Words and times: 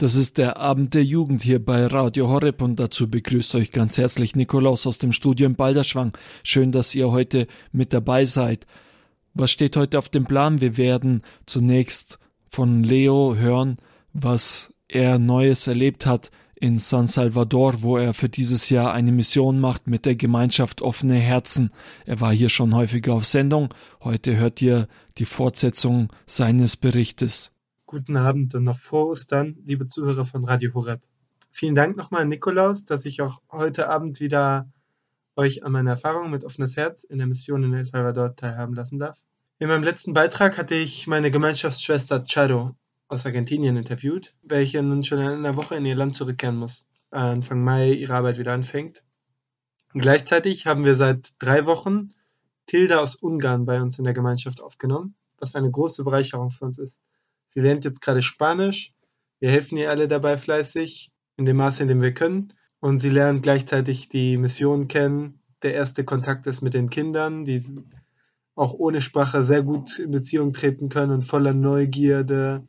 Das 0.00 0.14
ist 0.14 0.38
der 0.38 0.58
Abend 0.58 0.94
der 0.94 1.02
Jugend 1.04 1.42
hier 1.42 1.58
bei 1.58 1.84
Radio 1.84 2.28
Horeb 2.28 2.62
und 2.62 2.78
dazu 2.78 3.10
begrüßt 3.10 3.56
euch 3.56 3.72
ganz 3.72 3.98
herzlich 3.98 4.36
Nikolaus 4.36 4.86
aus 4.86 4.98
dem 4.98 5.10
Studio 5.10 5.48
in 5.48 5.56
Balderschwang. 5.56 6.16
Schön, 6.44 6.70
dass 6.70 6.94
ihr 6.94 7.10
heute 7.10 7.48
mit 7.72 7.92
dabei 7.92 8.24
seid. 8.24 8.64
Was 9.34 9.50
steht 9.50 9.76
heute 9.76 9.98
auf 9.98 10.08
dem 10.08 10.24
Plan? 10.24 10.60
Wir 10.60 10.76
werden 10.76 11.22
zunächst 11.46 12.20
von 12.48 12.84
Leo 12.84 13.34
hören, 13.34 13.78
was 14.12 14.72
er 14.86 15.18
Neues 15.18 15.66
erlebt 15.66 16.06
hat 16.06 16.30
in 16.54 16.78
San 16.78 17.08
Salvador, 17.08 17.82
wo 17.82 17.96
er 17.96 18.14
für 18.14 18.28
dieses 18.28 18.70
Jahr 18.70 18.92
eine 18.92 19.10
Mission 19.10 19.58
macht 19.58 19.88
mit 19.88 20.06
der 20.06 20.14
Gemeinschaft 20.14 20.80
Offene 20.80 21.16
Herzen. 21.16 21.72
Er 22.06 22.20
war 22.20 22.32
hier 22.32 22.50
schon 22.50 22.72
häufiger 22.72 23.14
auf 23.14 23.26
Sendung. 23.26 23.74
Heute 24.04 24.36
hört 24.36 24.62
ihr 24.62 24.86
die 25.18 25.26
Fortsetzung 25.26 26.12
seines 26.24 26.76
Berichtes. 26.76 27.50
Guten 27.90 28.18
Abend 28.18 28.54
und 28.54 28.64
noch 28.64 28.78
frohe 28.78 29.06
Ostern, 29.06 29.56
liebe 29.64 29.86
Zuhörer 29.86 30.26
von 30.26 30.44
Radio 30.44 30.74
Horeb. 30.74 31.00
Vielen 31.48 31.74
Dank 31.74 31.96
nochmal 31.96 32.20
an 32.20 32.28
Nikolaus, 32.28 32.84
dass 32.84 33.06
ich 33.06 33.22
auch 33.22 33.40
heute 33.50 33.88
Abend 33.88 34.20
wieder 34.20 34.70
euch 35.36 35.64
an 35.64 35.72
meiner 35.72 35.92
Erfahrung 35.92 36.30
mit 36.30 36.44
offenes 36.44 36.76
Herz 36.76 37.02
in 37.02 37.16
der 37.16 37.26
Mission 37.26 37.62
in 37.62 37.72
El 37.72 37.86
Salvador 37.86 38.36
teilhaben 38.36 38.74
lassen 38.74 38.98
darf. 38.98 39.18
In 39.58 39.68
meinem 39.68 39.84
letzten 39.84 40.12
Beitrag 40.12 40.58
hatte 40.58 40.74
ich 40.74 41.06
meine 41.06 41.30
Gemeinschaftsschwester 41.30 42.26
Charo 42.28 42.76
aus 43.08 43.24
Argentinien 43.24 43.78
interviewt, 43.78 44.34
welche 44.42 44.82
nun 44.82 45.02
schon 45.02 45.20
in 45.20 45.26
einer 45.26 45.56
Woche 45.56 45.76
in 45.76 45.86
ihr 45.86 45.96
Land 45.96 46.14
zurückkehren 46.14 46.56
muss, 46.56 46.84
Anfang 47.10 47.64
Mai 47.64 47.92
ihre 47.92 48.12
Arbeit 48.12 48.36
wieder 48.36 48.52
anfängt. 48.52 49.02
Gleichzeitig 49.94 50.66
haben 50.66 50.84
wir 50.84 50.94
seit 50.94 51.42
drei 51.42 51.64
Wochen 51.64 52.10
Tilda 52.66 52.98
aus 52.98 53.14
Ungarn 53.16 53.64
bei 53.64 53.80
uns 53.80 53.98
in 53.98 54.04
der 54.04 54.12
Gemeinschaft 54.12 54.60
aufgenommen, 54.60 55.14
was 55.38 55.54
eine 55.54 55.70
große 55.70 56.04
Bereicherung 56.04 56.50
für 56.50 56.66
uns 56.66 56.78
ist. 56.78 57.00
Sie 57.48 57.60
lernt 57.60 57.84
jetzt 57.84 58.00
gerade 58.00 58.22
Spanisch. 58.22 58.92
Wir 59.40 59.50
helfen 59.50 59.78
ihr 59.78 59.90
alle 59.90 60.08
dabei 60.08 60.38
fleißig, 60.38 61.10
in 61.36 61.44
dem 61.44 61.56
Maße, 61.56 61.82
in 61.82 61.88
dem 61.88 62.02
wir 62.02 62.12
können. 62.12 62.52
Und 62.80 62.98
sie 62.98 63.10
lernt 63.10 63.42
gleichzeitig 63.42 64.08
die 64.08 64.36
Mission 64.36 64.88
kennen. 64.88 65.40
Der 65.62 65.74
erste 65.74 66.04
Kontakt 66.04 66.46
ist 66.46 66.62
mit 66.62 66.74
den 66.74 66.90
Kindern, 66.90 67.44
die 67.44 67.62
auch 68.54 68.74
ohne 68.74 69.00
Sprache 69.00 69.44
sehr 69.44 69.62
gut 69.62 69.98
in 69.98 70.10
Beziehung 70.10 70.52
treten 70.52 70.88
können 70.88 71.12
und 71.12 71.22
voller 71.22 71.54
Neugierde 71.54 72.66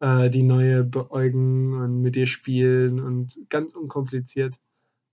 äh, 0.00 0.30
die 0.30 0.42
Neue 0.42 0.84
beäugen 0.84 1.74
und 1.74 2.00
mit 2.00 2.16
ihr 2.16 2.26
spielen 2.26 3.00
und 3.00 3.38
ganz 3.48 3.74
unkompliziert 3.74 4.56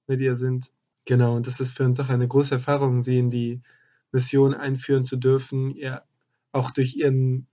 mit 0.07 0.21
ihr 0.21 0.35
sind. 0.35 0.71
Genau, 1.05 1.35
und 1.35 1.47
das 1.47 1.59
ist 1.59 1.71
für 1.71 1.83
uns 1.85 1.99
auch 1.99 2.09
eine 2.09 2.27
große 2.27 2.55
Erfahrung, 2.55 3.01
sie 3.01 3.17
in 3.17 3.31
die 3.31 3.61
Mission 4.11 4.53
einführen 4.53 5.03
zu 5.03 5.17
dürfen, 5.17 5.71
ihr 5.71 6.03
auch 6.51 6.71
durch 6.71 6.95
ihren 6.95 7.47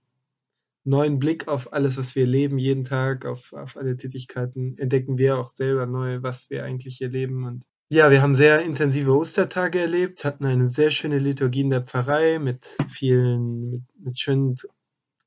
neuen 0.83 1.19
Blick 1.19 1.47
auf 1.47 1.73
alles, 1.73 1.97
was 1.97 2.15
wir 2.15 2.25
leben, 2.25 2.57
jeden 2.57 2.83
Tag, 2.83 3.25
auf, 3.25 3.53
auf 3.53 3.77
alle 3.77 3.97
Tätigkeiten, 3.97 4.77
entdecken 4.77 5.17
wir 5.17 5.37
auch 5.37 5.47
selber 5.47 5.85
neu, 5.85 6.21
was 6.21 6.49
wir 6.49 6.63
eigentlich 6.63 6.97
hier 6.97 7.09
leben. 7.09 7.45
Und 7.45 7.65
ja, 7.89 8.11
wir 8.11 8.21
haben 8.21 8.35
sehr 8.35 8.61
intensive 8.61 9.15
Ostertage 9.15 9.79
erlebt, 9.79 10.23
hatten 10.23 10.45
eine 10.45 10.69
sehr 10.69 10.91
schöne 10.91 11.17
Liturgie 11.17 11.61
in 11.61 11.69
der 11.69 11.81
Pfarrei 11.81 12.39
mit 12.39 12.65
vielen, 12.87 13.71
mit, 13.71 13.83
mit 13.97 14.19
schönen 14.19 14.55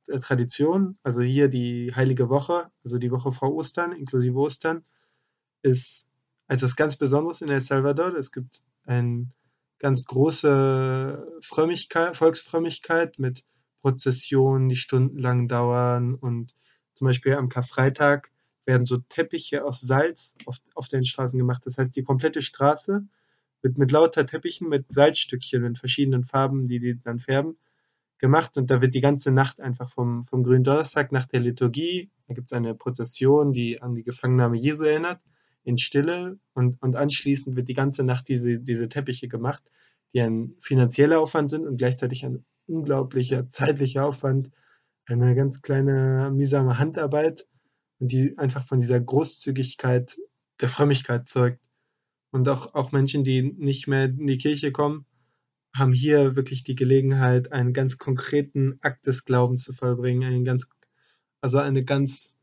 äh, 0.08 0.18
Traditionen. 0.20 0.98
Also 1.02 1.22
hier 1.22 1.48
die 1.48 1.92
Heilige 1.94 2.28
Woche, 2.28 2.70
also 2.84 2.98
die 2.98 3.10
Woche 3.10 3.32
vor 3.32 3.52
Ostern, 3.54 3.92
inklusive 3.92 4.38
Ostern, 4.38 4.84
ist 5.62 6.08
etwas 6.48 6.76
ganz 6.76 6.96
Besonderes 6.96 7.40
in 7.40 7.48
El 7.48 7.60
Salvador. 7.60 8.14
Es 8.16 8.30
gibt 8.30 8.60
eine 8.84 9.28
ganz 9.78 10.04
große 10.04 11.26
Frömmigkeit, 11.42 12.16
Volksfrömmigkeit 12.16 13.18
mit 13.18 13.44
Prozessionen, 13.82 14.68
die 14.68 14.76
stundenlang 14.76 15.48
dauern. 15.48 16.14
Und 16.14 16.54
zum 16.94 17.06
Beispiel 17.06 17.34
am 17.34 17.48
Karfreitag 17.48 18.30
werden 18.64 18.84
so 18.84 18.98
Teppiche 18.98 19.64
aus 19.64 19.80
Salz 19.80 20.36
auf, 20.46 20.58
auf 20.74 20.88
den 20.88 21.04
Straßen 21.04 21.38
gemacht. 21.38 21.66
Das 21.66 21.78
heißt, 21.78 21.94
die 21.94 22.04
komplette 22.04 22.42
Straße 22.42 23.06
wird 23.60 23.78
mit 23.78 23.90
lauter 23.90 24.26
Teppichen 24.26 24.68
mit 24.68 24.92
Salzstückchen 24.92 25.64
in 25.64 25.76
verschiedenen 25.76 26.24
Farben, 26.24 26.66
die 26.66 26.80
die 26.80 27.00
dann 27.00 27.18
färben, 27.18 27.56
gemacht. 28.18 28.56
Und 28.56 28.70
da 28.70 28.80
wird 28.80 28.94
die 28.94 29.00
ganze 29.00 29.32
Nacht 29.32 29.60
einfach 29.60 29.90
vom, 29.90 30.22
vom 30.22 30.44
grünen 30.44 30.64
Donnerstag 30.64 31.12
nach 31.12 31.26
der 31.26 31.40
Liturgie, 31.40 32.10
da 32.28 32.34
gibt 32.34 32.50
es 32.50 32.56
eine 32.56 32.74
Prozession, 32.74 33.52
die 33.52 33.82
an 33.82 33.94
die 33.94 34.04
Gefangennahme 34.04 34.56
Jesu 34.56 34.84
erinnert, 34.84 35.20
in 35.64 35.76
Stille. 35.76 36.38
Und, 36.54 36.80
und 36.82 36.96
anschließend 36.96 37.56
wird 37.56 37.68
die 37.68 37.74
ganze 37.74 38.04
Nacht 38.04 38.28
diese, 38.28 38.58
diese 38.58 38.88
Teppiche 38.88 39.28
gemacht, 39.28 39.62
die 40.14 40.20
ein 40.20 40.54
finanzieller 40.60 41.20
Aufwand 41.20 41.50
sind 41.50 41.66
und 41.66 41.76
gleichzeitig 41.76 42.24
ein 42.24 42.44
unglaublicher 42.72 43.50
zeitlicher 43.50 44.06
Aufwand, 44.06 44.50
eine 45.06 45.34
ganz 45.34 45.62
kleine 45.62 46.30
mühsame 46.32 46.78
Handarbeit 46.78 47.46
die 48.08 48.36
einfach 48.38 48.66
von 48.66 48.80
dieser 48.80 49.00
Großzügigkeit 49.00 50.18
der 50.60 50.68
Frömmigkeit 50.68 51.28
zeugt. 51.28 51.60
Und 52.32 52.48
auch, 52.48 52.74
auch 52.74 52.92
Menschen, 52.92 53.24
die 53.24 53.42
nicht 53.42 53.86
mehr 53.86 54.06
in 54.06 54.26
die 54.26 54.38
Kirche 54.38 54.72
kommen, 54.72 55.06
haben 55.74 55.92
hier 55.92 56.36
wirklich 56.36 56.64
die 56.64 56.74
Gelegenheit, 56.74 57.52
einen 57.52 57.72
ganz 57.72 57.98
konkreten 57.98 58.78
Akt 58.80 59.06
des 59.06 59.24
Glaubens 59.24 59.62
zu 59.62 59.72
vollbringen, 59.72 60.24
einen 60.24 60.44
ganz, 60.44 60.66
also 61.40 61.58
eine 61.58 61.84
ganz, 61.84 62.34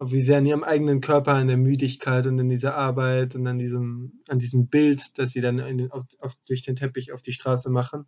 wie 0.00 0.20
sehr 0.20 0.38
an 0.38 0.46
ihrem 0.46 0.64
eigenen 0.64 1.00
Körper, 1.00 1.40
in 1.40 1.48
der 1.48 1.56
Müdigkeit 1.56 2.26
und 2.26 2.38
in 2.38 2.48
dieser 2.48 2.74
Arbeit 2.74 3.34
und 3.34 3.46
an 3.46 3.58
diesem, 3.58 4.22
an 4.28 4.38
diesem 4.38 4.68
Bild, 4.68 5.18
das 5.18 5.32
sie 5.32 5.40
dann 5.40 5.56
den, 5.56 5.90
auf, 5.90 6.04
auf, 6.20 6.36
durch 6.46 6.62
den 6.62 6.76
Teppich 6.76 7.12
auf 7.12 7.22
die 7.22 7.32
Straße 7.32 7.70
machen, 7.70 8.06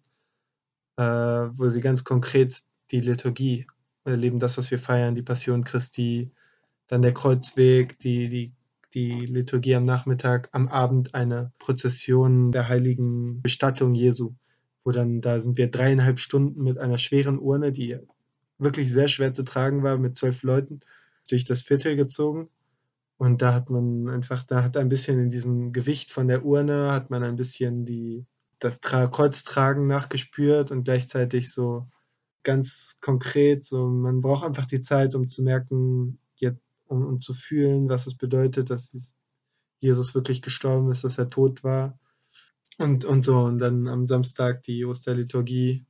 wo 0.97 1.69
sie 1.69 1.81
ganz 1.81 2.05
konkret 2.05 2.63
die 2.91 3.01
Liturgie 3.01 3.67
erleben, 4.05 4.39
das, 4.39 4.57
was 4.59 4.71
wir 4.71 4.79
feiern, 4.79 5.15
die 5.15 5.23
Passion 5.23 5.65
Christi, 5.65 6.31
dann 6.87 7.03
der 7.03 7.13
Kreuzweg, 7.13 7.99
die, 7.99 8.29
die, 8.29 8.53
die 8.95 9.27
Liturgie 9.27 9.75
am 9.75 9.85
Nachmittag, 9.85 10.49
am 10.53 10.69
Abend 10.69 11.15
eine 11.15 11.53
Prozession 11.59 12.53
der 12.53 12.69
heiligen 12.69 13.43
Bestattung 13.43 13.95
Jesu, 13.95 14.35
wo 14.85 14.93
dann, 14.93 15.21
da 15.21 15.41
sind 15.41 15.57
wir 15.57 15.71
dreieinhalb 15.71 16.21
Stunden 16.21 16.63
mit 16.63 16.79
einer 16.79 16.99
schweren 16.99 17.39
Urne, 17.39 17.73
die 17.73 17.99
wirklich 18.59 18.91
sehr 18.91 19.09
schwer 19.09 19.33
zu 19.33 19.43
tragen 19.43 19.83
war, 19.83 19.99
mit 19.99 20.17
zwölf 20.17 20.43
Leuten, 20.43 20.81
durch 21.29 21.45
das 21.45 21.63
Viertel 21.63 21.97
gezogen. 21.97 22.49
Und 23.19 23.43
da 23.43 23.53
hat 23.53 23.71
man 23.71 24.09
einfach, 24.09 24.45
da 24.45 24.63
hat 24.63 24.77
ein 24.77 24.89
bisschen 24.89 25.19
in 25.19 25.29
diesem 25.29 25.73
Gewicht 25.73 26.13
von 26.13 26.29
der 26.29 26.45
Urne, 26.45 26.93
hat 26.93 27.11
man 27.11 27.25
ein 27.25 27.37
bisschen 27.37 27.85
die, 27.85 28.25
das 28.59 28.81
Tra 28.81 29.07
Kreuztragen 29.07 29.87
nachgespürt 29.87 30.71
und 30.71 30.85
gleichzeitig 30.85 31.53
so 31.53 31.89
ganz 32.43 32.97
konkret, 33.01 33.65
so 33.65 33.89
man 33.89 34.21
braucht 34.21 34.45
einfach 34.45 34.67
die 34.67 34.81
Zeit, 34.81 35.15
um 35.15 35.27
zu 35.29 35.43
merken, 35.43 36.21
jetzt, 36.37 36.63
um, 36.87 37.05
um 37.05 37.21
zu 37.21 37.35
fühlen, 37.35 37.89
was 37.89 38.07
es 38.07 38.17
bedeutet, 38.17 38.71
dass 38.71 39.15
Jesus 39.81 40.15
wirklich 40.15 40.43
gestorben 40.43 40.91
ist, 40.91 41.05
dass 41.05 41.19
er 41.19 41.29
tot 41.29 41.65
war. 41.65 41.99
Und, 42.79 43.05
und 43.05 43.25
so, 43.25 43.41
und 43.41 43.59
dann 43.59 43.89
am 43.89 44.07
Samstag 44.07 44.63
die 44.63 44.85
Osterliturgie, 44.85 45.87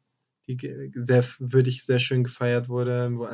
die 0.48 0.92
sehr 0.94 1.24
würdig, 1.38 1.84
sehr 1.84 1.98
schön 1.98 2.24
gefeiert 2.24 2.68
wurde, 2.68 3.10
wo 3.12 3.28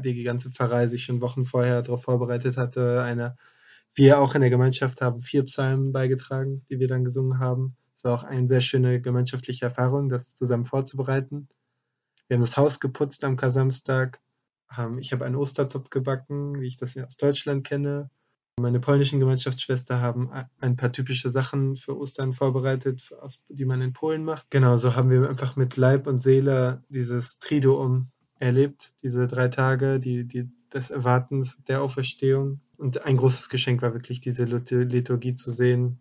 die 0.00 0.22
ganze 0.22 0.50
Pfarrei 0.50 0.88
sich 0.88 1.04
schon 1.04 1.22
Wochen 1.22 1.46
vorher 1.46 1.82
darauf 1.82 2.04
vorbereitet 2.04 2.56
hatte. 2.56 3.02
Eine, 3.02 3.36
wir 3.94 4.20
auch 4.20 4.34
in 4.34 4.42
der 4.42 4.50
Gemeinschaft 4.50 5.00
haben 5.00 5.20
vier 5.20 5.44
Psalmen 5.44 5.92
beigetragen, 5.92 6.64
die 6.68 6.78
wir 6.78 6.88
dann 6.88 7.04
gesungen 7.04 7.38
haben. 7.38 7.76
Es 7.98 8.04
war 8.04 8.14
auch 8.14 8.22
eine 8.22 8.46
sehr 8.46 8.60
schöne 8.60 9.00
gemeinschaftliche 9.00 9.64
Erfahrung, 9.64 10.08
das 10.08 10.36
zusammen 10.36 10.64
vorzubereiten. 10.64 11.48
Wir 12.28 12.36
haben 12.36 12.42
das 12.42 12.56
Haus 12.56 12.78
geputzt 12.78 13.24
am 13.24 13.34
Kasamstag. 13.34 14.20
Ich 15.00 15.12
habe 15.12 15.24
einen 15.24 15.34
Osterzopf 15.34 15.90
gebacken, 15.90 16.60
wie 16.60 16.68
ich 16.68 16.76
das 16.76 16.96
aus 16.96 17.16
Deutschland 17.16 17.66
kenne. 17.66 18.08
Meine 18.60 18.78
polnischen 18.78 19.18
Gemeinschaftsschwester 19.18 20.00
haben 20.00 20.30
ein 20.60 20.76
paar 20.76 20.92
typische 20.92 21.32
Sachen 21.32 21.74
für 21.74 21.98
Ostern 21.98 22.34
vorbereitet, 22.34 23.10
die 23.48 23.64
man 23.64 23.82
in 23.82 23.94
Polen 23.94 24.22
macht. 24.22 24.48
Genau, 24.48 24.76
so 24.76 24.94
haben 24.94 25.10
wir 25.10 25.28
einfach 25.28 25.56
mit 25.56 25.76
Leib 25.76 26.06
und 26.06 26.20
Seele 26.20 26.84
dieses 26.88 27.40
Triduum 27.40 28.12
erlebt, 28.38 28.92
diese 29.02 29.26
drei 29.26 29.48
Tage, 29.48 29.98
die, 29.98 30.22
die, 30.22 30.48
das 30.70 30.90
Erwarten 30.90 31.50
der 31.66 31.82
Auferstehung. 31.82 32.60
Und 32.76 33.04
ein 33.04 33.16
großes 33.16 33.48
Geschenk 33.48 33.82
war 33.82 33.92
wirklich 33.92 34.20
diese 34.20 34.44
Liturgie 34.44 35.34
zu 35.34 35.50
sehen, 35.50 35.98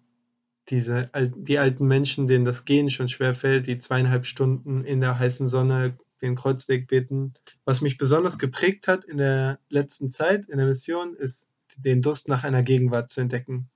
diese, 0.70 1.10
die 1.36 1.60
alten 1.60 1.88
Menschen, 1.88 2.28
denen 2.28 2.46
das 2.46 2.66
Gehen 2.66 2.90
schon 2.90 3.08
schwer 3.08 3.34
fällt, 3.34 3.68
die 3.68 3.78
zweieinhalb 3.78 4.26
Stunden 4.26 4.84
in 4.84 5.02
der 5.02 5.18
heißen 5.18 5.48
Sonne 5.48 5.98
den 6.22 6.36
Kreuzweg 6.36 6.88
beten. 6.88 7.34
Was 7.64 7.82
mich 7.82 7.98
besonders 7.98 8.40
geprägt 8.40 8.88
hat 8.88 9.06
in 9.06 9.18
der 9.18 9.60
letzten 9.70 10.12
Zeit 10.12 10.48
in 10.50 10.58
der 10.58 10.68
Mission, 10.68 11.16
ist 11.16 11.52
den 11.78 12.02
Durst 12.02 12.28
nach 12.28 12.44
einer 12.44 12.64
Gegenwart 12.64 13.10
zu 13.10 13.22
entdecken. 13.22 13.70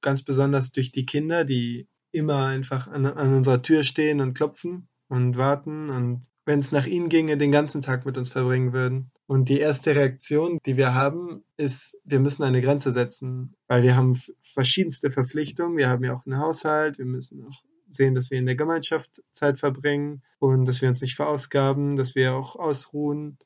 Ganz 0.00 0.22
besonders 0.22 0.72
durch 0.72 0.92
die 0.92 1.06
Kinder, 1.06 1.44
die 1.44 1.88
immer 2.10 2.46
einfach 2.46 2.88
an, 2.88 3.06
an 3.06 3.34
unserer 3.34 3.62
Tür 3.62 3.82
stehen 3.82 4.20
und 4.20 4.34
klopfen 4.34 4.88
und 5.08 5.36
warten 5.36 5.90
und 5.90 6.28
wenn 6.44 6.58
es 6.58 6.72
nach 6.72 6.86
ihnen 6.86 7.08
ginge, 7.08 7.36
den 7.36 7.52
ganzen 7.52 7.80
Tag 7.80 8.04
mit 8.04 8.18
uns 8.18 8.28
verbringen 8.28 8.72
würden. 8.72 9.10
Und 9.26 9.48
die 9.48 9.58
erste 9.58 9.96
Reaktion, 9.96 10.58
die 10.66 10.76
wir 10.76 10.94
haben, 10.94 11.44
ist, 11.56 11.98
wir 12.04 12.20
müssen 12.20 12.42
eine 12.42 12.60
Grenze 12.60 12.92
setzen, 12.92 13.54
weil 13.68 13.82
wir 13.82 13.96
haben 13.96 14.20
verschiedenste 14.42 15.10
Verpflichtungen. 15.10 15.78
Wir 15.78 15.88
haben 15.88 16.04
ja 16.04 16.14
auch 16.14 16.26
einen 16.26 16.38
Haushalt, 16.38 16.98
wir 16.98 17.06
müssen 17.06 17.42
auch 17.44 17.62
sehen, 17.88 18.14
dass 18.14 18.30
wir 18.30 18.38
in 18.38 18.46
der 18.46 18.56
Gemeinschaft 18.56 19.22
Zeit 19.32 19.58
verbringen 19.58 20.22
und 20.38 20.66
dass 20.66 20.82
wir 20.82 20.88
uns 20.88 21.00
nicht 21.00 21.16
verausgaben, 21.16 21.96
dass 21.96 22.14
wir 22.14 22.34
auch 22.34 22.56
ausruhen 22.56 23.38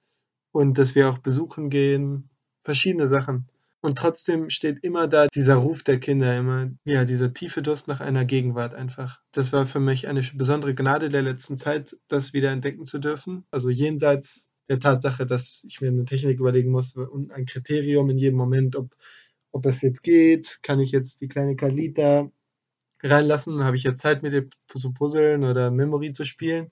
und 0.53 0.79
dass 0.79 0.95
wir 0.95 1.09
auch 1.11 1.19
besuchen 1.19 1.71
gehen. 1.71 2.31
Verschiedene 2.65 3.09
Sachen. 3.09 3.49
Und 3.81 3.97
trotzdem 3.97 4.51
steht 4.51 4.83
immer 4.83 5.07
da 5.07 5.29
dieser 5.29 5.55
Ruf 5.55 5.85
der 5.85 6.01
Kinder, 6.01 6.37
immer, 6.37 6.71
ja, 6.85 7.05
dieser 7.05 7.33
tiefe 7.33 7.63
Durst 7.63 7.87
nach 7.87 8.01
einer 8.01 8.25
Gegenwart 8.25 8.75
einfach. 8.75 9.21
Das 9.31 9.53
war 9.53 9.67
für 9.67 9.79
mich 9.79 10.09
eine 10.09 10.23
besondere 10.35 10.75
Gnade 10.75 11.09
der 11.11 11.23
letzten 11.23 11.57
Zeit, 11.57 11.97
das 12.09 12.33
wieder 12.33 12.51
entdecken 12.51 12.87
zu 12.87 12.99
dürfen. 12.99 13.45
Also 13.53 13.71
jenseits 13.71 14.51
der 14.69 14.81
Tatsache, 14.81 15.27
dass 15.27 15.65
ich 15.67 15.81
mir 15.81 15.89
eine 15.89 16.05
Technik 16.05 16.39
überlegen 16.41 16.71
muss 16.71 16.95
und 16.95 17.33
ein 17.33 17.47
Kriterium 17.47 18.11
in 18.11 18.19
jedem 18.19 18.37
Moment, 18.37 18.77
ob, 18.77 18.95
ob 19.51 19.63
das 19.63 19.83
jetzt 19.83 20.03
geht, 20.03 20.61
kann 20.63 20.81
ich 20.81 20.93
jetzt 20.93 21.21
die 21.21 21.29
kleine 21.29 21.57
Kalita 21.57 22.31
reinlassen, 23.03 23.65
habe 23.65 23.77
ich 23.77 23.85
jetzt 23.85 24.01
Zeit 24.01 24.23
mit 24.23 24.33
ihr 24.33 24.49
zu 24.75 24.93
puzzeln 24.93 25.45
oder 25.45 25.71
Memory 25.71 26.13
zu 26.13 26.25
spielen? 26.25 26.71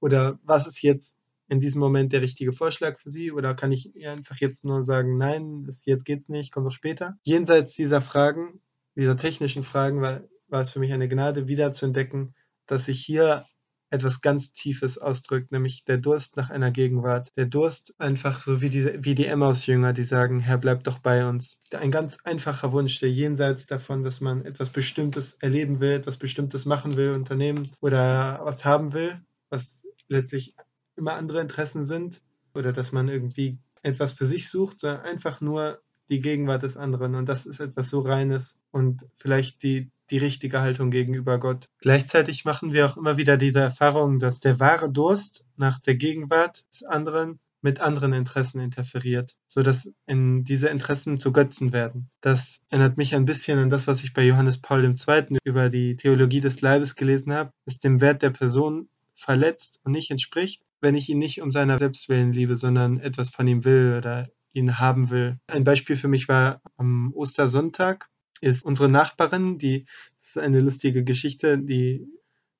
Oder 0.00 0.38
was 0.44 0.66
ist 0.66 0.82
jetzt 0.82 1.16
in 1.48 1.60
diesem 1.60 1.80
Moment 1.80 2.12
der 2.12 2.22
richtige 2.22 2.52
Vorschlag 2.52 2.98
für 2.98 3.10
Sie? 3.10 3.32
Oder 3.32 3.54
kann 3.54 3.72
ich 3.72 3.94
ihr 3.94 4.12
einfach 4.12 4.36
jetzt 4.36 4.64
nur 4.64 4.84
sagen, 4.84 5.18
nein, 5.18 5.64
das, 5.64 5.84
jetzt 5.84 6.04
geht's 6.04 6.28
nicht, 6.28 6.52
kommt 6.52 6.66
doch 6.66 6.72
später? 6.72 7.18
Jenseits 7.24 7.74
dieser 7.74 8.00
Fragen, 8.00 8.60
dieser 8.96 9.16
technischen 9.16 9.62
Fragen, 9.62 10.00
war, 10.00 10.22
war 10.48 10.60
es 10.60 10.70
für 10.70 10.78
mich 10.78 10.92
eine 10.92 11.08
Gnade, 11.08 11.48
wieder 11.48 11.72
zu 11.72 11.86
entdecken, 11.86 12.34
dass 12.66 12.88
ich 12.88 13.00
hier 13.00 13.46
etwas 13.94 14.20
ganz 14.20 14.52
Tiefes 14.52 14.98
ausdrückt, 14.98 15.52
nämlich 15.52 15.84
der 15.84 15.98
Durst 15.98 16.36
nach 16.36 16.50
einer 16.50 16.70
Gegenwart. 16.70 17.30
Der 17.36 17.46
Durst 17.46 17.94
einfach 17.98 18.42
so 18.42 18.60
wie, 18.60 18.68
diese, 18.68 19.04
wie 19.04 19.14
die 19.14 19.26
Emmaus-Jünger, 19.26 19.92
die 19.92 20.04
sagen, 20.04 20.40
Herr, 20.40 20.58
bleib 20.58 20.84
doch 20.84 20.98
bei 20.98 21.26
uns. 21.26 21.60
Ein 21.72 21.90
ganz 21.90 22.18
einfacher 22.24 22.72
Wunsch, 22.72 23.00
der 23.00 23.10
jenseits 23.10 23.66
davon, 23.66 24.02
dass 24.02 24.20
man 24.20 24.44
etwas 24.44 24.70
Bestimmtes 24.70 25.34
erleben 25.34 25.80
will, 25.80 25.92
etwas 25.92 26.16
Bestimmtes 26.16 26.66
machen 26.66 26.96
will, 26.96 27.12
unternehmen 27.12 27.70
oder 27.80 28.40
was 28.42 28.64
haben 28.64 28.92
will, 28.92 29.20
was 29.48 29.84
letztlich 30.08 30.54
immer 30.96 31.14
andere 31.14 31.40
Interessen 31.40 31.84
sind 31.84 32.20
oder 32.54 32.72
dass 32.72 32.92
man 32.92 33.08
irgendwie 33.08 33.58
etwas 33.82 34.12
für 34.12 34.26
sich 34.26 34.48
sucht, 34.48 34.80
sondern 34.80 35.02
einfach 35.02 35.40
nur 35.40 35.80
die 36.08 36.20
Gegenwart 36.20 36.62
des 36.62 36.76
anderen. 36.76 37.14
Und 37.14 37.28
das 37.28 37.46
ist 37.46 37.60
etwas 37.60 37.88
so 37.88 38.00
Reines 38.00 38.58
und 38.70 39.06
vielleicht 39.16 39.62
die, 39.62 39.90
die 40.10 40.18
richtige 40.18 40.60
Haltung 40.60 40.90
gegenüber 40.90 41.38
Gott. 41.38 41.68
Gleichzeitig 41.80 42.44
machen 42.44 42.72
wir 42.72 42.86
auch 42.86 42.96
immer 42.96 43.16
wieder 43.16 43.36
diese 43.36 43.60
Erfahrung, 43.60 44.18
dass 44.18 44.40
der 44.40 44.60
wahre 44.60 44.90
Durst 44.90 45.46
nach 45.56 45.78
der 45.78 45.94
Gegenwart 45.94 46.64
des 46.72 46.84
anderen 46.84 47.38
mit 47.64 47.80
anderen 47.80 48.12
Interessen 48.12 48.60
interferiert, 48.60 49.36
sodass 49.48 49.90
in 50.06 50.44
diese 50.44 50.68
Interessen 50.68 51.16
zu 51.16 51.32
Götzen 51.32 51.72
werden. 51.72 52.10
Das 52.20 52.66
erinnert 52.68 52.98
mich 52.98 53.14
ein 53.14 53.24
bisschen 53.24 53.58
an 53.58 53.70
das, 53.70 53.86
was 53.86 54.04
ich 54.04 54.12
bei 54.12 54.22
Johannes 54.22 54.58
Paul 54.58 54.84
II. 54.84 55.38
über 55.44 55.70
die 55.70 55.96
Theologie 55.96 56.42
des 56.42 56.60
Leibes 56.60 56.94
gelesen 56.94 57.32
habe, 57.32 57.52
dass 57.64 57.78
dem 57.78 58.02
Wert 58.02 58.20
der 58.20 58.28
Person 58.30 58.90
verletzt 59.14 59.80
und 59.82 59.92
nicht 59.92 60.10
entspricht, 60.10 60.62
wenn 60.82 60.94
ich 60.94 61.08
ihn 61.08 61.18
nicht 61.18 61.40
um 61.40 61.50
seiner 61.50 61.78
Selbstwillen 61.78 62.32
liebe, 62.32 62.56
sondern 62.56 63.00
etwas 63.00 63.30
von 63.30 63.46
ihm 63.46 63.64
will 63.64 63.94
oder 63.96 64.28
ihn 64.54 64.78
haben 64.78 65.10
will. 65.10 65.38
Ein 65.48 65.64
Beispiel 65.64 65.96
für 65.96 66.08
mich 66.08 66.28
war 66.28 66.62
am 66.76 67.12
Ostersonntag 67.14 68.08
ist 68.40 68.64
unsere 68.64 68.88
Nachbarin, 68.88 69.58
die 69.58 69.86
das 70.20 70.30
ist 70.30 70.38
eine 70.38 70.60
lustige 70.60 71.04
Geschichte, 71.04 71.58
die 71.58 72.06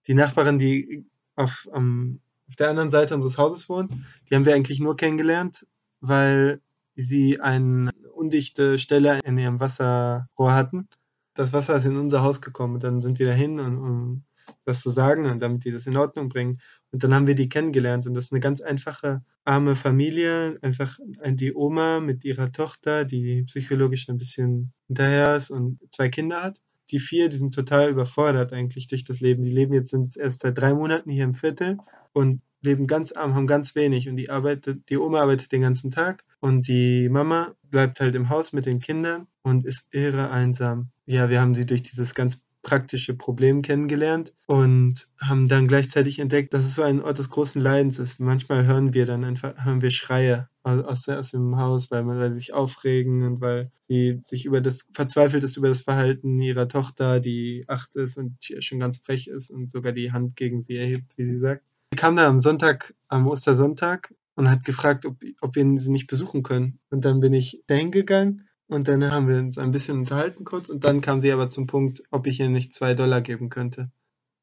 die 0.07 0.15
Nachbarin, 0.15 0.59
die 0.59 1.07
auf, 1.35 1.67
um, 1.73 2.21
auf 2.49 2.57
der 2.57 2.71
anderen 2.71 2.91
Seite 2.91 3.15
unseres 3.15 3.39
Hauses 3.39 3.69
wohnt, 3.69 3.91
die 4.29 4.35
haben 4.35 4.45
wir 4.45 4.55
eigentlich 4.55 4.81
nur 4.81 4.97
kennengelernt, 4.97 5.67
weil 6.01 6.61
sie 6.95 7.41
eine 7.41 7.91
undichte 8.13 8.79
Stelle 8.79 9.21
in 9.25 9.39
ihrem 9.39 9.61
Wasserrohr 9.61 10.53
hatten. 10.53 10.89
Das 11.35 11.53
Wasser 11.53 11.77
ist 11.77 11.85
in 11.85 11.97
unser 11.97 12.23
Haus 12.23 12.41
gekommen 12.41 12.75
und 12.75 12.85
dann 12.85 13.01
sind 13.01 13.19
wir 13.19 13.27
dahin, 13.27 13.59
um, 13.59 13.79
um 13.79 14.25
das 14.65 14.83
zu 14.83 14.91
sagen 14.91 15.27
und 15.27 15.41
damit 15.41 15.65
die 15.65 15.73
das 15.73 15.87
in 15.87 15.97
Ordnung 15.97 16.29
bringen. 16.29 16.61
Und 16.95 17.03
dann 17.03 17.13
haben 17.13 17.27
wir 17.27 17.35
die 17.35 17.49
kennengelernt 17.49 18.07
und 18.07 18.15
das 18.15 18.27
ist 18.27 18.33
eine 18.33 18.39
ganz 18.39 18.61
einfache, 18.61 19.25
arme 19.45 19.75
Familie, 19.75 20.59
einfach 20.63 20.97
die 21.27 21.53
Oma 21.53 21.99
mit 21.99 22.25
ihrer 22.25 22.53
Tochter, 22.53 23.05
die 23.05 23.43
psychologisch 23.49 24.09
ein 24.09 24.17
bisschen 24.17 24.73
hinterher 24.87 25.35
ist 25.35 25.51
und 25.51 25.81
zwei 25.91 26.09
Kinder 26.09 26.41
hat. 26.41 26.61
Die 26.93 27.01
vier, 27.01 27.29
die 27.29 27.37
sind 27.37 27.53
total 27.53 27.91
überfordert 27.91 28.53
eigentlich 28.53 28.87
durch 28.87 29.03
das 29.03 29.19
Leben. 29.19 29.43
Die 29.43 29.51
leben 29.51 29.75
jetzt 29.75 29.91
sind 29.91 30.17
erst 30.17 30.43
seit 30.43 30.57
drei 30.57 30.73
Monaten 30.73 31.11
hier 31.11 31.25
im 31.25 31.35
Viertel 31.35 31.79
und 32.13 32.43
leben 32.61 32.87
ganz 32.87 33.11
arm, 33.11 33.35
haben 33.35 33.49
ganz 33.49 33.75
wenig 33.75 34.09
und 34.09 34.15
die 34.15 34.31
arbeitet, 34.31 34.89
die 34.89 34.97
Oma 34.97 35.21
arbeitet 35.21 35.51
den 35.51 35.63
ganzen 35.63 35.91
Tag 35.91 36.23
und 36.39 36.69
die 36.69 37.09
Mama 37.09 37.57
bleibt 37.65 37.99
halt 37.99 38.15
im 38.15 38.29
Haus 38.29 38.53
mit 38.53 38.67
den 38.67 38.79
Kindern 38.79 39.27
und 39.43 39.65
ist 39.65 39.89
irre 39.91 40.31
einsam. 40.31 40.91
Ja, 41.07 41.29
wir 41.29 41.41
haben 41.41 41.57
sie 41.57 41.67
durch 41.67 41.83
dieses 41.83 42.15
ganz 42.15 42.41
praktische 42.65 43.15
Problem 43.15 43.63
kennengelernt 43.63 44.33
und 44.47 45.09
haben 45.21 45.49
dann 45.49 45.69
gleichzeitig 45.69 46.19
entdeckt, 46.19 46.53
dass 46.53 46.65
es 46.65 46.75
so 46.75 46.83
ein 46.83 47.01
Ort 47.01 47.21
des 47.21 47.31
großen 47.31 47.61
Leidens 47.61 48.01
ist. 48.01 48.19
Manchmal 48.19 48.67
hören 48.67 48.93
wir 48.93 49.07
dann 49.07 49.23
einfach, 49.23 49.65
hören 49.65 49.83
wir 49.83 49.93
Schreie 49.93 50.49
aus, 50.65 51.09
aus 51.09 51.31
dem 51.31 51.57
Haus, 51.57 51.91
weil, 51.93 52.03
man, 52.03 52.37
sich 52.37 52.53
aufregen 52.53 53.23
und 53.23 53.41
weil 53.41 53.71
sie 53.87 54.19
sich 54.23 54.47
über 54.47 54.61
das, 54.61 54.89
verzweifelt 54.93 55.45
ist 55.45 55.57
über 55.57 55.69
das 55.69 55.83
Verhalten 55.83 56.41
ihrer 56.41 56.69
Tochter, 56.69 57.21
die 57.21 57.65
acht 57.69 57.95
ist 57.95 58.19
und 58.19 58.37
schon 58.41 58.81
ganz 58.81 58.99
frech 58.99 59.29
ist 59.29 59.51
und 59.51 59.71
sogar 59.71 59.93
die 59.93 60.11
Hand 60.11 60.35
gegen 60.35 60.63
sie 60.63 60.77
erhebt, 60.77 61.17
wie 61.17 61.27
sie 61.27 61.39
sagt. 61.39 61.63
Sie 61.93 61.97
kam 61.97 62.17
dann 62.17 62.27
am 62.27 62.41
Sonntag, 62.41 62.95
am 63.09 63.29
Ostersonntag 63.29 64.13
und 64.35 64.51
hat 64.51 64.65
gefragt, 64.65 65.07
ob, 65.07 65.17
ob 65.41 65.55
wir 65.55 65.79
sie 65.79 65.93
nicht 65.93 66.09
besuchen 66.09 66.43
können. 66.43 66.81
Und 66.91 67.05
dann 67.05 67.21
bin 67.21 67.35
ich 67.35 67.63
dahin 67.67 67.93
gegangen 67.93 68.49
und 68.69 68.89
dann 68.89 69.11
haben 69.11 69.29
wir 69.29 69.39
uns 69.39 69.59
ein 69.59 69.71
bisschen 69.71 69.99
unterhalten 69.99 70.45
kurz 70.45 70.71
und 70.71 70.85
dann 70.85 71.01
kam 71.01 71.21
sie 71.21 71.33
aber 71.33 71.49
zum 71.49 71.67
Punkt, 71.67 72.03
ob 72.11 72.27
ich 72.27 72.41
ihr 72.41 72.49
nicht 72.49 72.73
zwei 72.73 72.95
Dollar 72.95 73.21
geben 73.21 73.49
könnte, 73.49 73.91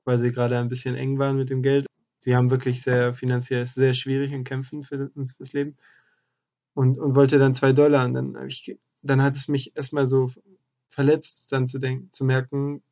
weil 0.05 0.19
sie 0.19 0.31
gerade 0.31 0.57
ein 0.57 0.67
bisschen 0.67 0.95
eng 0.95 1.17
waren 1.19 1.37
mit 1.37 1.49
dem 1.49 1.61
Geld. 1.61 1.87
Sie 2.19 2.35
haben 2.35 2.51
wirklich 2.51 2.81
sehr 2.83 3.13
finanziell 3.15 3.65
sehr 3.65 3.93
schwierig 3.93 4.33
und 4.33 4.43
kämpfen 4.43 4.83
für 4.83 5.11
das 5.39 5.53
Leben 5.53 5.77
und, 6.73 6.97
und 6.97 7.15
wollte 7.15 7.39
dann 7.39 7.55
zwei 7.55 7.73
Dollar. 7.73 8.05
Und 8.05 8.13
dann, 8.13 8.47
ich, 8.47 8.77
dann 9.01 9.21
hat 9.21 9.35
es 9.35 9.47
mich 9.47 9.75
erstmal 9.75 10.07
so 10.07 10.31
verletzt, 10.89 11.51
dann 11.51 11.67
zu 11.67 11.79
denken, 11.79 12.11
zu 12.11 12.23
merken, 12.23 12.83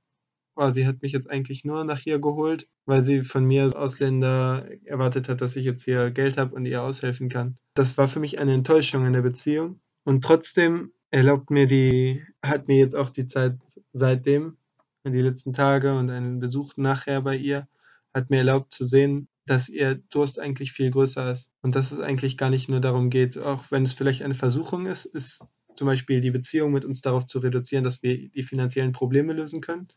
oh, 0.55 0.71
sie 0.71 0.87
hat 0.87 1.01
mich 1.01 1.11
jetzt 1.11 1.29
eigentlich 1.29 1.63
nur 1.63 1.83
nach 1.83 1.99
hier 1.99 2.19
geholt, 2.19 2.67
weil 2.85 3.03
sie 3.03 3.23
von 3.23 3.45
mir 3.45 3.63
als 3.63 3.75
Ausländer 3.75 4.67
erwartet 4.83 5.29
hat, 5.29 5.41
dass 5.41 5.55
ich 5.55 5.65
jetzt 5.65 5.83
hier 5.83 6.11
Geld 6.11 6.37
habe 6.37 6.55
und 6.55 6.65
ihr 6.65 6.81
aushelfen 6.83 7.29
kann. 7.29 7.57
Das 7.75 7.97
war 7.97 8.07
für 8.07 8.19
mich 8.19 8.39
eine 8.39 8.53
Enttäuschung 8.53 9.05
in 9.05 9.13
der 9.13 9.21
Beziehung. 9.21 9.79
Und 10.03 10.23
trotzdem 10.23 10.91
erlaubt 11.11 11.49
mir 11.49 11.65
die, 11.67 12.23
hat 12.43 12.67
mir 12.67 12.77
jetzt 12.77 12.95
auch 12.95 13.09
die 13.09 13.27
Zeit 13.27 13.57
seitdem, 13.93 14.57
die 15.05 15.19
letzten 15.19 15.53
Tage 15.53 15.97
und 15.97 16.09
einen 16.09 16.39
Besuch 16.39 16.73
nachher 16.77 17.21
bei 17.21 17.35
ihr, 17.35 17.67
hat 18.13 18.29
mir 18.29 18.37
erlaubt 18.37 18.71
zu 18.71 18.85
sehen, 18.85 19.27
dass 19.45 19.69
ihr 19.69 19.95
Durst 19.95 20.39
eigentlich 20.39 20.71
viel 20.71 20.91
größer 20.91 21.31
ist 21.31 21.51
und 21.61 21.75
dass 21.75 21.91
es 21.91 21.99
eigentlich 21.99 22.37
gar 22.37 22.51
nicht 22.51 22.69
nur 22.69 22.79
darum 22.79 23.09
geht, 23.09 23.37
auch 23.37 23.71
wenn 23.71 23.83
es 23.83 23.93
vielleicht 23.93 24.21
eine 24.21 24.35
Versuchung 24.35 24.85
ist, 24.85 25.05
ist 25.05 25.43
zum 25.75 25.87
Beispiel 25.87 26.21
die 26.21 26.31
Beziehung 26.31 26.71
mit 26.71 26.85
uns 26.85 27.01
darauf 27.01 27.25
zu 27.25 27.39
reduzieren, 27.39 27.83
dass 27.83 28.03
wir 28.03 28.29
die 28.29 28.43
finanziellen 28.43 28.91
Probleme 28.91 29.33
lösen 29.33 29.61
können. 29.61 29.87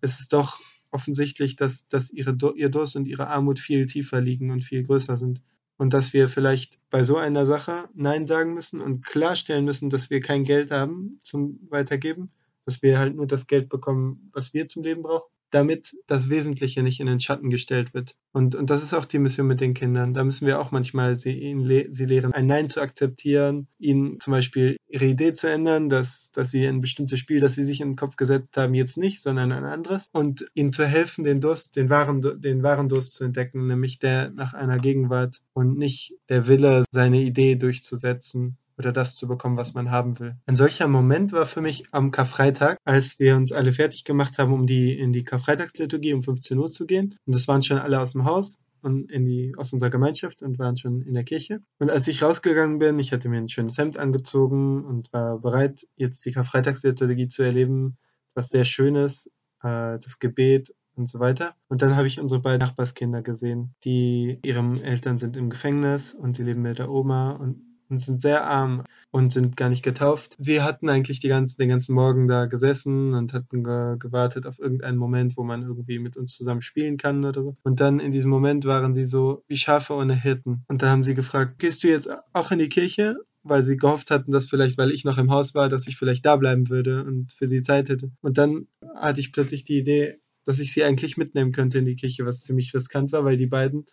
Es 0.00 0.20
ist 0.20 0.32
doch 0.32 0.60
offensichtlich, 0.90 1.56
dass, 1.56 1.88
dass 1.88 2.10
ihre, 2.10 2.36
ihr 2.56 2.68
Durst 2.68 2.96
und 2.96 3.06
ihre 3.06 3.28
Armut 3.28 3.58
viel 3.58 3.86
tiefer 3.86 4.20
liegen 4.20 4.50
und 4.50 4.62
viel 4.62 4.82
größer 4.82 5.16
sind 5.16 5.40
und 5.82 5.92
dass 5.92 6.12
wir 6.12 6.28
vielleicht 6.28 6.78
bei 6.90 7.02
so 7.02 7.16
einer 7.16 7.44
Sache 7.44 7.88
Nein 7.92 8.24
sagen 8.24 8.54
müssen 8.54 8.80
und 8.80 9.04
klarstellen 9.04 9.64
müssen, 9.64 9.90
dass 9.90 10.10
wir 10.10 10.20
kein 10.20 10.44
Geld 10.44 10.70
haben 10.70 11.18
zum 11.24 11.58
Weitergeben, 11.70 12.30
dass 12.64 12.82
wir 12.82 13.00
halt 13.00 13.16
nur 13.16 13.26
das 13.26 13.48
Geld 13.48 13.68
bekommen, 13.68 14.30
was 14.32 14.54
wir 14.54 14.68
zum 14.68 14.84
Leben 14.84 15.02
brauchen 15.02 15.28
damit 15.52 15.96
das 16.06 16.30
Wesentliche 16.30 16.82
nicht 16.82 16.98
in 16.98 17.06
den 17.06 17.20
Schatten 17.20 17.50
gestellt 17.50 17.94
wird. 17.94 18.16
Und, 18.32 18.54
und 18.54 18.70
das 18.70 18.82
ist 18.82 18.94
auch 18.94 19.04
die 19.04 19.18
Mission 19.18 19.46
mit 19.46 19.60
den 19.60 19.74
Kindern. 19.74 20.14
Da 20.14 20.24
müssen 20.24 20.46
wir 20.46 20.58
auch 20.58 20.72
manchmal 20.72 21.16
sie, 21.16 21.38
ihnen, 21.38 21.92
sie 21.92 22.06
lehren, 22.06 22.32
ein 22.32 22.46
Nein 22.46 22.68
zu 22.68 22.80
akzeptieren, 22.80 23.68
ihnen 23.78 24.18
zum 24.18 24.32
Beispiel 24.32 24.76
ihre 24.88 25.04
Idee 25.04 25.34
zu 25.34 25.48
ändern, 25.48 25.88
dass, 25.88 26.32
dass 26.32 26.50
sie 26.50 26.66
ein 26.66 26.80
bestimmtes 26.80 27.18
Spiel, 27.18 27.40
das 27.40 27.54
sie 27.54 27.64
sich 27.64 27.80
in 27.80 27.90
den 27.90 27.96
Kopf 27.96 28.16
gesetzt 28.16 28.56
haben, 28.56 28.74
jetzt 28.74 28.96
nicht, 28.96 29.20
sondern 29.20 29.52
ein 29.52 29.64
anderes. 29.64 30.08
Und 30.12 30.46
ihnen 30.54 30.72
zu 30.72 30.86
helfen, 30.86 31.24
den 31.24 31.40
Durst, 31.40 31.76
den 31.76 31.90
wahren, 31.90 32.22
den 32.40 32.62
wahren 32.62 32.88
Durst 32.88 33.14
zu 33.14 33.24
entdecken, 33.24 33.66
nämlich 33.66 33.98
der 33.98 34.30
nach 34.30 34.54
einer 34.54 34.78
Gegenwart 34.78 35.40
und 35.52 35.76
nicht 35.76 36.14
der 36.28 36.46
Wille, 36.46 36.84
seine 36.90 37.20
Idee 37.20 37.56
durchzusetzen 37.56 38.56
oder 38.78 38.92
das 38.92 39.16
zu 39.16 39.26
bekommen, 39.28 39.56
was 39.56 39.74
man 39.74 39.90
haben 39.90 40.18
will. 40.18 40.36
Ein 40.46 40.56
solcher 40.56 40.88
Moment 40.88 41.32
war 41.32 41.46
für 41.46 41.60
mich 41.60 41.84
am 41.92 42.10
Karfreitag, 42.10 42.78
als 42.84 43.18
wir 43.18 43.36
uns 43.36 43.52
alle 43.52 43.72
fertig 43.72 44.04
gemacht 44.04 44.38
haben, 44.38 44.52
um 44.52 44.66
die, 44.66 44.98
in 44.98 45.12
die 45.12 45.24
Karfreitagsliturgie 45.24 46.14
um 46.14 46.22
15 46.22 46.58
Uhr 46.58 46.68
zu 46.68 46.86
gehen. 46.86 47.16
Und 47.26 47.34
das 47.34 47.48
waren 47.48 47.62
schon 47.62 47.78
alle 47.78 48.00
aus 48.00 48.12
dem 48.12 48.24
Haus 48.24 48.64
und 48.82 49.10
in 49.10 49.24
die, 49.24 49.54
aus 49.56 49.72
unserer 49.72 49.90
Gemeinschaft 49.90 50.42
und 50.42 50.58
waren 50.58 50.76
schon 50.76 51.02
in 51.02 51.14
der 51.14 51.24
Kirche. 51.24 51.60
Und 51.78 51.90
als 51.90 52.08
ich 52.08 52.22
rausgegangen 52.22 52.78
bin, 52.78 52.98
ich 52.98 53.12
hatte 53.12 53.28
mir 53.28 53.38
ein 53.38 53.48
schönes 53.48 53.78
Hemd 53.78 53.96
angezogen 53.96 54.84
und 54.84 55.12
war 55.12 55.38
bereit, 55.38 55.86
jetzt 55.96 56.24
die 56.24 56.32
Karfreitagsliturgie 56.32 57.28
zu 57.28 57.42
erleben, 57.42 57.96
was 58.34 58.48
sehr 58.48 58.64
Schönes, 58.64 59.28
äh, 59.62 59.98
das 59.98 60.18
Gebet 60.18 60.74
und 60.94 61.08
so 61.08 61.20
weiter. 61.20 61.54
Und 61.68 61.82
dann 61.82 61.96
habe 61.96 62.06
ich 62.06 62.20
unsere 62.20 62.40
beiden 62.40 62.66
Nachbarskinder 62.66 63.22
gesehen, 63.22 63.74
die 63.84 64.38
ihren 64.44 64.82
Eltern 64.82 65.18
sind 65.18 65.36
im 65.36 65.50
Gefängnis 65.50 66.12
und 66.12 66.36
sie 66.36 66.42
leben 66.42 66.62
mit 66.62 66.78
der 66.78 66.90
Oma 66.90 67.32
und 67.32 67.71
und 67.92 67.98
sind 67.98 68.20
sehr 68.20 68.44
arm 68.44 68.84
und 69.10 69.32
sind 69.32 69.56
gar 69.56 69.68
nicht 69.68 69.84
getauft. 69.84 70.34
Sie 70.38 70.62
hatten 70.62 70.88
eigentlich 70.88 71.20
die 71.20 71.28
ganzen, 71.28 71.58
den 71.58 71.68
ganzen 71.68 71.94
Morgen 71.94 72.26
da 72.26 72.46
gesessen 72.46 73.14
und 73.14 73.32
hatten 73.32 73.62
ge 73.62 73.96
gewartet 73.98 74.46
auf 74.46 74.58
irgendeinen 74.58 74.96
Moment, 74.96 75.36
wo 75.36 75.44
man 75.44 75.62
irgendwie 75.62 75.98
mit 75.98 76.16
uns 76.16 76.34
zusammen 76.34 76.62
spielen 76.62 76.96
kann 76.96 77.24
oder 77.24 77.42
so. 77.42 77.56
Und 77.62 77.80
dann 77.80 78.00
in 78.00 78.10
diesem 78.10 78.30
Moment 78.30 78.64
waren 78.64 78.94
sie 78.94 79.04
so 79.04 79.44
wie 79.46 79.56
Schafe 79.56 79.92
ohne 79.92 80.14
Hirten. 80.14 80.64
Und 80.68 80.82
da 80.82 80.88
haben 80.88 81.04
sie 81.04 81.14
gefragt, 81.14 81.58
gehst 81.58 81.84
du 81.84 81.88
jetzt 81.88 82.08
auch 82.32 82.50
in 82.50 82.58
die 82.58 82.68
Kirche? 82.68 83.16
weil 83.44 83.64
sie 83.64 83.76
gehofft 83.76 84.12
hatten, 84.12 84.30
dass 84.30 84.46
vielleicht, 84.46 84.78
weil 84.78 84.92
ich 84.92 85.04
noch 85.04 85.18
im 85.18 85.32
Haus 85.32 85.52
war, 85.52 85.68
dass 85.68 85.88
ich 85.88 85.96
vielleicht 85.96 86.24
da 86.24 86.36
bleiben 86.36 86.70
würde 86.70 87.02
und 87.02 87.32
für 87.32 87.48
sie 87.48 87.60
Zeit 87.60 87.88
hätte. 87.88 88.12
Und 88.20 88.38
dann 88.38 88.68
hatte 88.94 89.20
ich 89.20 89.32
plötzlich 89.32 89.64
die 89.64 89.78
Idee, 89.78 90.20
dass 90.44 90.60
ich 90.60 90.72
sie 90.72 90.84
eigentlich 90.84 91.16
mitnehmen 91.16 91.50
könnte 91.50 91.78
in 91.78 91.84
die 91.84 91.96
Kirche, 91.96 92.24
was 92.24 92.42
ziemlich 92.42 92.72
riskant 92.72 93.10
war, 93.10 93.24
weil 93.24 93.36
die 93.36 93.46
beiden, 93.46 93.86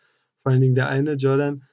vor 0.44 0.52
allen 0.52 0.62
Dingen 0.62 0.76
der 0.76 0.88
eine, 0.88 1.14
Jordan, 1.14 1.64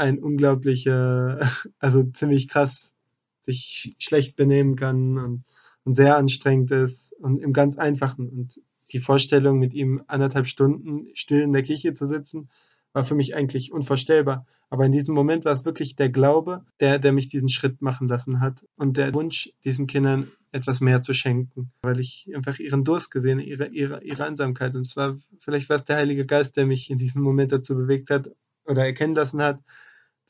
ein 0.00 0.18
unglaublicher, 0.18 1.40
also 1.78 2.02
ziemlich 2.04 2.48
krass 2.48 2.92
sich 3.40 3.94
schlecht 3.98 4.36
benehmen 4.36 4.76
kann 4.76 5.18
und, 5.18 5.44
und 5.84 5.94
sehr 5.94 6.16
anstrengend 6.16 6.70
ist 6.70 7.12
und 7.20 7.38
im 7.38 7.52
ganz 7.52 7.78
einfachen. 7.78 8.28
Und 8.28 8.60
die 8.92 9.00
Vorstellung, 9.00 9.58
mit 9.58 9.72
ihm 9.74 10.02
anderthalb 10.08 10.48
Stunden 10.48 11.08
still 11.14 11.40
in 11.40 11.52
der 11.52 11.62
Kirche 11.62 11.94
zu 11.94 12.06
sitzen, 12.06 12.50
war 12.92 13.04
für 13.04 13.14
mich 13.14 13.34
eigentlich 13.36 13.72
unvorstellbar. 13.72 14.46
Aber 14.68 14.86
in 14.86 14.92
diesem 14.92 15.14
Moment 15.14 15.44
war 15.44 15.52
es 15.52 15.64
wirklich 15.64 15.96
der 15.96 16.10
Glaube, 16.10 16.64
der, 16.80 16.98
der 16.98 17.12
mich 17.12 17.28
diesen 17.28 17.48
Schritt 17.48 17.82
machen 17.82 18.08
lassen 18.08 18.40
hat 18.40 18.66
und 18.76 18.96
der 18.96 19.12
Wunsch, 19.14 19.52
diesen 19.64 19.86
Kindern 19.86 20.30
etwas 20.52 20.80
mehr 20.80 21.02
zu 21.02 21.12
schenken, 21.12 21.72
weil 21.82 22.00
ich 22.00 22.28
einfach 22.34 22.58
ihren 22.58 22.84
Durst 22.84 23.10
gesehen, 23.10 23.38
ihre, 23.38 23.68
ihre, 23.68 24.02
ihre 24.02 24.24
Einsamkeit. 24.24 24.74
Und 24.74 24.84
zwar, 24.84 25.16
vielleicht 25.40 25.68
war 25.68 25.76
es 25.76 25.84
der 25.84 25.96
Heilige 25.96 26.26
Geist, 26.26 26.56
der 26.56 26.66
mich 26.66 26.90
in 26.90 26.98
diesem 26.98 27.22
Moment 27.22 27.52
dazu 27.52 27.76
bewegt 27.76 28.10
hat 28.10 28.30
oder 28.64 28.84
erkennen 28.84 29.14
lassen 29.14 29.42
hat, 29.42 29.60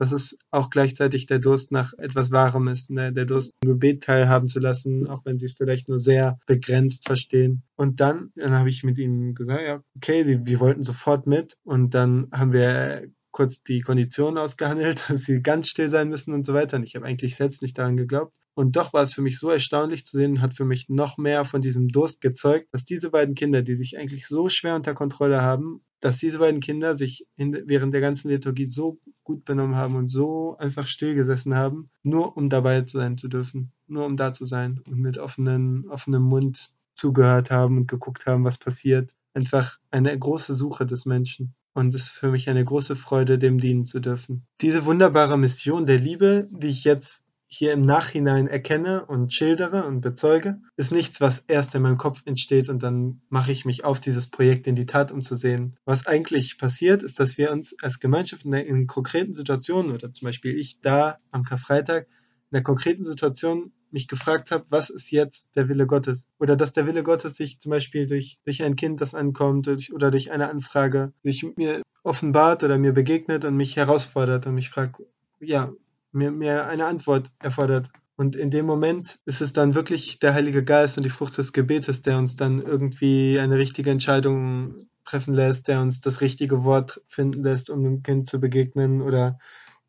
dass 0.01 0.13
es 0.13 0.39
auch 0.51 0.71
gleichzeitig 0.71 1.27
der 1.27 1.41
Durst 1.41 1.73
nach 1.73 1.93
etwas 1.99 2.31
Wahrem 2.31 2.69
ist, 2.69 2.91
ne? 2.91 3.13
der 3.13 3.27
Durst, 3.27 3.53
im 3.63 3.69
Gebet 3.69 4.03
teilhaben 4.03 4.49
zu 4.49 4.59
lassen, 4.59 5.07
auch 5.07 5.27
wenn 5.27 5.37
sie 5.37 5.45
es 5.45 5.53
vielleicht 5.53 5.91
nur 5.91 5.99
sehr 5.99 6.39
begrenzt 6.47 7.07
verstehen. 7.07 7.63
Und 7.77 8.01
dann, 8.01 8.33
dann 8.35 8.53
habe 8.53 8.71
ich 8.71 8.83
mit 8.83 8.97
ihnen 8.97 9.35
gesagt, 9.35 9.63
ja, 9.63 9.83
okay, 9.97 10.25
die, 10.25 10.47
wir 10.47 10.59
wollten 10.59 10.83
sofort 10.83 11.27
mit. 11.27 11.55
Und 11.65 11.93
dann 11.93 12.29
haben 12.33 12.55
wir 12.55 13.09
kurz 13.31 13.63
die 13.63 13.81
Konditionen 13.81 14.39
ausgehandelt, 14.39 15.05
dass 15.09 15.25
sie 15.25 15.43
ganz 15.43 15.69
still 15.69 15.91
sein 15.91 16.09
müssen 16.09 16.33
und 16.33 16.47
so 16.47 16.55
weiter. 16.55 16.79
Und 16.79 16.85
ich 16.85 16.97
habe 16.97 17.05
eigentlich 17.05 17.37
selbst 17.37 17.61
nicht 17.61 17.77
daran 17.77 17.99
geglaubt. 17.99 18.33
Und 18.55 18.77
doch 18.77 18.95
war 18.95 19.03
es 19.03 19.13
für 19.13 19.23
mich 19.23 19.39
so 19.39 19.51
erstaunlich 19.51 20.05
zu 20.07 20.17
sehen, 20.17 20.41
hat 20.41 20.55
für 20.55 20.65
mich 20.65 20.89
noch 20.89 21.19
mehr 21.19 21.45
von 21.45 21.61
diesem 21.61 21.89
Durst 21.89 22.23
gezeugt, 22.23 22.69
dass 22.73 22.85
diese 22.85 23.11
beiden 23.11 23.35
Kinder, 23.35 23.63
die 23.63 23.77
sich 23.77 23.99
eigentlich 23.99 24.27
so 24.27 24.49
schwer 24.49 24.77
unter 24.77 24.95
Kontrolle 24.95 25.43
haben, 25.43 25.83
dass 26.01 26.19
diese 26.19 26.39
beiden 26.39 26.61
Kinder 26.61 26.97
sich 26.97 27.27
in, 27.37 27.63
während 27.67 27.95
der 27.95 28.01
ganzen 28.01 28.29
Liturgie 28.29 28.67
so 28.67 28.99
gut 29.25 29.45
benommen 29.45 29.77
haben 29.77 29.97
und 29.97 30.09
so 30.09 30.57
einfach 30.59 30.87
still 30.87 31.15
gesessen 31.15 31.55
haben, 31.55 31.91
nur 32.03 32.37
um 32.37 32.49
dabei 32.49 32.85
sein 32.87 33.19
zu 33.19 33.29
dürfen, 33.29 33.73
nur 33.87 34.07
um 34.07 34.17
da 34.17 34.33
zu 34.33 34.45
sein 34.45 34.81
und 34.87 34.99
mit 34.99 35.19
offenen, 35.19 35.89
offenem 35.89 36.23
Mund 36.23 36.71
zugehört 36.95 37.51
haben 37.51 37.79
und 37.79 37.89
geguckt 37.89 38.27
haben, 38.27 38.45
was 38.45 38.59
passiert. 38.59 39.11
Einfach 39.35 39.79
eine 39.91 40.19
große 40.19 40.55
Suche 40.55 40.87
des 40.87 41.07
Menschen. 41.07 41.55
Und 41.73 41.95
es 41.95 42.05
ist 42.05 42.11
für 42.11 42.31
mich 42.31 42.51
eine 42.51 42.65
große 42.65 42.97
Freude, 42.97 43.39
dem 43.39 43.59
dienen 43.59 43.85
zu 43.85 44.01
dürfen. 44.01 44.45
Diese 44.61 44.85
wunderbare 44.87 45.39
Mission 45.39 45.85
der 45.85 45.99
Liebe, 45.99 46.49
die 46.51 46.67
ich 46.67 46.85
jetzt 46.85 47.23
hier 47.53 47.73
im 47.73 47.81
Nachhinein 47.81 48.47
erkenne 48.47 49.05
und 49.05 49.33
schildere 49.33 49.85
und 49.85 50.01
bezeuge, 50.01 50.61
ist 50.77 50.93
nichts, 50.93 51.21
was 51.21 51.45
erst 51.49 51.75
in 51.75 51.83
meinem 51.83 51.99
Kopf 51.99 52.23
entsteht 52.25 52.69
und 52.69 52.83
dann 52.83 53.23
mache 53.29 53.51
ich 53.51 53.65
mich 53.65 53.85
auf, 53.85 53.99
dieses 53.99 54.29
Projekt 54.29 54.69
in 54.69 54.77
die 54.77 54.87
Tat 54.87 55.11
umzusehen. 55.11 55.77
Was 55.85 56.07
eigentlich 56.07 56.59
passiert, 56.59 57.03
ist, 57.03 57.19
dass 57.19 57.39
wir 57.39 57.51
uns 57.51 57.75
als 57.83 57.99
Gemeinschaft 57.99 58.45
in, 58.45 58.53
in 58.55 58.87
konkreten 58.87 59.35
Situationen 59.35 59.93
oder 59.93 60.13
zum 60.13 60.27
Beispiel 60.27 60.57
ich 60.57 60.81
da 60.81 61.19
am 61.33 61.43
Karfreitag 61.43 62.07
in 62.51 62.57
der 62.57 62.63
konkreten 62.63 63.03
Situation 63.03 63.73
mich 63.91 64.07
gefragt 64.07 64.53
habe, 64.53 64.67
was 64.69 64.89
ist 64.89 65.11
jetzt 65.11 65.57
der 65.57 65.69
Wille 65.69 65.87
Gottes? 65.87 66.29
Oder 66.39 66.57
dass 66.57 66.73
der 66.73 66.87
Wille 66.87 67.03
Gottes 67.03 67.37
sich 67.37 67.59
zum 67.59 67.71
Beispiel 67.71 68.07
durch, 68.07 68.39
durch 68.45 68.63
ein 68.63 68.77
Kind, 68.77 69.01
das 69.01 69.15
ankommt, 69.15 69.67
durch, 69.67 69.93
oder 69.93 70.13
durch 70.13 70.31
eine 70.31 70.49
Anfrage, 70.49 71.13
sich 71.25 71.45
mir 71.57 71.83
offenbart 72.05 72.63
oder 72.63 72.79
mir 72.79 72.93
begegnet 72.93 73.45
und 73.45 73.57
mich 73.57 73.77
herausfordert 73.77 74.47
und 74.47 74.55
mich 74.55 74.71
fragt, 74.71 75.03
ja, 75.41 75.73
mir, 76.13 76.31
mir 76.31 76.67
eine 76.67 76.87
Antwort 76.87 77.31
erfordert. 77.39 77.91
Und 78.17 78.37
in 78.37 78.51
dem 78.51 78.67
Moment 78.67 79.19
ist 79.25 79.41
es 79.41 79.55
dann 79.55 79.75
wirklich 79.75 80.19
der 80.19 80.35
Heilige 80.35 80.63
Geist 80.63 80.99
und 80.99 81.05
die 81.05 81.11
Frucht 81.11 81.39
des 81.39 81.55
Gebetes, 81.55 82.03
der 82.03 82.19
uns 82.19 82.37
dann 82.37 82.61
irgendwie 82.61 83.39
eine 83.39 83.57
richtige 83.57 83.91
Entscheidung 83.91 84.75
treffen 85.05 85.33
lässt, 85.35 85.69
der 85.69 85.81
uns 85.81 86.01
das 86.01 86.21
richtige 86.21 86.63
Wort 86.63 87.01
finden 87.09 87.43
lässt, 87.43 87.71
um 87.71 87.83
dem 87.83 88.03
Kind 88.03 88.29
zu 88.29 88.39
begegnen 88.39 89.01
oder 89.01 89.39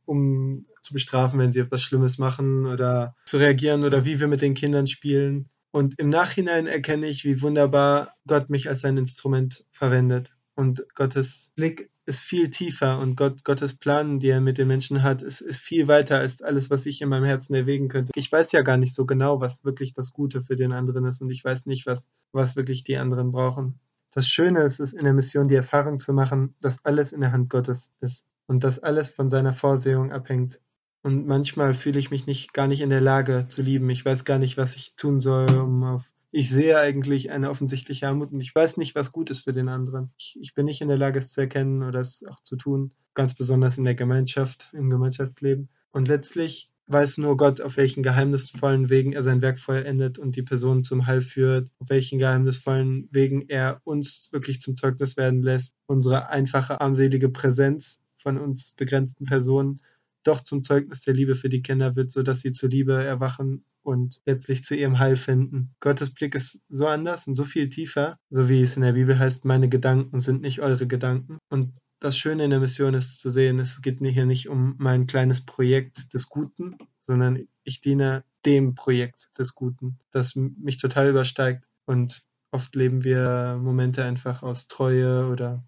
um 0.06 0.64
zu 0.82 0.94
bestrafen, 0.94 1.40
wenn 1.40 1.52
sie 1.52 1.60
etwas 1.60 1.84
Schlimmes 1.84 2.18
machen 2.18 2.66
oder 2.66 3.16
zu 3.26 3.38
reagieren 3.38 3.84
oder 3.84 4.06
wie 4.06 4.20
wir 4.20 4.28
mit 4.28 4.42
den 4.42 4.54
Kindern 4.54 4.88
spielen. 4.88 5.50
Und 5.72 6.00
im 6.00 6.10
Nachhinein 6.10 6.68
erkenne 6.68 7.08
ich, 7.08 7.24
wie 7.24 7.42
wunderbar 7.42 8.16
Gott 8.28 8.50
mich 8.50 8.68
als 8.68 8.82
sein 8.82 8.98
Instrument 8.98 9.66
verwendet. 9.72 10.32
Und 10.56 10.84
Gottes 10.96 11.52
Blick 11.56 11.91
ist 12.06 12.22
viel 12.22 12.50
tiefer 12.50 13.00
und 13.00 13.16
Gott, 13.16 13.44
Gottes 13.44 13.76
Plan, 13.78 14.20
die 14.20 14.30
er 14.30 14.42
mit 14.42 14.58
den 14.58 14.68
Menschen 14.68 15.04
hat, 15.04 15.22
ist, 15.22 15.42
ist 15.42 15.62
viel 15.62 15.88
weiter 15.88 16.18
als 16.18 16.42
alles, 16.42 16.70
was 16.70 16.86
ich 16.86 17.02
in 17.02 17.10
meinem 17.10 17.26
Herzen 17.26 17.54
erwägen 17.54 17.88
könnte. 17.88 18.12
Ich 18.16 18.32
weiß 18.32 18.52
ja 18.52 18.64
gar 18.64 18.78
nicht 18.78 18.96
so 18.96 19.06
genau, 19.06 19.40
was 19.40 19.64
wirklich 19.66 19.94
das 19.94 20.12
Gute 20.12 20.42
für 20.42 20.56
den 20.56 20.72
anderen 20.72 21.06
ist 21.06 21.22
und 21.22 21.30
ich 21.30 21.44
weiß 21.44 21.68
nicht, 21.68 21.86
was, 21.86 22.10
was 22.32 22.56
wirklich 22.56 22.84
die 22.84 22.98
anderen 22.98 23.32
brauchen. 23.32 23.80
Das 24.14 24.28
Schöne 24.28 24.64
ist 24.64 24.80
es 24.80 24.94
in 24.94 25.06
der 25.06 25.14
Mission, 25.14 25.48
die 25.48 25.56
Erfahrung 25.56 26.00
zu 26.00 26.12
machen, 26.12 26.56
dass 26.60 26.84
alles 26.84 27.14
in 27.14 27.22
der 27.22 27.32
Hand 27.32 27.50
Gottes 27.50 27.92
ist 28.02 28.26
und 28.48 28.64
dass 28.64 28.80
alles 28.80 29.12
von 29.12 29.30
seiner 29.30 29.54
Vorsehung 29.54 30.12
abhängt. 30.12 30.60
Und 31.04 31.26
manchmal 31.26 31.74
fühle 31.74 32.00
ich 32.00 32.12
mich 32.12 32.28
nicht 32.28 32.54
gar 32.54 32.68
nicht 32.68 32.82
in 32.82 32.90
der 32.90 33.02
Lage 33.02 33.46
zu 33.48 33.62
lieben. 33.62 33.90
Ich 33.90 34.06
weiß 34.06 34.26
gar 34.26 34.38
nicht, 34.38 34.58
was 34.58 34.76
ich 34.76 34.96
tun 34.96 35.20
soll, 35.20 35.50
um 35.52 35.84
auf 35.84 36.04
ich 36.32 36.50
sehe 36.50 36.80
eigentlich 36.80 37.30
eine 37.30 37.50
offensichtliche 37.50 38.08
Armut 38.08 38.32
und 38.32 38.40
ich 38.40 38.56
weiß 38.56 38.78
nicht, 38.78 38.96
was 38.96 39.12
gut 39.12 39.30
ist 39.30 39.42
für 39.42 39.52
den 39.52 39.68
anderen. 39.68 40.12
Ich, 40.18 40.38
ich, 40.42 40.54
bin 40.54 40.66
nicht 40.66 40.82
in 40.82 40.88
der 40.88 40.98
Lage, 40.98 41.20
es 41.20 41.34
zu 41.34 41.42
erkennen 41.42 41.84
oder 41.84 42.00
es 42.00 42.26
auch 42.26 42.40
zu 42.40 42.56
tun, 42.56 42.92
ganz 43.14 43.36
besonders 43.36 43.78
in 43.78 43.84
der 43.84 43.96
Gemeinschaft, 43.96 44.70
im 44.74 44.90
Gemeinschaftsleben. 44.90 45.70
Und 45.92 46.08
letztlich 46.08 46.72
weiß 46.88 47.18
nur 47.18 47.38
Gott, 47.38 47.60
auf 47.62 47.78
welchen 47.78 48.02
geheimnisvollen 48.02 48.90
Wegen 48.90 49.14
er 49.14 49.24
sein 49.24 49.42
Werk 49.42 49.60
vollendet 49.60 50.20
und 50.20 50.36
die 50.36 50.44
Person 50.44 50.84
zum 50.84 51.06
Heil 51.06 51.22
führt, 51.22 51.70
auf 51.80 51.90
welchen 51.90 52.18
geheimnisvollen 52.18 53.10
Wegen 53.12 53.48
er 53.50 53.82
uns 53.84 54.30
wirklich 54.32 54.62
zum 54.62 54.76
Zeugnis 54.76 55.18
werden 55.18 55.42
lässt, 55.42 55.76
unsere 55.86 56.30
einfache, 56.30 56.80
armselige 56.80 57.30
Präsenz 57.30 58.00
von 58.18 58.38
uns 58.38 58.72
begrenzten 58.72 59.26
Personen 59.26 59.82
doch 60.24 60.42
zum 60.42 60.64
Zeugnis 60.64 61.02
der 61.02 61.14
Liebe 61.14 61.36
für 61.36 61.50
die 61.50 61.62
Kinder 61.62 61.96
wird, 61.96 62.12
sodass 62.12 62.42
sie 62.42 62.52
zur 62.52 62.70
Liebe 62.70 62.94
erwachen 62.94 63.64
und 63.84 64.22
letztlich 64.26 64.64
zu 64.64 64.76
ihrem 64.76 65.00
Heil 65.00 65.16
finden. 65.16 65.74
Gottes 65.80 66.14
Blick 66.14 66.36
ist 66.36 66.62
so 66.70 66.88
anders 66.88 67.28
und 67.28 67.36
so 67.36 67.44
viel 67.44 67.70
tiefer, 67.70 68.18
so 68.30 68.48
wie 68.50 68.62
es 68.62 68.76
in 68.76 68.84
der 68.84 68.94
Bibel 68.94 69.18
heißt, 69.18 69.46
meine 69.46 69.70
Gedanken 69.70 70.20
sind 70.20 70.42
nicht 70.42 70.62
eure 70.62 70.88
Gedanken. 70.88 71.40
Und 71.50 71.74
das 72.00 72.18
Schöne 72.18 72.44
in 72.44 72.50
der 72.50 72.60
Mission 72.60 72.94
ist 72.94 73.22
zu 73.22 73.30
sehen, 73.30 73.60
es 73.60 73.82
geht 73.82 74.00
hier 74.00 74.26
nicht 74.26 74.50
um 74.50 74.76
mein 74.78 75.08
kleines 75.08 75.42
Projekt 75.42 76.14
des 76.14 76.30
Guten, 76.30 76.78
sondern 77.00 77.48
ich 77.64 77.82
diene 77.82 78.24
dem 78.46 78.76
Projekt 78.76 79.30
des 79.38 79.54
Guten, 79.54 80.00
das 80.12 80.36
mich 80.36 80.78
total 80.78 81.10
übersteigt. 81.10 81.64
Und 81.86 82.24
oft 82.52 82.76
leben 82.76 83.04
wir 83.04 83.60
Momente 83.62 84.04
einfach 84.04 84.44
aus 84.44 84.68
Treue 84.68 85.28
oder 85.28 85.64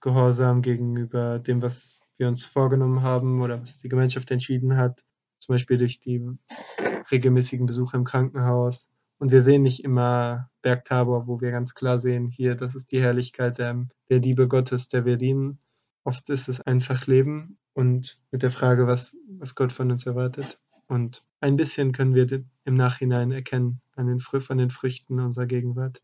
Gehorsam 0.00 0.62
gegenüber 0.62 1.38
dem, 1.38 1.60
was 1.60 1.98
wir 2.16 2.28
uns 2.28 2.44
vorgenommen 2.44 3.02
haben 3.02 3.40
oder 3.40 3.60
was 3.60 3.78
die 3.78 3.88
Gemeinschaft 3.88 4.30
entschieden 4.30 4.76
hat. 4.76 5.04
Zum 5.38 5.54
Beispiel 5.54 5.78
durch 5.78 6.00
die 6.00 6.22
regelmäßigen 7.10 7.66
Besuche 7.66 7.96
im 7.96 8.04
Krankenhaus. 8.04 8.90
Und 9.18 9.30
wir 9.30 9.42
sehen 9.42 9.62
nicht 9.62 9.84
immer 9.84 10.50
Bergtabor, 10.62 11.26
wo 11.26 11.40
wir 11.40 11.50
ganz 11.50 11.74
klar 11.74 11.98
sehen, 11.98 12.28
hier, 12.28 12.54
das 12.54 12.74
ist 12.74 12.92
die 12.92 13.00
Herrlichkeit 13.00 13.58
der, 13.58 13.86
der 14.08 14.18
Liebe 14.20 14.48
Gottes, 14.48 14.88
der 14.88 15.04
wir 15.04 15.16
dienen. 15.16 15.58
Oft 16.04 16.28
ist 16.30 16.48
es 16.48 16.60
einfach 16.60 17.06
Leben 17.06 17.58
und 17.72 18.18
mit 18.30 18.42
der 18.42 18.50
Frage, 18.50 18.86
was, 18.86 19.16
was 19.38 19.54
Gott 19.54 19.72
von 19.72 19.90
uns 19.90 20.06
erwartet. 20.06 20.60
Und 20.86 21.24
ein 21.40 21.56
bisschen 21.56 21.92
können 21.92 22.14
wir 22.14 22.26
im 22.64 22.74
Nachhinein 22.74 23.32
erkennen 23.32 23.80
an 23.96 24.06
den, 24.06 24.20
von 24.20 24.58
den 24.58 24.70
Früchten 24.70 25.20
unserer 25.20 25.46
Gegenwart. 25.46 26.02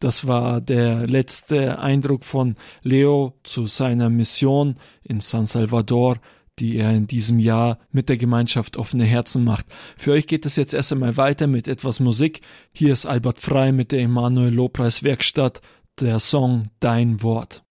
Das 0.00 0.26
war 0.26 0.60
der 0.60 1.06
letzte 1.06 1.78
Eindruck 1.78 2.24
von 2.24 2.56
Leo 2.82 3.34
zu 3.44 3.66
seiner 3.66 4.10
Mission 4.10 4.76
in 5.02 5.20
San 5.20 5.44
Salvador 5.44 6.16
die 6.60 6.76
er 6.76 6.92
in 6.92 7.06
diesem 7.06 7.38
Jahr 7.38 7.78
mit 7.90 8.08
der 8.08 8.18
Gemeinschaft 8.18 8.76
offene 8.76 9.04
Herzen 9.04 9.44
macht. 9.44 9.66
Für 9.96 10.12
euch 10.12 10.26
geht 10.26 10.46
es 10.46 10.56
jetzt 10.56 10.74
erst 10.74 10.92
einmal 10.92 11.16
weiter 11.16 11.46
mit 11.46 11.68
etwas 11.68 12.00
Musik. 12.00 12.42
Hier 12.74 12.92
ist 12.92 13.06
Albert 13.06 13.40
Frei 13.40 13.72
mit 13.72 13.92
der 13.92 14.00
Emanuel 14.00 14.52
Lobpreis 14.52 15.02
Werkstatt, 15.02 15.62
der 16.00 16.18
Song 16.18 16.68
Dein 16.80 17.22
Wort. 17.22 17.62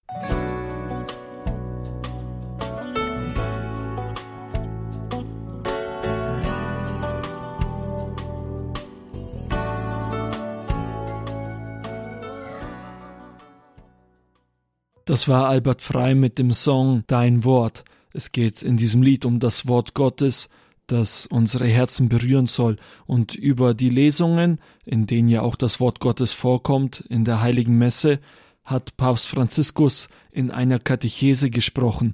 Das 15.10 15.28
war 15.28 15.50
Albert 15.50 15.82
Frei 15.82 16.14
mit 16.14 16.38
dem 16.38 16.54
Song 16.54 17.04
Dein 17.08 17.44
Wort. 17.44 17.84
Es 18.14 18.32
geht 18.32 18.62
in 18.62 18.78
diesem 18.78 19.02
Lied 19.02 19.26
um 19.26 19.40
das 19.40 19.68
Wort 19.68 19.96
Gottes, 19.96 20.50
das 20.86 21.26
unsere 21.26 21.66
Herzen 21.66 22.10
berühren 22.10 22.46
soll 22.46 22.78
und 23.08 23.34
über 23.34 23.74
die 23.74 23.90
Lesungen, 23.90 24.60
in 24.86 25.08
denen 25.08 25.28
ja 25.28 25.42
auch 25.42 25.56
das 25.56 25.80
Wort 25.80 26.00
Gottes 26.00 26.34
vorkommt, 26.34 27.04
in 27.10 27.26
der 27.26 27.42
heiligen 27.42 27.76
Messe, 27.76 28.20
hat 28.64 28.98
Papst 28.98 29.30
Franziskus 29.30 30.10
in 30.30 30.52
einer 30.52 30.78
Katechese 30.78 31.50
gesprochen. 31.50 32.14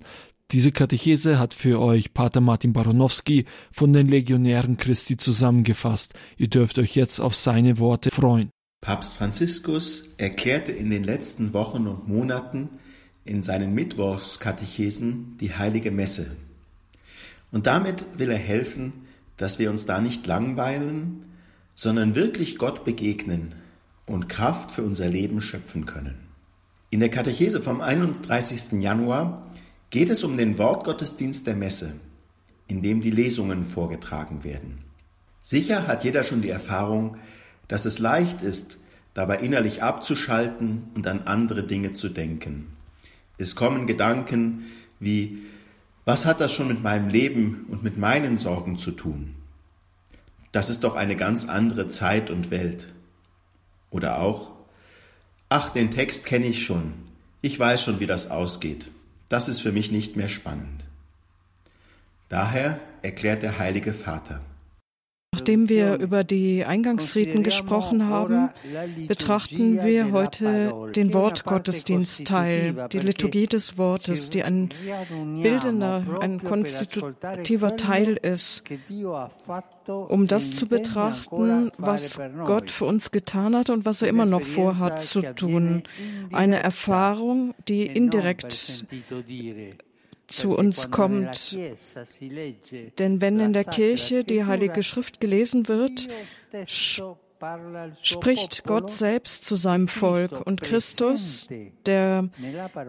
Diese 0.52 0.72
Katechese 0.72 1.38
hat 1.38 1.54
für 1.54 1.82
euch 1.82 2.14
Pater 2.14 2.40
Martin 2.40 2.72
Baronowski 2.72 3.44
von 3.74 3.92
den 3.92 4.08
Legionären 4.08 4.78
Christi 4.78 5.18
zusammengefasst. 5.18 6.14
Ihr 6.38 6.48
dürft 6.48 6.80
euch 6.80 6.96
jetzt 6.96 7.20
auf 7.20 7.36
seine 7.36 7.78
Worte 7.78 8.10
freuen. 8.10 8.52
Papst 8.80 9.18
Franziskus 9.18 10.14
erklärte 10.16 10.72
in 10.72 10.92
den 10.92 11.04
letzten 11.04 11.54
Wochen 11.54 11.88
und 11.88 12.08
Monaten 12.08 12.70
in 13.26 13.42
seinen 13.42 13.74
Mittwochskatechesen 13.74 15.38
die 15.40 15.54
heilige 15.54 15.92
Messe. 15.92 16.28
Und 17.52 17.68
damit 17.68 18.06
will 18.18 18.30
er 18.30 18.38
helfen, 18.38 18.94
dass 19.38 19.60
wir 19.60 19.70
uns 19.70 19.86
da 19.86 20.00
nicht 20.00 20.28
langweilen, 20.28 21.26
sondern 21.74 22.16
wirklich 22.16 22.58
Gott 22.58 22.86
begegnen 22.86 23.56
und 24.06 24.30
Kraft 24.30 24.72
für 24.72 24.84
unser 24.84 25.10
Leben 25.10 25.42
schöpfen 25.42 25.86
können. 25.86 26.16
In 26.92 27.00
der 27.00 27.10
Katechese 27.10 27.60
vom 27.60 27.82
31. 27.82 28.82
Januar 28.82 29.50
geht 29.90 30.10
es 30.10 30.24
um 30.24 30.38
den 30.38 30.58
Wortgottesdienst 30.58 31.48
der 31.48 31.56
Messe, 31.56 31.94
in 32.68 32.82
dem 32.82 33.02
die 33.02 33.12
Lesungen 33.12 33.64
vorgetragen 33.64 34.44
werden. 34.44 34.84
Sicher 35.40 35.88
hat 35.88 36.04
jeder 36.04 36.24
schon 36.24 36.42
die 36.42 36.50
Erfahrung, 36.50 37.18
dass 37.68 37.86
es 37.86 38.00
leicht 38.00 38.42
ist, 38.42 38.80
dabei 39.14 39.40
innerlich 39.40 39.82
abzuschalten 39.82 40.84
und 40.94 41.08
an 41.08 41.24
andere 41.24 41.64
Dinge 41.64 41.94
zu 41.94 42.10
denken. 42.10 42.75
Es 43.38 43.56
kommen 43.56 43.88
Gedanken 43.88 44.66
wie, 45.00 45.44
was 46.06 46.26
hat 46.26 46.40
das 46.40 46.54
schon 46.54 46.68
mit 46.68 46.82
meinem 46.82 47.10
Leben 47.10 47.66
und 47.70 47.84
mit 47.84 47.98
meinen 47.98 48.38
Sorgen 48.38 48.78
zu 48.78 48.92
tun? 48.92 49.36
Das 50.52 50.70
ist 50.70 50.84
doch 50.84 50.96
eine 50.96 51.16
ganz 51.16 51.46
andere 51.46 51.88
Zeit 51.88 52.30
und 52.30 52.50
Welt. 52.50 52.88
Oder 53.90 54.20
auch, 54.20 54.52
ach, 55.50 55.70
den 55.70 55.92
Text 55.92 56.26
kenne 56.26 56.46
ich 56.46 56.64
schon, 56.64 56.94
ich 57.42 57.60
weiß 57.60 57.84
schon, 57.84 58.00
wie 58.00 58.08
das 58.08 58.32
ausgeht. 58.32 58.90
Das 59.30 59.50
ist 59.50 59.60
für 59.60 59.72
mich 59.72 59.92
nicht 59.92 60.16
mehr 60.16 60.30
spannend. 60.30 60.86
Daher 62.30 62.80
erklärt 63.02 63.44
der 63.44 63.60
Heilige 63.60 63.94
Vater. 63.94 64.42
Nachdem 65.46 65.70
wir 65.70 65.98
über 66.00 66.24
die 66.24 66.66
Eingangsriten 66.66 67.44
gesprochen 67.44 68.08
haben, 68.08 68.50
betrachten 69.08 69.84
wir 69.84 70.12
heute 70.12 70.74
den 70.96 71.14
Wortgottesdienstteil, 71.14 72.88
die 72.92 72.98
Liturgie 72.98 73.46
des 73.46 73.78
Wortes, 73.78 74.32
die 74.32 74.42
ein 74.42 74.70
bildender, 75.44 76.18
ein 76.20 76.44
konstitutiver 76.44 77.78
Teil 77.78 78.18
ist, 78.20 78.64
um 79.86 80.26
das 80.26 80.56
zu 80.56 80.66
betrachten, 80.66 81.72
was 81.78 82.20
Gott 82.48 82.72
für 82.72 82.86
uns 82.86 83.12
getan 83.12 83.56
hat 83.56 83.70
und 83.70 83.86
was 83.86 84.02
er 84.02 84.08
immer 84.08 84.26
noch 84.26 84.42
vorhat 84.42 85.00
zu 85.00 85.22
tun. 85.36 85.84
Eine 86.32 86.64
Erfahrung, 86.64 87.54
die 87.68 87.86
indirekt 87.86 88.84
zu 90.28 90.56
uns 90.56 90.92
kommt. 90.92 91.58
Denn 93.00 93.22
wenn 93.22 93.40
in 93.40 93.54
der 93.54 93.66
Kirche 93.66 94.24
die 94.24 94.46
Heilige 94.46 94.84
Schrift 94.84 95.20
gelesen 95.20 95.68
wird, 95.68 96.08
spricht 98.02 98.64
Gott 98.64 98.90
selbst 98.90 99.46
zu 99.46 99.56
seinem 99.56 99.88
Volk 99.88 100.46
und 100.46 100.62
Christus, 100.62 101.50
der 101.86 102.30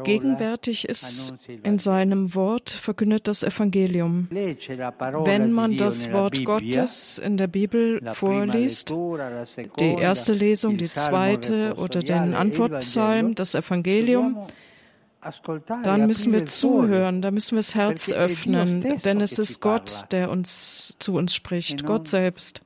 gegenwärtig 0.05 0.89
ist 0.89 1.35
in 1.63 1.79
seinem 1.79 2.35
Wort, 2.35 2.71
verkündet 2.71 3.29
das 3.29 3.43
Evangelium. 3.43 4.29
Wenn 4.31 5.53
man 5.53 5.77
das 5.77 6.13
Wort 6.13 6.45
Gottes 6.45 7.19
in 7.19 7.37
der 7.37 7.49
Bibel 7.49 8.01
vorliest, 8.13 8.95
die 9.81 9.95
erste 9.95 10.33
Lesung, 10.33 10.77
die 10.77 10.89
zweite 10.89 11.75
oder 11.77 12.01
den 12.01 12.35
Antwortpsalm, 12.35 13.35
das 13.35 13.55
Evangelium, 13.55 14.47
dann 15.83 16.07
müssen 16.07 16.33
wir 16.33 16.47
zuhören, 16.47 17.23
da 17.23 17.31
müssen 17.31 17.53
wir 17.53 17.61
das 17.61 17.75
Herz 17.75 18.13
öffnen, 18.13 18.81
denn 19.05 19.21
es 19.21 19.39
ist 19.39 19.61
Gott, 19.61 20.07
der 20.13 20.31
uns 20.31 20.95
zu 20.99 21.15
uns 21.15 21.35
spricht, 21.35 21.85
Gott 21.85 22.09
selbst. 22.09 22.63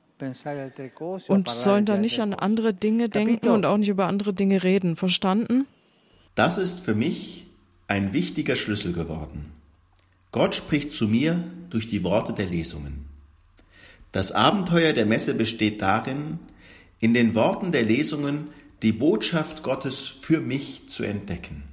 Und 1.27 1.49
sollen 1.49 1.85
da 1.85 1.97
nicht 1.97 2.19
an 2.19 2.33
andere 2.33 2.73
Dinge 2.73 3.09
denken 3.09 3.49
und 3.49 3.65
auch 3.65 3.77
nicht 3.77 3.89
über 3.89 4.05
andere 4.05 4.33
Dinge 4.33 4.61
reden. 4.61 4.95
Verstanden? 4.95 5.65
Das 6.35 6.57
ist 6.57 6.79
für 6.81 6.93
mich 6.93 7.47
ein 7.87 8.13
wichtiger 8.13 8.55
Schlüssel 8.55 8.93
geworden. 8.93 9.51
Gott 10.31 10.55
spricht 10.55 10.91
zu 10.91 11.07
mir 11.07 11.43
durch 11.69 11.87
die 11.87 12.03
Worte 12.03 12.33
der 12.33 12.45
Lesungen. 12.45 13.05
Das 14.11 14.31
Abenteuer 14.31 14.93
der 14.93 15.05
Messe 15.05 15.33
besteht 15.33 15.81
darin, 15.81 16.39
in 16.99 17.13
den 17.13 17.33
Worten 17.33 17.71
der 17.71 17.83
Lesungen 17.83 18.49
die 18.81 18.91
Botschaft 18.91 19.63
Gottes 19.63 19.99
für 19.99 20.39
mich 20.39 20.89
zu 20.89 21.03
entdecken. 21.03 21.63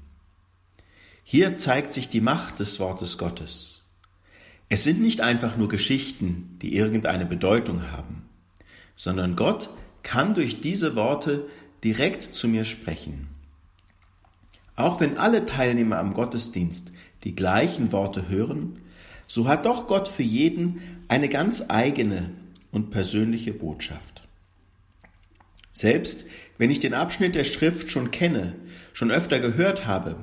Hier 1.30 1.58
zeigt 1.58 1.92
sich 1.92 2.08
die 2.08 2.22
Macht 2.22 2.58
des 2.58 2.80
Wortes 2.80 3.18
Gottes. 3.18 3.82
Es 4.70 4.82
sind 4.82 5.02
nicht 5.02 5.20
einfach 5.20 5.58
nur 5.58 5.68
Geschichten, 5.68 6.56
die 6.62 6.74
irgendeine 6.74 7.26
Bedeutung 7.26 7.92
haben, 7.92 8.26
sondern 8.96 9.36
Gott 9.36 9.68
kann 10.02 10.32
durch 10.32 10.62
diese 10.62 10.96
Worte 10.96 11.46
direkt 11.84 12.22
zu 12.22 12.48
mir 12.48 12.64
sprechen. 12.64 13.28
Auch 14.74 15.00
wenn 15.00 15.18
alle 15.18 15.44
Teilnehmer 15.44 15.98
am 15.98 16.14
Gottesdienst 16.14 16.92
die 17.24 17.34
gleichen 17.34 17.92
Worte 17.92 18.30
hören, 18.30 18.80
so 19.26 19.48
hat 19.48 19.66
doch 19.66 19.86
Gott 19.86 20.08
für 20.08 20.22
jeden 20.22 20.80
eine 21.08 21.28
ganz 21.28 21.64
eigene 21.68 22.30
und 22.72 22.88
persönliche 22.88 23.52
Botschaft. 23.52 24.26
Selbst 25.72 26.24
wenn 26.56 26.70
ich 26.70 26.78
den 26.78 26.94
Abschnitt 26.94 27.34
der 27.34 27.44
Schrift 27.44 27.90
schon 27.90 28.12
kenne, 28.12 28.54
schon 28.94 29.10
öfter 29.10 29.40
gehört 29.40 29.84
habe 29.84 30.16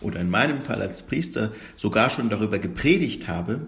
oder 0.00 0.20
in 0.20 0.30
meinem 0.30 0.62
Fall 0.62 0.82
als 0.82 1.04
Priester 1.04 1.52
sogar 1.76 2.10
schon 2.10 2.30
darüber 2.30 2.58
gepredigt 2.58 3.28
habe, 3.28 3.66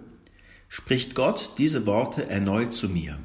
spricht 0.68 1.14
Gott 1.14 1.52
diese 1.58 1.86
Worte 1.86 2.28
erneut 2.28 2.74
zu 2.74 2.88
mir. 2.88 3.18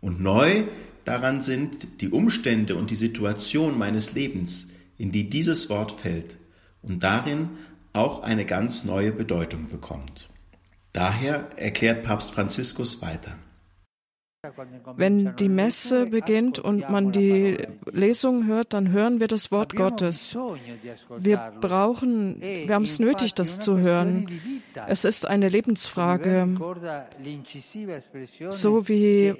Und 0.00 0.20
neu 0.20 0.64
daran 1.04 1.40
sind 1.40 2.00
die 2.00 2.10
Umstände 2.10 2.76
und 2.76 2.90
die 2.90 2.96
Situation 2.96 3.76
meines 3.76 4.14
Lebens, 4.14 4.68
in 4.96 5.10
die 5.10 5.28
dieses 5.28 5.68
Wort 5.70 5.92
fällt 5.92 6.36
und 6.82 7.02
darin 7.02 7.50
auch 7.92 8.22
eine 8.22 8.44
ganz 8.44 8.84
neue 8.84 9.12
Bedeutung 9.12 9.68
bekommt. 9.68 10.28
Daher 10.92 11.50
erklärt 11.56 12.04
Papst 12.04 12.30
Franziskus 12.32 13.02
weiter. 13.02 13.38
Wenn 14.96 15.36
die 15.36 15.48
Messe 15.48 16.06
beginnt 16.06 16.58
und 16.58 16.88
man 16.90 17.12
die 17.12 17.58
Lesung 17.90 18.46
hört, 18.46 18.72
dann 18.72 18.90
hören 18.90 19.20
wir 19.20 19.28
das 19.28 19.50
Wort 19.50 19.74
Gottes. 19.74 20.36
Wir 21.18 21.52
brauchen, 21.60 22.40
wir 22.40 22.74
haben 22.74 22.84
es 22.84 22.98
nötig, 22.98 23.34
das 23.34 23.60
zu 23.60 23.78
hören. 23.78 24.28
Es 24.86 25.04
ist 25.04 25.26
eine 25.26 25.48
Lebensfrage, 25.48 26.48
so 28.50 28.88
wie 28.88 29.34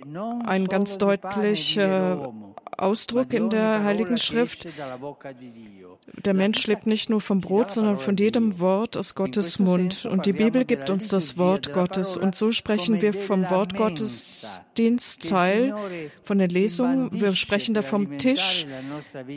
ein 0.46 0.66
ganz 0.66 0.98
deutlicher 0.98 2.32
Ausdruck 2.76 3.32
in 3.32 3.50
der 3.50 3.82
Heiligen 3.82 4.18
Schrift. 4.18 4.66
Der 6.24 6.34
Mensch 6.34 6.66
lebt 6.66 6.86
nicht 6.86 7.10
nur 7.10 7.20
vom 7.20 7.40
Brot, 7.40 7.70
sondern 7.70 7.96
von 7.96 8.16
jedem 8.16 8.60
Wort 8.60 8.96
aus 8.96 9.14
Gottes 9.14 9.58
Mund. 9.58 10.06
Und 10.06 10.26
die 10.26 10.32
Bibel 10.32 10.64
gibt 10.64 10.90
uns 10.90 11.08
das 11.08 11.38
Wort 11.38 11.72
Gottes. 11.72 12.16
Und 12.16 12.34
so 12.34 12.52
sprechen 12.52 13.00
wir 13.02 13.12
vom 13.12 13.48
Wort 13.50 13.76
Gottes 13.76 14.60
Dienstteil, 14.78 15.74
von 16.22 16.38
der 16.38 16.48
Lesung. 16.48 17.10
Wir 17.12 17.34
sprechen 17.34 17.74
da 17.74 17.82
vom 17.82 18.16
Tisch, 18.18 18.66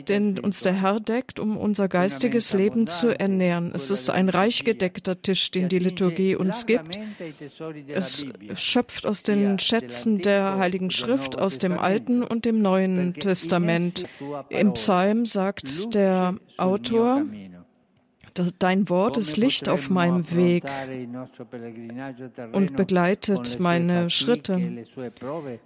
den 0.08 0.38
uns 0.38 0.60
der 0.60 0.80
Herr 0.80 1.00
deckt, 1.00 1.40
um 1.40 1.56
unser 1.56 1.88
geistiges 1.88 2.54
Leben 2.54 2.86
zu 2.86 3.18
ernähren. 3.18 3.72
Es 3.74 3.90
ist 3.90 4.08
ein 4.08 4.28
reich 4.28 4.64
gedeckter 4.64 5.20
Tisch, 5.20 5.50
den 5.50 5.68
die 5.68 5.78
Liturgie 5.78 6.36
uns 6.36 6.66
gibt. 6.66 6.98
Es 7.88 8.24
schöpft 8.54 9.06
aus 9.06 9.22
den 9.22 9.58
Schätzen 9.58 10.18
der 10.18 10.58
Heiligen 10.58 10.90
Schrift, 10.90 11.38
aus 11.38 11.58
dem 11.58 11.78
Alten 11.78 12.22
und 12.22 12.44
dem 12.44 12.62
Neuen 12.62 13.14
Testament. 13.14 14.06
Im 14.48 14.74
Psalm 14.74 15.26
sagt 15.26 15.94
der 15.94 16.36
Autor, 16.56 17.22
Dein 18.58 18.88
Wort 18.88 19.16
ist 19.18 19.36
Licht 19.36 19.68
auf 19.68 19.90
meinem 19.90 20.30
Weg 20.34 20.64
und 22.52 22.76
begleitet 22.76 23.58
meine 23.58 24.10
Schritte. 24.10 24.84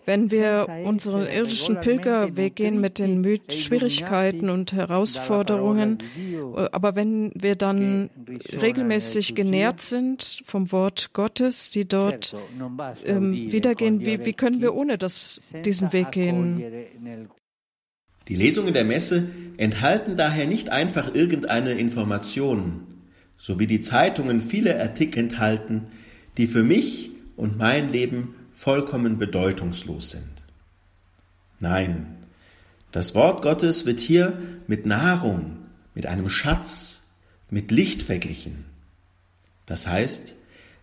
Wenn 0.05 0.31
wir 0.31 0.66
unseren 0.85 1.26
irdischen 1.26 1.81
Pilgerweg 1.81 2.57
gehen 2.57 2.81
mit 2.81 2.98
den 2.98 3.24
Schwierigkeiten 3.48 4.50
und 4.50 4.72
Herausforderungen, 4.72 5.98
aber 6.72 6.96
wenn 6.96 7.33
wir 7.35 7.57
dann 7.57 8.11
regelmäßig 8.61 9.35
genährt 9.35 9.81
sind 9.81 10.42
vom 10.44 10.72
Wort 10.72 11.11
Gottes, 11.12 11.70
die 11.70 11.87
dort 11.87 12.37
ähm, 13.05 13.33
wiedergehen, 13.33 14.00
wie, 14.00 14.24
wie 14.24 14.33
können 14.33 14.61
wir 14.61 14.74
ohne 14.74 14.98
das 14.98 15.52
diesen 15.64 15.92
Weg 15.92 16.12
gehen? 16.12 16.62
Die 18.29 18.37
Lesungen 18.37 18.75
der 18.75 18.85
Messe 18.85 19.29
enthalten 19.57 20.17
daher 20.17 20.47
nicht 20.47 20.71
einfach 20.71 21.15
irgendeine 21.15 21.73
Information, 21.73 22.83
so 23.39 23.59
wie 23.59 23.67
die 23.67 23.81
Zeitungen 23.81 24.41
viele 24.41 24.81
Artikel 24.81 25.21
enthalten, 25.21 25.87
die 26.37 26.47
für 26.47 26.62
mich 26.62 27.11
und 27.37 27.57
mein 27.57 27.93
Leben 27.93 28.35
vollkommen 28.53 29.19
bedeutungslos 29.19 30.11
sind. 30.11 30.25
Nein, 31.61 32.07
das 32.93 33.15
Wort 33.15 33.43
Gottes 33.43 33.87
wird 33.87 34.01
hier 34.01 34.39
mit 34.67 34.87
Nahrung, 34.87 35.59
mit 35.95 36.07
einem 36.07 36.29
Schatz, 36.29 37.03
mit 37.51 37.71
Licht 37.71 38.03
verglichen. 38.03 38.65
Das 39.67 39.87
heißt, 39.87 40.35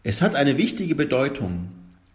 es 0.04 0.22
hat 0.22 0.36
eine 0.36 0.58
wichtige 0.58 0.96
Bedeutung 0.96 1.70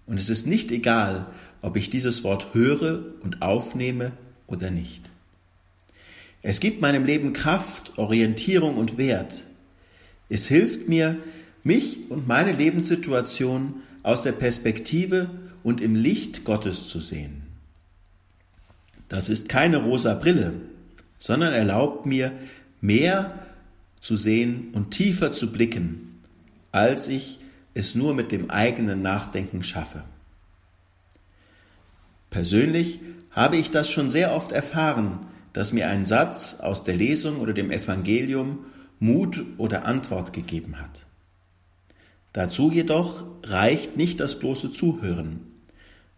und 0.07 0.19
es 0.19 0.31
ist 0.31 0.47
nicht 0.47 0.71
egal, 0.71 1.27
ob 1.63 1.77
ich 1.77 1.91
dieses 1.91 2.25
Wort 2.25 2.55
höre 2.55 3.03
und 3.23 3.43
aufnehme 3.43 4.13
oder 4.47 4.71
nicht. 4.71 5.08
Es 6.43 6.61
gibt 6.61 6.81
meinem 6.81 7.05
Leben 7.05 7.33
Kraft, 7.33 7.99
Orientierung 7.99 8.77
und 8.77 8.97
Wert. 8.97 9.45
Es 10.29 10.47
hilft 10.47 10.89
mir, 10.89 11.17
mich 11.65 12.11
und 12.11 12.29
meine 12.29 12.53
Lebenssituation 12.53 13.83
aus 14.03 14.23
der 14.23 14.33
Perspektive 14.33 15.31
und 15.63 15.81
im 15.81 15.95
Licht 15.95 16.45
Gottes 16.45 16.89
zu 16.89 17.01
sehen. 17.01 17.43
Das 19.09 19.29
ist 19.29 19.49
keine 19.49 19.79
rosa 19.79 20.15
Brille, 20.15 20.55
sondern 21.19 21.53
erlaubt 21.53 22.07
mir, 22.07 22.33
mehr 22.81 23.39
zu 24.01 24.17
sehen 24.17 24.69
und 24.73 24.93
tiefer 24.93 25.33
zu 25.33 25.51
blicken, 25.51 26.23
als 26.71 27.09
ich 27.09 27.41
es 27.75 27.95
nur 27.95 28.15
mit 28.15 28.31
dem 28.33 28.51
eigenen 28.51 29.03
Nachdenken 29.03 29.63
schaffe. 29.63 30.05
Persönlich 32.31 33.01
habe 33.31 33.57
ich 33.57 33.71
das 33.71 33.91
schon 33.91 34.11
sehr 34.11 34.35
oft 34.35 34.53
erfahren, 34.53 35.21
dass 35.59 35.73
mir 35.73 35.89
ein 35.89 36.05
Satz 36.05 36.61
aus 36.61 36.85
der 36.85 36.95
Lesung 36.95 37.41
oder 37.41 37.53
dem 37.53 37.73
Evangelium 37.73 38.67
Mut 39.01 39.45
oder 39.57 39.87
Antwort 39.87 40.33
gegeben 40.33 40.81
hat. 40.81 41.05
Dazu 42.33 42.71
jedoch 42.71 43.25
reicht 43.43 43.97
nicht 43.97 44.21
das 44.21 44.39
bloße 44.39 44.71
Zuhören, 44.71 45.41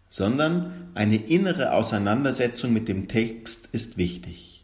sondern 0.09 0.91
eine 0.93 1.15
innere 1.15 1.73
Auseinandersetzung 1.73 2.71
mit 2.71 2.87
dem 2.87 3.07
Text 3.07 3.69
ist 3.71 3.97
wichtig. 3.97 4.63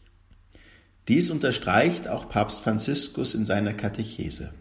Dies 1.07 1.31
unterstreicht 1.31 2.07
auch 2.07 2.29
Papst 2.29 2.59
Franziskus 2.59 3.33
in 3.33 3.47
seiner 3.47 3.73
Katechese. 3.73 4.53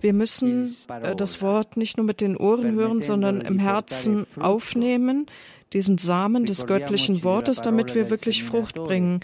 Wir 0.00 0.12
müssen 0.12 0.76
äh, 0.88 1.16
das 1.16 1.42
Wort 1.42 1.76
nicht 1.76 1.96
nur 1.96 2.06
mit 2.06 2.20
den 2.20 2.36
Ohren 2.36 2.76
hören, 2.76 3.02
sondern 3.02 3.40
im 3.40 3.58
Herzen 3.58 4.28
aufnehmen, 4.38 5.26
diesen 5.72 5.98
Samen 5.98 6.44
des 6.44 6.66
göttlichen 6.66 7.24
Wortes, 7.24 7.62
damit 7.62 7.94
wir 7.94 8.10
wirklich 8.10 8.44
Frucht 8.44 8.74
bringen. 8.74 9.20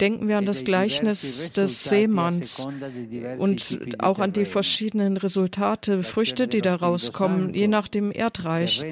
Denken 0.00 0.26
wir 0.26 0.38
an 0.38 0.44
das 0.44 0.64
Gleichnis 0.64 1.52
des 1.52 1.84
Seemanns 1.84 2.66
und 3.38 3.78
auch 4.00 4.18
an 4.18 4.32
die 4.32 4.44
verschiedenen 4.44 5.16
Resultate, 5.16 6.02
Früchte, 6.02 6.48
die 6.48 6.62
da 6.62 6.74
rauskommen, 6.74 7.54
je 7.54 7.68
nach 7.68 7.86
dem 7.86 8.10
Erdreich. 8.10 8.84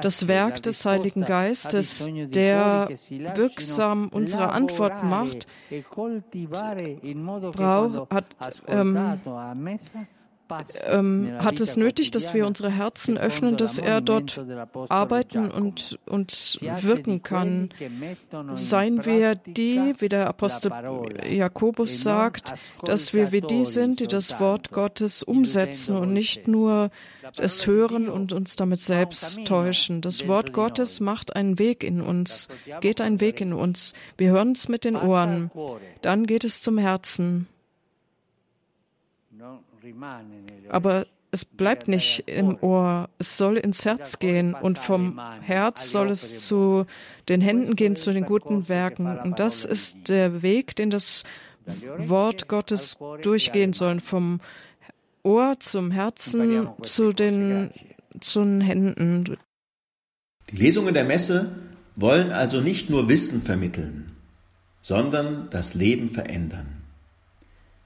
Das 0.00 0.28
Werk 0.28 0.62
des 0.62 0.84
Heiligen 0.84 1.24
Geistes, 1.24 2.08
der 2.28 2.88
wirksam 3.34 4.08
unsere 4.12 4.50
Antwort 4.50 5.02
macht, 5.02 5.48
braucht, 7.52 8.10
hat, 8.12 8.36
ähm, 8.68 8.96
ähm, 10.86 11.32
hat 11.38 11.60
es 11.60 11.76
nötig, 11.76 12.10
dass 12.10 12.34
wir 12.34 12.46
unsere 12.46 12.70
Herzen 12.70 13.18
öffnen, 13.18 13.56
dass 13.56 13.78
er 13.78 14.00
dort 14.00 14.40
arbeiten 14.88 15.50
und, 15.50 15.98
und 16.06 16.58
wirken 16.60 17.22
kann. 17.22 17.70
Seien 18.54 19.04
wir 19.04 19.34
die, 19.34 19.94
wie 19.98 20.08
der 20.08 20.28
Apostel 20.28 20.72
Jakobus 21.28 22.02
sagt, 22.02 22.54
dass 22.84 23.12
wir 23.14 23.32
wie 23.32 23.40
die 23.40 23.64
sind, 23.64 24.00
die 24.00 24.08
das 24.08 24.40
Wort 24.40 24.70
Gottes 24.70 25.22
umsetzen 25.22 25.96
und 25.96 26.12
nicht 26.12 26.48
nur 26.48 26.90
es 27.36 27.66
hören 27.66 28.08
und 28.08 28.32
uns 28.32 28.56
damit 28.56 28.80
selbst 28.80 29.44
täuschen. 29.44 30.00
Das 30.00 30.26
Wort 30.28 30.52
Gottes 30.52 31.00
macht 31.00 31.36
einen 31.36 31.58
Weg 31.58 31.84
in 31.84 32.00
uns, 32.00 32.48
geht 32.80 33.00
einen 33.00 33.20
Weg 33.20 33.40
in 33.40 33.52
uns. 33.52 33.94
Wir 34.16 34.30
hören 34.30 34.52
es 34.52 34.68
mit 34.68 34.84
den 34.84 34.96
Ohren. 34.96 35.50
Dann 36.02 36.26
geht 36.26 36.44
es 36.44 36.62
zum 36.62 36.78
Herzen. 36.78 37.48
Aber 40.68 41.06
es 41.30 41.44
bleibt 41.44 41.88
nicht 41.88 42.24
im 42.26 42.56
Ohr, 42.62 43.10
es 43.18 43.36
soll 43.36 43.58
ins 43.58 43.84
Herz 43.84 44.18
gehen 44.18 44.54
und 44.54 44.78
vom 44.78 45.20
Herz 45.42 45.90
soll 45.90 46.10
es 46.10 46.46
zu 46.46 46.86
den 47.28 47.40
Händen 47.40 47.76
gehen, 47.76 47.96
zu 47.96 48.12
den 48.12 48.24
guten 48.24 48.68
Werken. 48.68 49.18
Und 49.18 49.38
das 49.38 49.64
ist 49.64 50.08
der 50.08 50.42
Weg, 50.42 50.74
den 50.76 50.90
das 50.90 51.24
Wort 51.98 52.48
Gottes 52.48 52.98
durchgehen 53.22 53.72
soll, 53.72 54.00
vom 54.00 54.40
Ohr 55.22 55.60
zum 55.60 55.90
Herzen 55.90 56.68
zu 56.82 57.12
den, 57.12 57.70
zu 58.20 58.40
den 58.40 58.60
Händen. 58.62 59.36
Die 60.50 60.56
Lesungen 60.56 60.94
der 60.94 61.04
Messe 61.04 61.52
wollen 61.94 62.30
also 62.30 62.60
nicht 62.60 62.88
nur 62.88 63.08
Wissen 63.08 63.42
vermitteln, 63.42 64.16
sondern 64.80 65.50
das 65.50 65.74
Leben 65.74 66.08
verändern. 66.08 66.84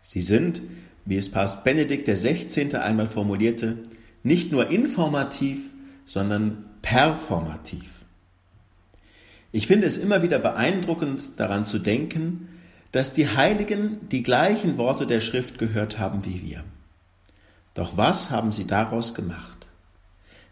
Sie 0.00 0.20
sind 0.20 0.62
wie 1.04 1.16
es 1.16 1.30
Papst 1.30 1.64
Benedikt 1.64 2.08
XVI. 2.08 2.76
einmal 2.76 3.06
formulierte, 3.06 3.78
nicht 4.22 4.52
nur 4.52 4.70
informativ, 4.70 5.72
sondern 6.04 6.64
performativ. 6.82 8.04
Ich 9.50 9.66
finde 9.66 9.86
es 9.86 9.98
immer 9.98 10.22
wieder 10.22 10.38
beeindruckend 10.38 11.38
daran 11.38 11.64
zu 11.64 11.78
denken, 11.78 12.48
dass 12.92 13.14
die 13.14 13.28
Heiligen 13.28 14.08
die 14.10 14.22
gleichen 14.22 14.78
Worte 14.78 15.06
der 15.06 15.20
Schrift 15.20 15.58
gehört 15.58 15.98
haben 15.98 16.24
wie 16.24 16.42
wir. 16.42 16.64
Doch 17.74 17.96
was 17.96 18.30
haben 18.30 18.52
sie 18.52 18.66
daraus 18.66 19.14
gemacht? 19.14 19.66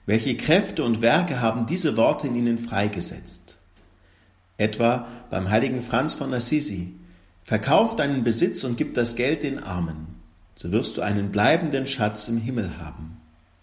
Welche 0.07 0.37
Kräfte 0.37 0.83
und 0.83 1.03
Werke 1.03 1.41
haben 1.41 1.67
diese 1.67 1.97
Worte 1.97 2.27
in 2.27 2.35
ihnen 2.35 2.59
freigesetzt? 2.59 3.59
Etwa 4.57 5.07
beim 5.31 5.51
heiligen 5.51 5.83
Franz 5.83 6.15
von 6.15 6.35
Assisi. 6.35 6.95
Verkauf 7.43 7.97
deinen 7.97 8.25
Besitz 8.25 8.65
und 8.65 8.77
gib 8.77 8.95
das 8.95 9.17
Geld 9.17 9.43
den 9.43 9.59
Armen 9.59 10.10
so 10.55 10.73
wirst 10.73 10.97
du 10.97 11.03
einen 11.03 11.31
bleibenden 11.31 11.87
Schatz 11.87 12.29
im 12.29 12.37
Himmel 12.37 12.79
haben. 12.79 13.21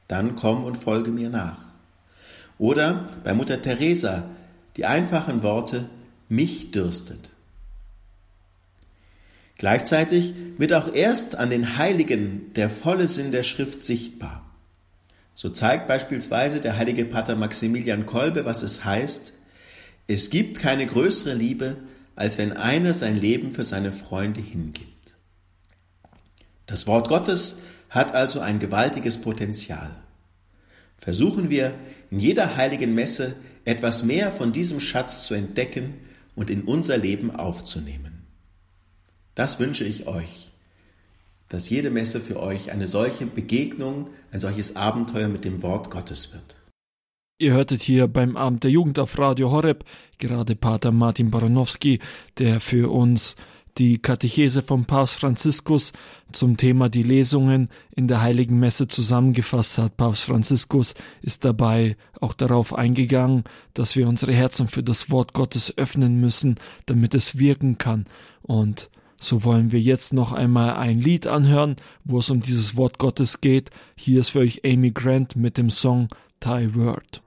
Dann 0.08 0.36
komm 0.36 0.64
und 0.64 0.78
folge 0.78 1.12
mir 1.12 1.30
nach. 1.30 1.60
Oder 2.58 3.10
bei 3.24 3.34
Mutter 3.34 3.62
Teresa 3.62 4.26
die 4.78 4.86
einfachen 4.86 5.44
Worte 5.44 5.90
mich 6.30 6.72
dürstet. 6.72 7.32
Gleichzeitig 9.58 10.34
wird 10.58 10.74
auch 10.74 10.94
erst 10.94 11.36
an 11.36 11.50
den 11.50 11.78
Heiligen 11.78 12.54
der 12.54 12.70
volle 12.70 13.08
Sinn 13.08 13.32
der 13.32 13.44
Schrift 13.44 13.82
sichtbar. 13.82 14.44
So 15.34 15.50
zeigt 15.50 15.88
beispielsweise 15.88 16.62
der 16.62 16.78
heilige 16.78 17.06
Pater 17.06 17.36
Maximilian 17.36 18.06
Kolbe, 18.06 18.46
was 18.46 18.64
es 18.64 18.86
heißt, 18.86 19.34
es 20.08 20.30
gibt 20.30 20.60
keine 20.60 20.86
größere 20.86 21.34
Liebe, 21.34 21.78
als 22.16 22.38
wenn 22.38 22.54
einer 22.54 22.94
sein 22.94 23.18
Leben 23.18 23.52
für 23.52 23.64
seine 23.64 23.92
Freunde 23.92 24.42
hingibt. 24.42 24.97
Das 26.68 26.86
Wort 26.86 27.08
Gottes 27.08 27.60
hat 27.90 28.14
also 28.14 28.40
ein 28.40 28.60
gewaltiges 28.60 29.20
Potenzial. 29.20 29.96
Versuchen 30.98 31.50
wir 31.50 31.74
in 32.12 32.20
jeder 32.20 32.58
heiligen 32.58 32.94
Messe 32.94 33.36
etwas 33.66 34.04
mehr 34.04 34.32
von 34.32 34.52
diesem 34.52 34.80
Schatz 34.80 35.26
zu 35.26 35.34
entdecken 35.34 35.96
und 36.36 36.50
in 36.50 36.64
unser 36.64 36.98
Leben 36.98 37.36
aufzunehmen. 37.36 38.28
Das 39.34 39.60
wünsche 39.60 39.84
ich 39.84 40.08
euch, 40.08 40.52
dass 41.50 41.70
jede 41.70 41.90
Messe 41.90 42.20
für 42.20 42.40
euch 42.40 42.72
eine 42.72 42.88
solche 42.88 43.26
Begegnung, 43.26 44.10
ein 44.32 44.40
solches 44.40 44.76
Abenteuer 44.76 45.30
mit 45.30 45.46
dem 45.46 45.62
Wort 45.62 45.90
Gottes 45.90 46.34
wird. 46.34 46.58
Ihr 47.40 47.54
hörtet 47.54 47.82
hier 47.82 48.08
beim 48.08 48.36
Abend 48.36 48.64
der 48.64 48.72
Jugend 48.72 48.98
auf 49.00 49.18
Radio 49.20 49.52
Horeb 49.52 49.86
gerade 50.18 50.56
Pater 50.56 50.92
Martin 50.92 51.30
Baranowski, 51.30 52.00
der 52.40 52.60
für 52.60 52.92
uns 52.92 53.36
die 53.78 54.00
Katechese 54.00 54.62
vom 54.62 54.86
Papst 54.86 55.20
Franziskus 55.20 55.94
zum 56.32 56.58
Thema 56.58 56.90
die 56.90 57.04
Lesungen 57.04 57.70
in 57.96 58.08
der 58.08 58.22
Heiligen 58.22 58.60
Messe 58.60 58.88
zusammengefasst 58.88 59.78
hat. 59.78 59.98
Papst 59.98 60.24
Franziskus 60.24 60.96
ist 61.22 61.46
dabei 61.46 61.96
auch 62.20 62.34
darauf 62.34 62.74
eingegangen, 62.74 63.44
dass 63.74 63.96
wir 63.96 64.08
unsere 64.08 64.34
Herzen 64.34 64.68
für 64.68 64.84
das 64.84 65.12
Wort 65.12 65.34
Gottes 65.34 65.78
öffnen 65.78 66.20
müssen, 66.20 66.56
damit 66.86 67.14
es 67.14 67.38
wirken 67.38 67.78
kann. 67.78 68.06
Und 68.42 68.90
so 69.20 69.44
wollen 69.44 69.72
wir 69.72 69.80
jetzt 69.80 70.14
noch 70.14 70.32
einmal 70.32 70.76
ein 70.76 71.00
Lied 71.00 71.28
anhören, 71.28 71.76
wo 72.04 72.20
es 72.20 72.30
um 72.30 72.42
dieses 72.42 72.76
Wort 72.78 73.00
Gottes 73.00 73.42
geht. 73.42 73.70
Hier 73.96 74.20
ist 74.20 74.30
für 74.30 74.40
euch 74.40 74.62
Amy 74.66 74.92
Grant 74.92 75.36
mit 75.36 75.58
dem 75.58 75.70
Song 75.70 76.08
Thy 76.40 76.76
Word. 76.76 77.22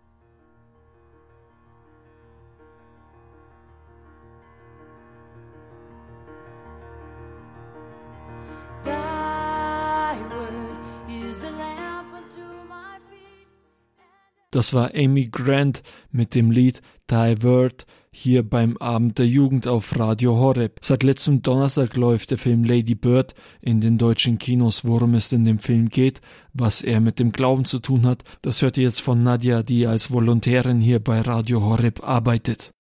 Das 14.51 14.75
war 14.75 14.95
Amy 14.95 15.29
Grant 15.29 15.83
mit 16.11 16.35
dem 16.35 16.51
Lied 16.51 16.83
Word 17.09 17.87
hier 18.13 18.49
beim 18.49 18.77
Abend 18.79 19.19
der 19.19 19.27
Jugend 19.27 19.69
auf 19.69 19.97
Radio 19.99 20.37
Horeb. 20.37 20.79
Seit 20.81 21.05
letztem 21.05 21.43
Donnerstag 21.43 21.95
läuft 21.97 22.33
der 22.33 22.39
Film 22.39 22.65
Lady 22.65 22.97
Bird 22.97 23.35
in 23.61 23.81
den 23.81 23.99
deutschen 23.99 24.39
Kinos. 24.39 24.85
Worum 24.85 25.15
es 25.15 25.33
in 25.33 25.45
dem 25.45 25.61
Film 25.61 25.89
geht, 25.89 26.21
was 26.53 26.83
er 26.83 27.01
mit 27.01 27.21
dem 27.21 27.31
Glauben 27.31 27.65
zu 27.65 27.79
tun 27.79 28.07
hat, 28.07 28.25
das 28.43 28.63
hört 28.63 28.77
ihr 28.77 28.85
jetzt 28.85 29.01
von 29.01 29.23
Nadja, 29.23 29.63
die 29.63 29.87
als 29.87 30.11
Volontärin 30.11 30.81
hier 30.81 30.99
bei 30.99 31.21
Radio 31.21 31.63
Horeb 31.63 32.03
arbeitet. 32.03 32.73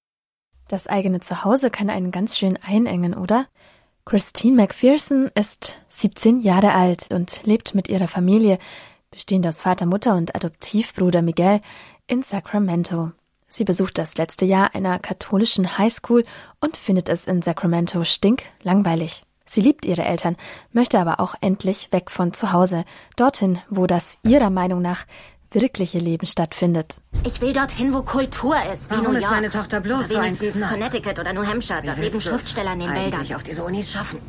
Das 0.66 0.88
eigene 0.88 1.20
Zuhause 1.20 1.70
kann 1.70 1.90
einen 1.90 2.10
ganz 2.10 2.38
schön 2.38 2.56
einengen, 2.56 3.14
oder? 3.14 3.46
Christine 4.04 4.56
McPherson 4.56 5.30
ist 5.36 5.78
17 5.88 6.40
Jahre 6.40 6.72
alt 6.72 7.08
und 7.12 7.42
lebt 7.44 7.76
mit 7.76 7.88
ihrer 7.88 8.08
Familie, 8.08 8.58
bestehend 9.10 9.46
aus 9.46 9.60
Vater, 9.60 9.86
Mutter 9.86 10.14
und 10.14 10.34
Adoptivbruder 10.34 11.22
Miguel, 11.22 11.60
in 12.06 12.22
Sacramento. 12.22 13.12
Sie 13.48 13.64
besucht 13.64 13.98
das 13.98 14.16
letzte 14.16 14.44
Jahr 14.44 14.74
einer 14.74 14.98
katholischen 14.98 15.76
Highschool 15.76 16.24
und 16.60 16.76
findet 16.76 17.08
es 17.08 17.26
in 17.26 17.42
Sacramento 17.42 18.04
stinklangweilig. 18.04 19.24
Sie 19.44 19.60
liebt 19.60 19.84
ihre 19.84 20.04
Eltern, 20.04 20.36
möchte 20.72 21.00
aber 21.00 21.18
auch 21.18 21.34
endlich 21.40 21.92
weg 21.92 22.12
von 22.12 22.32
zu 22.32 22.52
Hause, 22.52 22.84
dorthin, 23.16 23.58
wo 23.68 23.88
das 23.88 24.18
ihrer 24.22 24.50
Meinung 24.50 24.80
nach 24.80 25.06
wirkliche 25.50 25.98
Leben 25.98 26.26
stattfindet. 26.26 26.96
Ich 27.22 27.40
will 27.42 27.52
dorthin, 27.52 27.92
wo 27.92 28.02
Kultur 28.02 28.56
ist. 28.72 28.90
Wie 28.90 28.94
Warum 28.94 29.08
New 29.08 29.12
York. 29.12 29.24
ist 29.24 29.30
meine 29.30 29.50
Tochter 29.50 29.80
bloß 29.80 30.08
so 30.08 30.14
Connecticut 30.66 31.18
oder 31.18 31.32
New 31.34 31.44
Hampshire. 31.44 31.82
Dort 31.84 31.98
leben 31.98 32.20
Schriftsteller 32.20 32.72
in 32.72 32.80
den 32.80 32.94
Wäldern. 32.94 33.26
auf 33.34 33.42
diese 33.42 33.62
Unis 33.62 33.90
schaffen. 33.90 34.20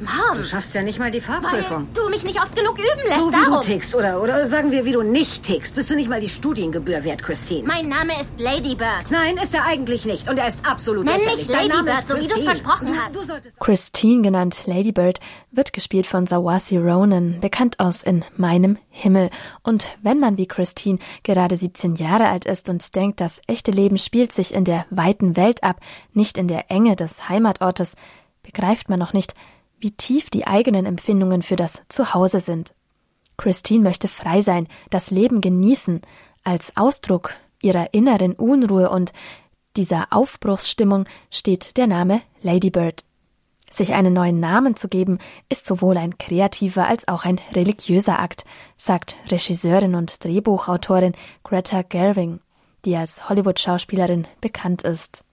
Mom. 0.00 0.36
Du 0.38 0.44
schaffst 0.44 0.74
ja 0.74 0.82
nicht 0.82 0.98
mal 0.98 1.10
die 1.10 1.20
Fahrprüfung. 1.20 1.88
Weil 1.92 2.04
du 2.04 2.08
mich 2.08 2.22
nicht 2.22 2.40
oft 2.40 2.54
genug 2.54 2.78
üben 2.78 3.02
lässt. 3.04 3.18
So 3.18 3.28
wie 3.28 3.32
darum. 3.32 3.54
du 3.54 3.60
tickst 3.60 3.94
oder, 3.94 4.22
oder 4.22 4.46
sagen 4.46 4.70
wir, 4.70 4.84
wie 4.84 4.92
du 4.92 5.02
nicht 5.02 5.42
tickst. 5.42 5.74
Bist 5.74 5.90
du 5.90 5.96
nicht 5.96 6.08
mal 6.08 6.20
die 6.20 6.28
Studiengebühr 6.28 7.04
wert, 7.04 7.22
Christine? 7.22 7.66
Mein 7.66 7.88
Name 7.88 8.12
ist 8.20 8.38
Lady 8.38 8.76
Bird. 8.76 9.10
Nein, 9.10 9.36
ist 9.38 9.54
er 9.54 9.64
eigentlich 9.64 10.04
nicht. 10.04 10.28
Und 10.30 10.38
er 10.38 10.48
ist 10.48 10.64
absolut 10.64 11.04
Nenn 11.04 11.16
mich 11.16 11.48
Lady 11.48 11.82
Bird, 11.82 12.06
so 12.06 12.16
wie 12.16 12.28
du 12.28 12.34
es 12.34 12.44
versprochen 12.44 12.88
hast. 12.96 13.16
Christine, 13.58 14.22
genannt 14.22 14.62
Lady 14.66 14.92
Bird, 14.92 15.18
wird 15.50 15.72
gespielt 15.72 16.06
von 16.06 16.26
Zawasi 16.26 16.78
Ronan, 16.78 17.40
bekannt 17.40 17.80
aus 17.80 18.02
In 18.04 18.24
meinem 18.36 18.78
Himmel. 18.90 19.30
Und 19.62 19.88
wenn 20.02 20.20
man 20.20 20.38
wie 20.38 20.46
Christine 20.46 20.98
gerade 21.24 21.56
17 21.56 21.96
Jahre 21.96 22.27
alt 22.28 22.44
ist 22.44 22.68
und 22.68 22.94
denkt, 22.94 23.20
das 23.20 23.40
echte 23.46 23.70
Leben 23.70 23.98
spielt 23.98 24.32
sich 24.32 24.54
in 24.54 24.64
der 24.64 24.86
weiten 24.90 25.36
Welt 25.36 25.62
ab, 25.62 25.80
nicht 26.12 26.38
in 26.38 26.48
der 26.48 26.70
Enge 26.70 26.96
des 26.96 27.28
Heimatortes, 27.28 27.92
begreift 28.42 28.88
man 28.88 28.98
noch 28.98 29.12
nicht, 29.12 29.34
wie 29.78 29.92
tief 29.92 30.30
die 30.30 30.46
eigenen 30.46 30.86
Empfindungen 30.86 31.42
für 31.42 31.56
das 31.56 31.82
Zuhause 31.88 32.40
sind. 32.40 32.74
Christine 33.36 33.84
möchte 33.84 34.08
frei 34.08 34.40
sein, 34.40 34.66
das 34.90 35.10
Leben 35.10 35.40
genießen, 35.40 36.02
als 36.44 36.76
Ausdruck 36.76 37.34
ihrer 37.62 37.92
inneren 37.94 38.32
Unruhe 38.32 38.90
und 38.90 39.12
dieser 39.76 40.06
Aufbruchsstimmung 40.10 41.04
steht 41.30 41.76
der 41.76 41.86
Name 41.86 42.22
Ladybird. 42.42 43.04
Sich 43.78 43.94
einen 43.94 44.12
neuen 44.12 44.40
Namen 44.40 44.74
zu 44.74 44.88
geben, 44.88 45.18
ist 45.48 45.64
sowohl 45.64 45.98
ein 45.98 46.18
kreativer 46.18 46.88
als 46.88 47.06
auch 47.06 47.24
ein 47.24 47.40
religiöser 47.52 48.18
Akt, 48.18 48.44
sagt 48.76 49.16
Regisseurin 49.30 49.94
und 49.94 50.24
Drehbuchautorin 50.24 51.12
Greta 51.44 51.82
Gerwig, 51.82 52.40
die 52.84 52.96
als 52.96 53.28
Hollywood-Schauspielerin 53.28 54.26
bekannt 54.40 54.82
ist. 54.82 55.24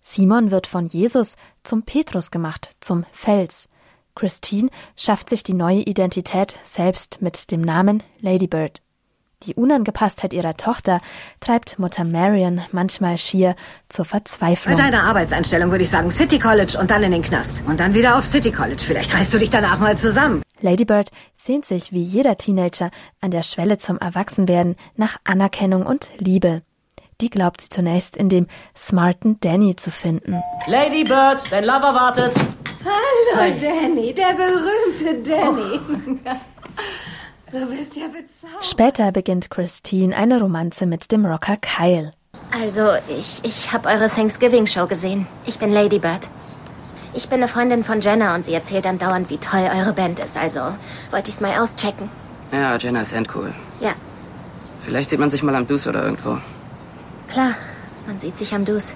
Simon 0.00 0.50
wird 0.50 0.66
von 0.66 0.86
Jesus 0.86 1.36
zum 1.64 1.82
Petrus 1.82 2.30
gemacht, 2.30 2.70
zum 2.80 3.04
Fels. 3.12 3.68
Christine 4.14 4.70
schafft 4.96 5.28
sich 5.28 5.42
die 5.42 5.52
neue 5.52 5.82
Identität 5.82 6.58
selbst 6.64 7.20
mit 7.20 7.50
dem 7.50 7.60
Namen 7.60 8.02
Ladybird. 8.20 8.80
Die 9.42 9.54
Unangepasstheit 9.54 10.32
ihrer 10.32 10.56
Tochter 10.56 11.00
treibt 11.40 11.78
Mutter 11.78 12.04
Marion 12.04 12.62
manchmal 12.72 13.18
schier 13.18 13.54
zur 13.88 14.06
Verzweiflung. 14.06 14.74
Bei 14.74 14.82
deiner 14.82 15.04
Arbeitseinstellung 15.04 15.70
würde 15.70 15.84
ich 15.84 15.90
sagen 15.90 16.10
City 16.10 16.38
College 16.38 16.78
und 16.80 16.90
dann 16.90 17.02
in 17.02 17.12
den 17.12 17.22
Knast. 17.22 17.62
Und 17.66 17.78
dann 17.78 17.92
wieder 17.92 18.16
auf 18.16 18.24
City 18.24 18.50
College. 18.50 18.82
Vielleicht 18.82 19.14
reißt 19.14 19.34
du 19.34 19.38
dich 19.38 19.50
danach 19.50 19.78
mal 19.78 19.98
zusammen. 19.98 20.42
Ladybird 20.60 21.10
sehnt 21.34 21.66
sich 21.66 21.92
wie 21.92 22.02
jeder 22.02 22.38
Teenager 22.38 22.90
an 23.20 23.30
der 23.30 23.42
Schwelle 23.42 23.76
zum 23.76 23.98
Erwachsenwerden 23.98 24.74
nach 24.96 25.18
Anerkennung 25.24 25.84
und 25.84 26.12
Liebe. 26.16 26.62
Die 27.20 27.28
glaubt 27.28 27.60
sie 27.60 27.68
zunächst 27.68 28.16
in 28.16 28.30
dem 28.30 28.46
smarten 28.74 29.38
Danny 29.40 29.76
zu 29.76 29.90
finden. 29.90 30.40
Lady 30.66 31.04
Bird, 31.04 31.50
dein 31.50 31.64
Lover 31.64 31.94
wartet. 31.94 32.32
Hallo 32.84 33.40
Hi. 33.40 33.52
Danny, 33.60 34.14
der 34.14 34.34
berühmte 34.34 35.30
Danny. 35.30 35.80
Oh. 36.24 36.30
Du 37.58 37.64
bist 37.74 37.96
ja 37.96 38.04
bezaubernd. 38.08 38.64
Später 38.66 39.12
beginnt 39.12 39.48
Christine 39.48 40.14
eine 40.14 40.40
Romanze 40.40 40.84
mit 40.84 41.10
dem 41.10 41.24
Rocker 41.24 41.56
Kyle. 41.56 42.12
Also, 42.52 42.90
ich, 43.08 43.40
ich 43.44 43.72
habe 43.72 43.88
eure 43.88 44.10
Thanksgiving-Show 44.10 44.86
gesehen. 44.86 45.26
Ich 45.46 45.58
bin 45.58 45.72
Lady 45.72 45.98
Bird. 45.98 46.28
Ich 47.14 47.30
bin 47.30 47.42
eine 47.42 47.48
Freundin 47.48 47.82
von 47.82 48.02
Jenna 48.02 48.34
und 48.34 48.44
sie 48.44 48.52
erzählt 48.52 48.84
dann 48.84 48.98
dauernd, 48.98 49.30
wie 49.30 49.38
toll 49.38 49.70
eure 49.74 49.94
Band 49.94 50.20
ist. 50.20 50.36
Also 50.36 50.60
wollte 51.10 51.30
ich's 51.30 51.40
mal 51.40 51.58
auschecken. 51.58 52.10
Ja, 52.52 52.76
Jenna 52.76 53.00
ist 53.00 53.14
endcool. 53.14 53.54
Ja. 53.80 53.94
Vielleicht 54.84 55.08
sieht 55.08 55.18
man 55.18 55.30
sich 55.30 55.42
mal 55.42 55.54
am 55.54 55.66
Dus 55.66 55.86
oder 55.86 56.04
irgendwo. 56.04 56.36
Klar, 57.28 57.54
man 58.06 58.20
sieht 58.20 58.36
sich 58.36 58.54
am 58.54 58.66
Dus. 58.66 58.94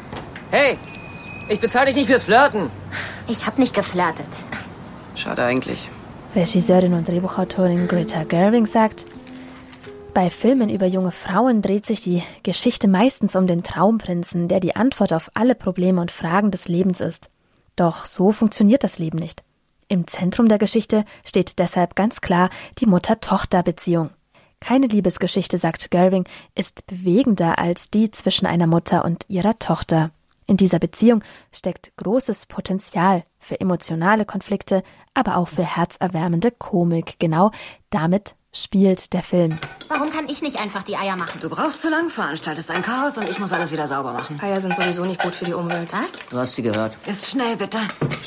Hey, 0.50 0.76
ich 1.48 1.60
bezahle 1.60 1.86
dich 1.86 1.96
nicht 1.96 2.08
fürs 2.08 2.24
Flirten. 2.24 2.70
Ich 3.26 3.46
hab 3.46 3.58
nicht 3.58 3.72
geflirtet. 3.74 4.28
Schade 5.14 5.44
eigentlich. 5.44 5.88
Regisseurin 6.34 6.92
und 6.92 7.08
Drehbuchautorin 7.08 7.88
Greta 7.88 8.22
Gerwig 8.22 8.68
sagt, 8.68 9.04
bei 10.14 10.30
Filmen 10.30 10.70
über 10.70 10.86
junge 10.86 11.10
Frauen 11.10 11.60
dreht 11.60 11.86
sich 11.86 12.02
die 12.02 12.22
Geschichte 12.44 12.86
meistens 12.86 13.34
um 13.34 13.48
den 13.48 13.64
Traumprinzen, 13.64 14.46
der 14.46 14.60
die 14.60 14.76
Antwort 14.76 15.12
auf 15.12 15.30
alle 15.34 15.56
Probleme 15.56 16.00
und 16.00 16.12
Fragen 16.12 16.52
des 16.52 16.68
Lebens 16.68 17.00
ist. 17.00 17.30
Doch 17.74 18.06
so 18.06 18.30
funktioniert 18.30 18.84
das 18.84 18.98
Leben 18.98 19.18
nicht. 19.18 19.42
Im 19.88 20.06
Zentrum 20.06 20.48
der 20.48 20.58
Geschichte 20.58 21.04
steht 21.24 21.58
deshalb 21.58 21.96
ganz 21.96 22.20
klar 22.20 22.50
die 22.78 22.86
Mutter-Tochter-Beziehung. 22.86 24.10
Keine 24.60 24.86
Liebesgeschichte, 24.86 25.58
sagt 25.58 25.90
Gerwing, 25.90 26.28
ist 26.54 26.86
bewegender 26.86 27.58
als 27.58 27.90
die 27.90 28.10
zwischen 28.12 28.46
einer 28.46 28.68
Mutter 28.68 29.04
und 29.04 29.24
ihrer 29.28 29.58
Tochter. 29.58 30.12
In 30.46 30.56
dieser 30.56 30.78
Beziehung 30.78 31.24
steckt 31.50 31.92
großes 31.96 32.46
Potenzial 32.46 33.24
für 33.40 33.60
emotionale 33.60 34.24
Konflikte, 34.24 34.82
aber 35.14 35.36
auch 35.36 35.48
für 35.48 35.64
herzerwärmende 35.64 36.50
Komik. 36.52 37.18
Genau 37.18 37.50
damit 37.90 38.36
spielt 38.52 39.12
der 39.12 39.22
Film. 39.22 39.56
Warum 39.88 40.10
kann 40.10 40.28
ich 40.28 40.42
nicht 40.42 40.60
einfach 40.60 40.82
die 40.82 40.96
Eier 40.96 41.16
machen? 41.16 41.40
Du 41.40 41.48
brauchst 41.48 41.82
zu 41.82 41.88
lang, 41.88 42.08
veranstaltest 42.08 42.70
ein 42.70 42.82
Chaos 42.82 43.16
und 43.16 43.28
ich 43.28 43.38
muss 43.38 43.52
alles 43.52 43.72
wieder 43.72 43.86
sauber 43.86 44.12
machen. 44.12 44.40
Eier 44.42 44.60
sind 44.60 44.74
sowieso 44.74 45.04
nicht 45.04 45.22
gut 45.22 45.34
für 45.34 45.44
die 45.44 45.52
Umwelt. 45.52 45.92
Was? 45.92 46.26
Du 46.30 46.36
hast 46.36 46.54
sie 46.54 46.62
gehört. 46.62 46.96
Ist 47.06 47.30
schnell, 47.30 47.56
bitte. 47.56 47.78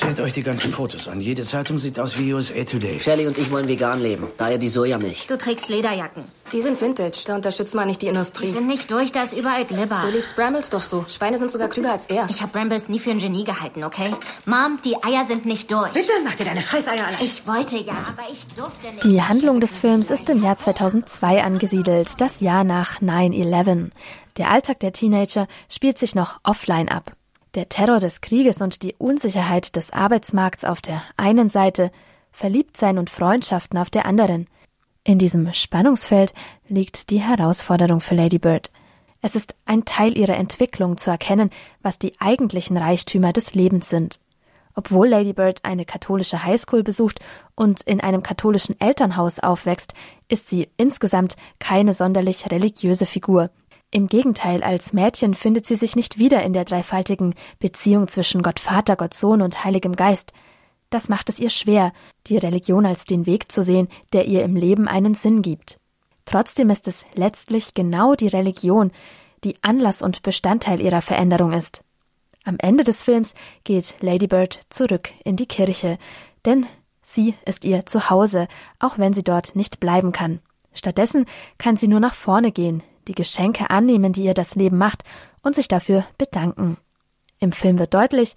Seht 0.02 0.20
euch 0.20 0.34
die 0.34 0.44
ganzen 0.44 0.72
Fotos 0.72 1.08
an. 1.08 1.22
Jede 1.22 1.44
Zeitung 1.44 1.78
sieht 1.78 2.00
aus 2.00 2.18
wie 2.18 2.34
USA 2.34 2.64
Today. 2.64 3.00
Shelly 3.00 3.28
und 3.28 3.38
ich 3.38 3.52
wollen 3.52 3.68
vegan 3.68 4.02
leben. 4.02 4.28
Daher 4.38 4.58
die 4.58 4.70
Sojamilch. 4.70 5.28
Du 5.28 5.38
trägst 5.38 5.70
Lederjacken. 5.70 6.24
Die 6.52 6.62
sind 6.62 6.80
Vintage. 6.80 7.20
Da 7.26 7.36
unterstützt 7.36 7.74
man 7.74 7.88
nicht 7.88 8.02
die 8.02 8.08
Industrie. 8.08 8.46
Die 8.46 8.52
sind 8.52 8.68
nicht 8.68 8.92
durch, 8.92 9.12
da 9.12 9.24
ist 9.24 9.34
überall 9.34 9.66
Glibber. 9.66 10.02
Du 10.06 10.16
liebst 10.16 10.36
Brambles 10.36 10.70
doch 10.70 10.82
so. 10.84 11.06
Schweine 11.10 11.38
sind 11.40 11.52
sogar 11.52 11.68
klüger 11.68 11.92
als 11.94 12.06
er. 12.06 12.28
Ich 12.30 12.42
habe 12.42 12.52
Brambles 12.52 12.90
nie 12.90 13.00
für 13.00 13.12
ein 13.12 13.20
Genie 13.20 13.44
gehalten, 13.44 13.84
okay? 13.84 14.14
Mom, 14.46 14.80
die 14.86 15.02
Eier 15.04 15.26
sind 15.28 15.46
nicht 15.46 15.72
durch. 15.72 15.92
Bitte, 15.92 16.12
mach 16.24 16.36
dir 16.36 16.46
deine 16.46 16.62
Scheißeier 16.62 17.08
an. 17.08 17.14
Ich 17.22 17.48
wollte 17.48 17.78
ja, 17.78 17.94
aber 17.94 18.30
ich 18.32 18.46
durfte 18.56 18.92
nicht. 18.92 19.04
Die 19.04 19.22
Handlung 19.22 19.60
des 19.60 19.78
Films 19.78 20.12
ist 20.14 20.30
im 20.30 20.44
Jahr 20.44 20.58
2002 20.58 21.44
angesiedelt, 21.44 22.22
das 22.22 22.40
Jahr 22.40 22.64
nach 22.64 23.02
9-11. 23.02 23.90
Der 24.38 24.52
Alltag 24.52 24.80
der 24.80 24.94
Teenager 24.94 25.48
spielt 25.70 25.98
sich 25.98 26.14
noch 26.14 26.40
offline 26.44 26.88
ab. 26.88 27.14
Der 27.56 27.68
Terror 27.68 28.00
des 28.00 28.22
Krieges 28.22 28.62
und 28.62 28.84
die 28.84 28.94
Unsicherheit 29.00 29.76
des 29.76 29.92
Arbeitsmarkts 29.92 30.66
auf 30.66 30.82
der 30.82 31.02
einen 31.18 31.50
Seite, 31.50 31.90
Verliebtsein 32.32 33.00
und 33.00 33.10
Freundschaften 33.10 33.80
auf 33.80 33.90
der 33.90 34.06
anderen. 34.06 34.46
In 35.04 35.18
diesem 35.18 35.52
Spannungsfeld 35.52 36.34
liegt 36.68 37.10
die 37.10 37.20
Herausforderung 37.20 38.00
für 38.00 38.14
Lady 38.14 38.38
Bird. 38.38 38.72
Es 39.24 39.36
ist 39.36 39.56
ein 39.66 39.84
Teil 39.84 40.16
ihrer 40.16 40.36
Entwicklung 40.36 40.98
zu 40.98 41.10
erkennen, 41.10 41.50
was 41.82 41.98
die 41.98 42.14
eigentlichen 42.20 42.78
Reichtümer 42.78 43.34
des 43.34 43.56
Lebens 43.56 43.90
sind. 43.90 44.20
Obwohl 44.76 45.08
Lady 45.08 45.34
Bird 45.34 45.60
eine 45.64 45.86
katholische 45.86 46.44
Highschool 46.44 46.84
besucht 46.84 47.20
und 47.56 47.82
in 47.82 48.02
einem 48.02 48.24
katholischen 48.24 48.80
Elternhaus 48.80 49.40
aufwächst, 49.40 49.94
ist 50.28 50.50
sie 50.50 50.70
insgesamt 50.78 51.36
keine 51.60 51.94
sonderlich 51.94 52.50
religiöse 52.52 53.06
Figur. 53.06 53.52
Im 53.92 54.08
Gegenteil, 54.08 54.64
als 54.64 54.92
Mädchen 54.92 55.36
findet 55.36 55.68
sie 55.68 55.76
sich 55.76 55.96
nicht 55.96 56.18
wieder 56.18 56.42
in 56.42 56.54
der 56.54 56.66
dreifaltigen 56.66 57.36
Beziehung 57.60 58.08
zwischen 58.08 58.42
Gott 58.42 58.60
Vater, 58.60 58.96
Gott 58.96 59.14
Sohn 59.14 59.44
und 59.44 59.64
Heiligem 59.64 59.96
Geist. 59.96 60.34
Das 60.90 61.10
macht 61.10 61.30
es 61.30 61.40
ihr 61.40 61.52
schwer, 61.52 61.94
die 62.26 62.38
Religion 62.38 62.88
als 62.88 63.06
den 63.06 63.28
Weg 63.28 63.52
zu 63.52 63.64
sehen, 63.64 63.88
der 64.12 64.26
ihr 64.26 64.44
im 64.44 64.56
Leben 64.56 64.88
einen 64.88 65.14
Sinn 65.14 65.44
gibt. 65.44 65.80
Trotzdem 66.26 66.72
ist 66.72 66.88
es 66.88 67.06
letztlich 67.14 67.76
genau 67.76 68.16
die 68.16 68.28
Religion, 68.30 68.92
die 69.44 69.58
Anlass 69.62 70.02
und 70.02 70.24
Bestandteil 70.24 70.82
ihrer 70.82 71.02
Veränderung 71.02 71.52
ist. 71.52 71.84
Am 72.44 72.58
Ende 72.60 72.84
des 72.84 73.04
Films 73.04 73.34
geht 73.64 73.96
Lady 74.02 74.28
Bird 74.28 74.60
zurück 74.70 75.10
in 75.24 75.38
die 75.38 75.46
Kirche, 75.46 75.98
denn 76.46 76.66
sie 77.02 77.36
ist 77.46 77.64
ihr 77.64 77.86
Zuhause, 77.86 78.48
auch 78.80 78.98
wenn 78.98 79.14
sie 79.14 79.24
dort 79.24 79.56
nicht 79.56 79.80
bleiben 79.80 80.12
kann. 80.12 80.40
Stattdessen 80.74 81.26
kann 81.58 81.78
sie 81.78 81.88
nur 81.88 82.00
nach 82.00 82.16
vorne 82.16 82.52
gehen, 82.52 82.84
die 83.08 83.16
Geschenke 83.16 83.70
annehmen, 83.70 84.12
die 84.12 84.24
ihr 84.24 84.34
das 84.34 84.56
Leben 84.56 84.78
macht, 84.78 85.04
und 85.42 85.56
sich 85.56 85.68
dafür 85.68 86.06
bedanken. 86.18 86.78
Im 87.40 87.52
Film 87.52 87.80
wird 87.80 87.94
deutlich, 87.94 88.36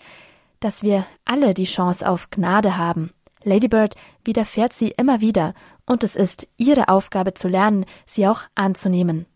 dass 0.61 0.83
wir 0.83 1.07
alle 1.25 1.55
die 1.55 1.65
Chance 1.65 2.09
auf 2.09 2.31
Gnade 2.31 2.77
haben. 2.77 3.11
Lady 3.43 3.69
Bird 3.69 3.95
widerfährt 4.25 4.73
sie 4.73 4.89
immer 4.97 5.21
wieder, 5.21 5.55
und 5.87 6.03
es 6.03 6.17
ist 6.17 6.49
ihre 6.57 6.89
Aufgabe 6.89 7.35
zu 7.35 7.49
lernen, 7.49 7.87
sie 8.05 8.27
auch 8.27 8.43
anzunehmen. 8.55 9.27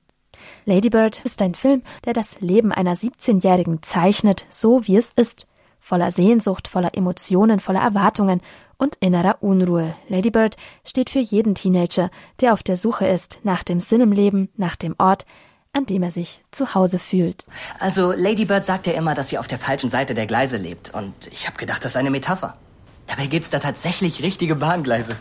Lady 0.64 0.90
Bird 0.90 1.20
ist 1.24 1.40
ein 1.42 1.55
Film, 1.55 1.83
der 2.05 2.12
das 2.12 2.40
Leben 2.40 2.72
einer 2.72 2.94
17-Jährigen 2.94 3.83
zeichnet, 3.83 4.46
so 4.48 4.87
wie 4.87 4.96
es 4.96 5.12
ist. 5.16 5.46
voller 5.79 6.11
Sehnsucht, 6.11 6.68
voller 6.68 6.94
Emotionen, 6.94 7.59
voller 7.59 7.81
Erwartungen 7.81 8.40
und 8.76 8.96
innerer 9.00 9.42
Unruhe. 9.42 9.94
Lady 10.09 10.31
Bird 10.31 10.57
steht 10.85 11.11
für 11.11 11.18
jeden 11.20 11.55
Teenager, 11.55 12.11
der 12.40 12.53
auf 12.53 12.62
der 12.62 12.76
Suche 12.76 13.07
ist 13.07 13.40
nach 13.42 13.64
dem 13.64 13.81
Sinn 13.81 14.00
im 14.00 14.12
Leben, 14.12 14.50
nach 14.57 14.76
dem 14.76 14.94
Ort, 14.98 15.24
an 15.72 15.87
dem 15.87 16.03
er 16.03 16.11
sich 16.11 16.42
zu 16.50 16.74
Hause 16.74 16.98
fühlt. 16.98 17.46
Also 17.79 18.12
Lady 18.12 18.44
Bird 18.44 18.64
sagt 18.64 18.87
ja 18.87 18.92
immer, 18.92 19.14
dass 19.14 19.29
sie 19.29 19.38
auf 19.38 19.46
der 19.46 19.59
falschen 19.59 19.88
Seite 19.90 20.14
der 20.14 20.26
Gleise 20.26 20.57
lebt. 20.57 20.92
Und 20.94 21.14
ich 21.33 21.46
habe 21.46 21.57
gedacht, 21.59 21.85
das 21.85 21.94
sei 21.94 22.00
eine 22.00 22.11
Metapher. 22.11 22.57
Dabei 23.07 23.26
gibt's 23.26 23.50
da 23.50 23.59
tatsächlich 23.59 24.22
richtige 24.22 24.55
Bahngleise. 24.57 25.16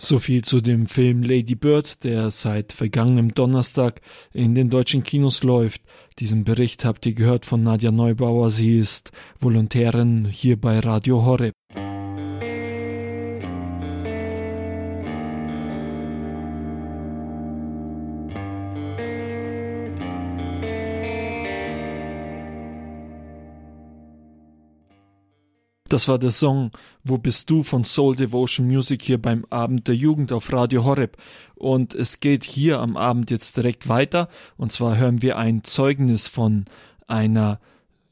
So 0.00 0.20
viel 0.20 0.42
zu 0.42 0.60
dem 0.60 0.86
Film 0.86 1.22
Lady 1.22 1.56
Bird, 1.56 2.04
der 2.04 2.30
seit 2.30 2.72
vergangenem 2.72 3.34
Donnerstag 3.34 4.00
in 4.32 4.54
den 4.54 4.70
deutschen 4.70 5.02
Kinos 5.02 5.42
läuft. 5.42 5.82
Diesen 6.20 6.44
Bericht 6.44 6.84
habt 6.84 7.04
ihr 7.04 7.14
gehört 7.14 7.44
von 7.44 7.64
Nadja 7.64 7.90
Neubauer. 7.90 8.50
Sie 8.50 8.78
ist 8.78 9.10
Volontärin 9.40 10.24
hier 10.24 10.58
bei 10.58 10.78
Radio 10.78 11.24
Horeb. 11.24 11.52
Das 25.88 26.06
war 26.06 26.18
der 26.18 26.30
Song 26.30 26.70
Wo 27.02 27.16
bist 27.16 27.48
du 27.48 27.62
von 27.62 27.82
Soul 27.82 28.14
Devotion 28.14 28.66
Music 28.66 29.00
hier 29.00 29.20
beim 29.20 29.46
Abend 29.48 29.88
der 29.88 29.94
Jugend 29.94 30.32
auf 30.32 30.52
Radio 30.52 30.84
Horeb. 30.84 31.16
Und 31.54 31.94
es 31.94 32.20
geht 32.20 32.44
hier 32.44 32.80
am 32.80 32.98
Abend 32.98 33.30
jetzt 33.30 33.56
direkt 33.56 33.88
weiter. 33.88 34.28
Und 34.58 34.70
zwar 34.70 34.98
hören 34.98 35.22
wir 35.22 35.38
ein 35.38 35.64
Zeugnis 35.64 36.28
von 36.28 36.66
einer 37.06 37.58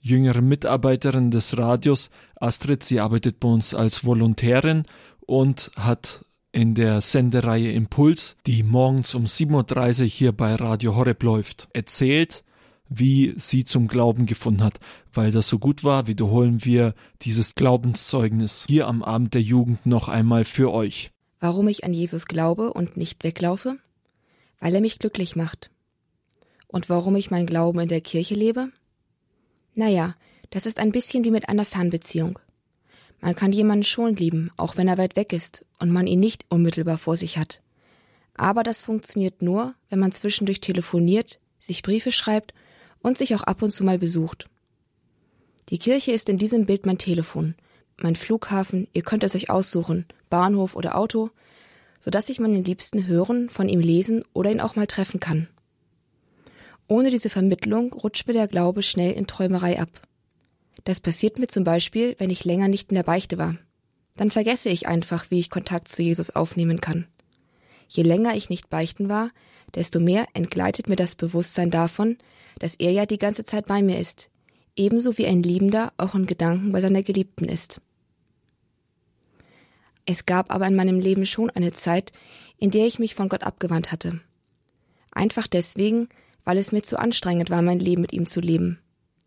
jüngeren 0.00 0.48
Mitarbeiterin 0.48 1.30
des 1.30 1.58
Radios. 1.58 2.08
Astrid, 2.36 2.82
sie 2.82 3.00
arbeitet 3.00 3.40
bei 3.40 3.48
uns 3.48 3.74
als 3.74 4.06
Volontärin 4.06 4.84
und 5.26 5.70
hat 5.76 6.24
in 6.52 6.74
der 6.74 7.02
Sendereihe 7.02 7.72
Impuls, 7.72 8.38
die 8.46 8.62
morgens 8.62 9.14
um 9.14 9.24
7.30 9.24 10.00
Uhr 10.00 10.08
hier 10.08 10.32
bei 10.32 10.54
Radio 10.54 10.96
Horeb 10.96 11.22
läuft, 11.22 11.68
erzählt, 11.74 12.42
wie 12.88 13.35
sie 13.37 13.64
zum 13.64 13.88
Glauben 13.88 14.27
gefunden 14.27 14.62
hat. 14.62 14.79
Weil 15.12 15.31
das 15.31 15.49
so 15.49 15.59
gut 15.59 15.85
war, 15.85 16.07
wiederholen 16.07 16.64
wir 16.64 16.94
dieses 17.22 17.55
Glaubenszeugnis 17.55 18.64
hier 18.68 18.87
am 18.87 19.03
Abend 19.03 19.35
der 19.35 19.42
Jugend 19.42 19.87
noch 19.87 20.09
einmal 20.09 20.44
für 20.44 20.72
euch. 20.72 21.11
Warum 21.40 21.68
ich 21.68 21.85
an 21.85 21.92
Jesus 21.92 22.27
glaube 22.27 22.72
und 22.72 22.96
nicht 22.96 23.22
weglaufe? 23.25 23.79
Weil 24.61 24.75
er 24.75 24.81
mich 24.81 24.99
glücklich 24.99 25.37
macht. 25.37 25.70
Und 26.68 26.88
warum 26.88 27.16
ich 27.16 27.31
mein 27.31 27.46
Glauben 27.46 27.81
in 27.81 27.88
der 27.88 28.01
Kirche 28.01 28.35
lebe? 28.35 28.70
Naja, 29.75 30.14
das 30.51 30.66
ist 30.66 30.79
ein 30.79 30.92
bisschen 30.92 31.25
wie 31.25 31.31
mit 31.31 31.49
einer 31.49 31.64
Fernbeziehung. 31.64 32.38
Man 33.20 33.35
kann 33.35 33.53
jemanden 33.53 33.85
schon 33.85 34.16
lieben, 34.16 34.51
auch 34.57 34.77
wenn 34.77 34.88
er 34.88 34.99
weit 34.99 35.16
weg 35.16 35.33
ist 35.33 35.64
und 35.79 35.90
man 35.90 36.07
ihn 36.07 36.20
nicht 36.20 36.44
unmittelbar 36.49 36.99
vor 36.99 37.16
sich 37.16 37.38
hat. 37.38 37.62
Aber 38.35 38.62
das 38.62 38.83
funktioniert 38.83 39.42
nur, 39.42 39.75
wenn 39.88 39.99
man 39.99 40.12
zwischendurch 40.12 40.61
telefoniert, 40.61 41.40
sich 41.59 41.83
Briefe 41.83 42.12
schreibt 42.12 42.55
und 43.02 43.18
sich 43.18 43.35
auch 43.35 43.42
ab 43.42 43.62
und 43.62 43.70
zu 43.70 43.85
mal 43.85 43.98
besucht. 43.98 44.48
Die 45.68 45.78
Kirche 45.78 46.12
ist 46.12 46.28
in 46.28 46.38
diesem 46.38 46.66
Bild 46.66 46.87
mein 46.87 46.98
Telefon, 46.98 47.54
mein 48.00 48.16
Flughafen, 48.16 48.88
ihr 48.92 49.02
könnt 49.02 49.24
es 49.24 49.35
euch 49.35 49.50
aussuchen, 49.50 50.06
Bahnhof 50.28 50.76
oder 50.76 50.96
Auto, 50.96 51.30
so 51.98 52.11
dass 52.11 52.28
ich 52.28 52.40
meinen 52.40 52.64
Liebsten 52.64 53.06
hören, 53.06 53.48
von 53.48 53.68
ihm 53.68 53.80
lesen 53.80 54.24
oder 54.32 54.50
ihn 54.50 54.61
auch 54.61 54.76
mal 54.76 54.87
treffen 54.87 55.18
kann. 55.18 55.48
Ohne 56.88 57.11
diese 57.11 57.30
Vermittlung 57.30 57.92
rutscht 57.92 58.28
mir 58.28 58.35
der 58.35 58.48
Glaube 58.48 58.82
schnell 58.82 59.12
in 59.12 59.26
Träumerei 59.26 59.80
ab. 59.80 59.88
Das 60.85 61.00
passiert 61.00 61.38
mir 61.38 61.48
zum 61.48 61.64
Beispiel, 61.64 62.14
wenn 62.18 62.30
ich 62.30 62.44
länger 62.44 62.68
nicht 62.68 62.92
in 62.92 62.96
der 62.96 63.02
Beichte 63.02 63.38
war. 63.38 63.56
Dann 64.16 64.30
vergesse 64.30 64.68
ich 64.68 64.87
einfach, 64.87 65.30
wie 65.30 65.40
ich 65.40 65.50
Kontakt 65.50 65.88
zu 65.88 66.02
Jesus 66.02 66.30
aufnehmen 66.30 66.80
kann. 66.80 67.06
Je 67.88 68.02
länger 68.02 68.37
ich 68.37 68.50
nicht 68.50 68.70
beichten 68.70 69.09
war, 69.09 69.30
desto 69.74 70.00
mehr 70.00 70.26
entgleitet 70.35 70.88
mir 70.88 70.96
das 70.96 71.14
Bewusstsein 71.14 71.70
davon, 71.70 72.18
dass 72.59 72.75
er 72.75 72.92
ja 72.92 73.07
die 73.07 73.19
ganze 73.19 73.45
Zeit 73.45 73.66
bei 73.66 73.83
mir 73.83 73.99
ist, 73.99 74.31
ebenso 74.77 75.19
wie 75.19 75.27
ein 75.27 75.42
Liebender 75.42 75.92
auch 75.97 76.14
in 76.14 76.27
Gedanken 76.27 76.73
bei 76.73 76.81
seiner 76.81 77.03
Geliebten 77.03 77.47
ist. 77.47 77.81
Es 80.05 80.27
gab 80.27 80.53
aber 80.53 80.66
in 80.66 80.77
meinem 80.77 81.01
Leben 81.01 81.27
schon 81.27 81.51
eine 81.51 81.73
Zeit, 81.73 82.12
in 82.59 82.71
der 82.71 82.87
ich 82.87 82.99
mich 82.99 83.14
von 83.14 83.29
Gott 83.29 83.42
abgewandt 83.42 83.90
hatte. 83.90 84.21
Einfach 85.11 85.47
deswegen, 85.47 86.09
weil 86.45 86.59
es 86.59 86.73
mir 86.73 86.83
zu 86.83 86.99
anstrengend 86.99 87.51
war, 87.51 87.62
mein 87.62 87.81
Leben 87.81 88.03
mit 88.03 88.12
ihm 88.12 88.27
zu 88.27 88.40
leben. 88.40 88.79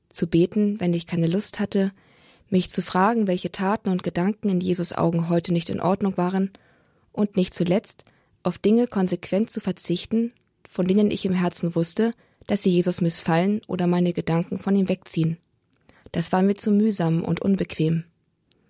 Zu 0.07 0.27
beten, 0.27 0.79
wenn 0.79 0.93
ich 0.93 1.05
keine 1.05 1.27
Lust 1.27 1.59
hatte, 1.59 1.91
mich 2.49 2.69
zu 2.69 2.81
fragen, 2.81 3.27
welche 3.27 3.51
Taten 3.51 3.89
und 3.89 4.03
Gedanken 4.03 4.49
in 4.49 4.61
Jesus 4.61 4.93
Augen 4.93 5.29
heute 5.29 5.53
nicht 5.53 5.69
in 5.69 5.81
Ordnung 5.81 6.17
waren, 6.17 6.51
und 7.11 7.35
nicht 7.35 7.53
zuletzt 7.53 8.05
auf 8.43 8.57
Dinge 8.57 8.87
konsequent 8.87 9.51
zu 9.51 9.59
verzichten, 9.59 10.31
von 10.67 10.85
denen 10.85 11.11
ich 11.11 11.25
im 11.25 11.33
Herzen 11.33 11.75
wusste, 11.75 12.13
dass 12.49 12.63
sie 12.63 12.71
Jesus 12.71 12.99
missfallen 12.99 13.61
oder 13.67 13.85
meine 13.85 14.11
Gedanken 14.11 14.57
von 14.57 14.75
ihm 14.75 14.89
wegziehen. 14.89 15.37
Das 16.11 16.31
war 16.31 16.41
mir 16.41 16.55
zu 16.55 16.71
mühsam 16.71 17.23
und 17.23 17.43
unbequem. 17.43 18.05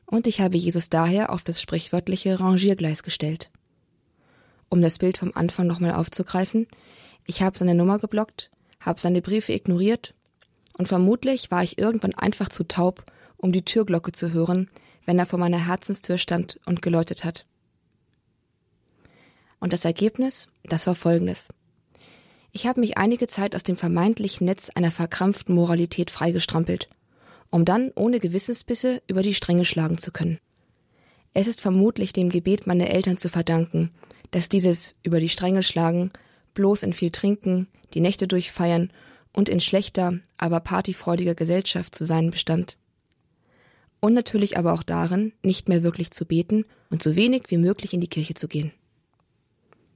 Und 0.05 0.27
ich 0.27 0.41
habe 0.41 0.57
Jesus 0.57 0.89
daher 0.89 1.31
auf 1.31 1.43
das 1.43 1.61
sprichwörtliche 1.61 2.41
Rangiergleis 2.41 3.03
gestellt. 3.03 3.49
Um 4.67 4.81
das 4.81 4.97
Bild 4.97 5.17
vom 5.17 5.31
Anfang 5.33 5.65
nochmal 5.65 5.93
aufzugreifen, 5.93 6.67
ich 7.25 7.41
habe 7.41 7.57
seine 7.57 7.73
Nummer 7.73 7.99
geblockt, 7.99 8.51
habe 8.81 8.99
seine 8.99 9.21
Briefe 9.21 9.53
ignoriert 9.53 10.13
und 10.73 10.89
vermutlich 10.89 11.49
war 11.49 11.63
ich 11.63 11.77
irgendwann 11.77 12.15
einfach 12.15 12.49
zu 12.49 12.65
taub, 12.65 13.05
um 13.37 13.53
die 13.53 13.63
Türglocke 13.63 14.11
zu 14.11 14.33
hören, 14.33 14.69
wenn 15.05 15.19
er 15.19 15.25
vor 15.25 15.39
meiner 15.39 15.67
Herzenstür 15.67 16.17
stand 16.17 16.59
und 16.65 16.81
geläutet 16.81 17.23
hat. 17.23 17.45
Und 19.61 19.71
das 19.71 19.85
Ergebnis, 19.85 20.49
das 20.63 20.85
war 20.85 20.95
folgendes. 20.95 21.47
Ich 22.51 22.65
habe 22.65 22.81
mich 22.81 22.97
einige 22.97 23.27
Zeit 23.27 23.55
aus 23.55 23.63
dem 23.63 23.75
vermeintlichen 23.75 24.45
Netz 24.45 24.69
einer 24.73 24.91
verkrampften 24.91 25.53
Moralität 25.53 26.09
freigestrampelt, 26.09 26.89
um 27.49 27.63
dann 27.63 27.91
ohne 27.95 28.19
Gewissensbisse 28.19 29.01
über 29.07 29.21
die 29.21 29.33
Stränge 29.33 29.65
schlagen 29.65 29.97
zu 29.97 30.11
können. 30.11 30.39
Es 31.33 31.47
ist 31.47 31.61
vermutlich 31.61 32.11
dem 32.11 32.29
Gebet 32.29 32.65
meiner 32.65 32.89
Eltern 32.89 33.17
zu 33.17 33.29
verdanken, 33.29 33.91
dass 34.31 34.49
dieses 34.49 34.95
über 35.03 35.19
die 35.19 35.29
Stränge 35.29 35.63
schlagen 35.63 36.09
bloß 36.55 36.83
in 36.83 36.93
viel 36.93 37.11
Trinken, 37.11 37.67
die 37.93 38.01
Nächte 38.01 38.27
durchfeiern 38.27 38.91
und 39.31 39.47
in 39.47 39.59
schlechter, 39.59 40.19
aber 40.37 40.59
partyfreudiger 40.59 41.35
Gesellschaft 41.35 41.93
zu 41.93 42.05
sein 42.05 42.31
bestand. 42.31 42.77
Und 43.99 44.13
natürlich 44.13 44.57
aber 44.57 44.73
auch 44.73 44.83
darin, 44.83 45.33
nicht 45.43 45.69
mehr 45.69 45.83
wirklich 45.83 46.11
zu 46.11 46.25
beten 46.25 46.65
und 46.89 47.03
so 47.03 47.15
wenig 47.15 47.43
wie 47.49 47.57
möglich 47.57 47.93
in 47.93 48.01
die 48.01 48.07
Kirche 48.07 48.33
zu 48.33 48.47
gehen. 48.47 48.71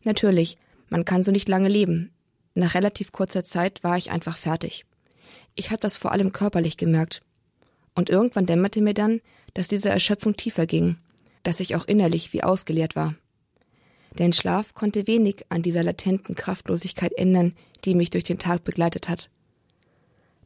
Natürlich, 0.03 0.57
man 0.89 1.05
kann 1.05 1.23
so 1.23 1.31
nicht 1.31 1.47
lange 1.47 1.69
leben, 1.69 2.11
nach 2.55 2.75
relativ 2.75 3.11
kurzer 3.11 3.43
Zeit 3.43 3.83
war 3.83 3.97
ich 3.97 4.11
einfach 4.11 4.37
fertig. 4.37 4.85
Ich 5.55 5.69
habe 5.69 5.79
das 5.79 5.97
vor 5.97 6.11
allem 6.11 6.31
körperlich 6.31 6.77
gemerkt. 6.77 7.21
Und 7.95 8.09
irgendwann 8.09 8.45
dämmerte 8.45 8.81
mir 8.81 8.93
dann, 8.93 9.21
dass 9.53 9.67
diese 9.67 9.89
Erschöpfung 9.89 10.35
tiefer 10.35 10.65
ging, 10.65 10.97
dass 11.43 11.59
ich 11.59 11.75
auch 11.75 11.85
innerlich 11.85 12.33
wie 12.33 12.43
ausgeleert 12.43 12.95
war. 12.95 13.15
Denn 14.17 14.33
Schlaf 14.33 14.73
konnte 14.73 15.07
wenig 15.07 15.45
an 15.49 15.63
dieser 15.63 15.83
latenten 15.83 16.35
Kraftlosigkeit 16.35 17.13
ändern, 17.13 17.55
die 17.85 17.95
mich 17.95 18.09
durch 18.09 18.23
den 18.23 18.39
Tag 18.39 18.63
begleitet 18.63 19.09
hat. 19.09 19.29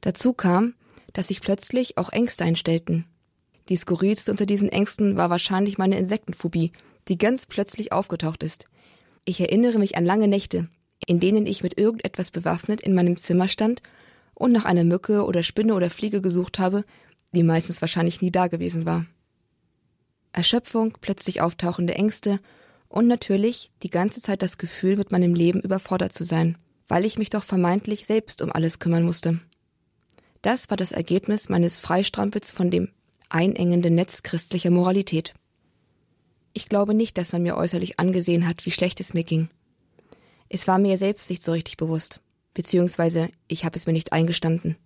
Dazu 0.02 0.34
kam, 0.34 0.74
dass 1.13 1.30
sich 1.30 1.41
plötzlich 1.41 1.98
auch 1.98 2.12
Ängste 2.12 2.43
einstellten. 2.43 3.06
Die 3.70 3.76
skurrilste 3.76 4.32
unter 4.32 4.46
diesen 4.46 4.70
Ängsten 4.70 5.17
war 5.17 5.30
wahrscheinlich 5.30 5.78
meine 5.78 5.98
Insektenphobie, 5.98 6.72
die 7.08 7.17
ganz 7.17 7.46
plötzlich 7.46 7.91
aufgetaucht 7.91 8.43
ist. 8.43 8.65
Ich 9.26 9.41
erinnere 9.41 9.80
mich 9.80 9.98
an 9.98 10.06
lange 10.06 10.28
Nächte, 10.28 10.70
in 11.06 11.20
denen 11.20 11.46
ich 11.46 11.64
mit 11.64 11.78
irgendetwas 11.78 12.32
bewaffnet 12.32 12.82
in 12.82 12.94
meinem 12.94 13.18
Zimmer 13.18 13.48
stand 13.48 13.82
und 14.34 14.52
nach 14.52 14.66
einer 14.66 14.84
Mücke 14.84 15.26
oder 15.26 15.44
Spinne 15.44 15.74
oder 15.76 15.90
Fliege 15.90 16.22
gesucht 16.22 16.60
habe, 16.60 16.84
die 17.34 17.44
meistens 17.44 17.82
wahrscheinlich 17.82 18.22
nie 18.22 18.32
da 18.32 18.48
gewesen 18.48 18.86
war. 18.86 19.06
Erschöpfung, 20.34 20.98
plötzlich 21.02 21.42
auftauchende 21.42 21.96
Ängste 21.96 22.40
und 22.90 23.08
natürlich 23.08 23.72
die 23.84 23.90
ganze 23.90 24.22
Zeit 24.22 24.42
das 24.42 24.58
Gefühl, 24.58 24.98
mit 24.98 25.12
meinem 25.12 25.34
Leben 25.34 25.62
überfordert 25.62 26.13
zu 26.13 26.24
sein, 26.24 26.58
weil 26.88 27.06
ich 27.06 27.17
mich 27.17 27.30
doch 27.30 27.44
vermeintlich 27.44 28.06
selbst 28.06 28.42
um 28.42 28.52
alles 28.52 28.80
kümmern 28.80 29.04
musste. 29.04 29.40
Das 30.42 30.69
war 30.69 30.78
das 30.78 30.92
Ergebnis 30.92 31.50
meines 31.50 31.80
Freistrampels 31.80 32.52
von 32.52 32.71
dem 32.71 32.90
einengenden 33.30 33.96
Netz 33.96 34.24
christlicher 34.24 34.69
Moralität. 34.69 35.34
Ich 36.54 36.69
glaube 36.69 36.94
nicht, 36.94 37.17
dass 37.17 37.34
man 37.34 37.44
mir 37.44 37.58
äußerlich 37.58 38.00
angesehen 38.00 38.48
hat, 38.48 38.65
wie 38.65 38.71
schlecht 38.71 39.00
es 39.00 39.13
mir 39.13 39.24
ging. 39.24 39.50
Es 40.50 40.67
war 40.67 40.79
mir 40.79 40.98
selbst 40.98 41.29
nicht 41.29 41.43
so 41.43 41.52
richtig 41.52 41.77
bewusst, 41.77 42.21
beziehungsweise 42.54 43.29
ich 43.48 43.65
habe 43.65 43.75
es 43.75 43.85
mir 43.85 43.93
nicht 43.93 44.13
eingestanden. 44.13 44.77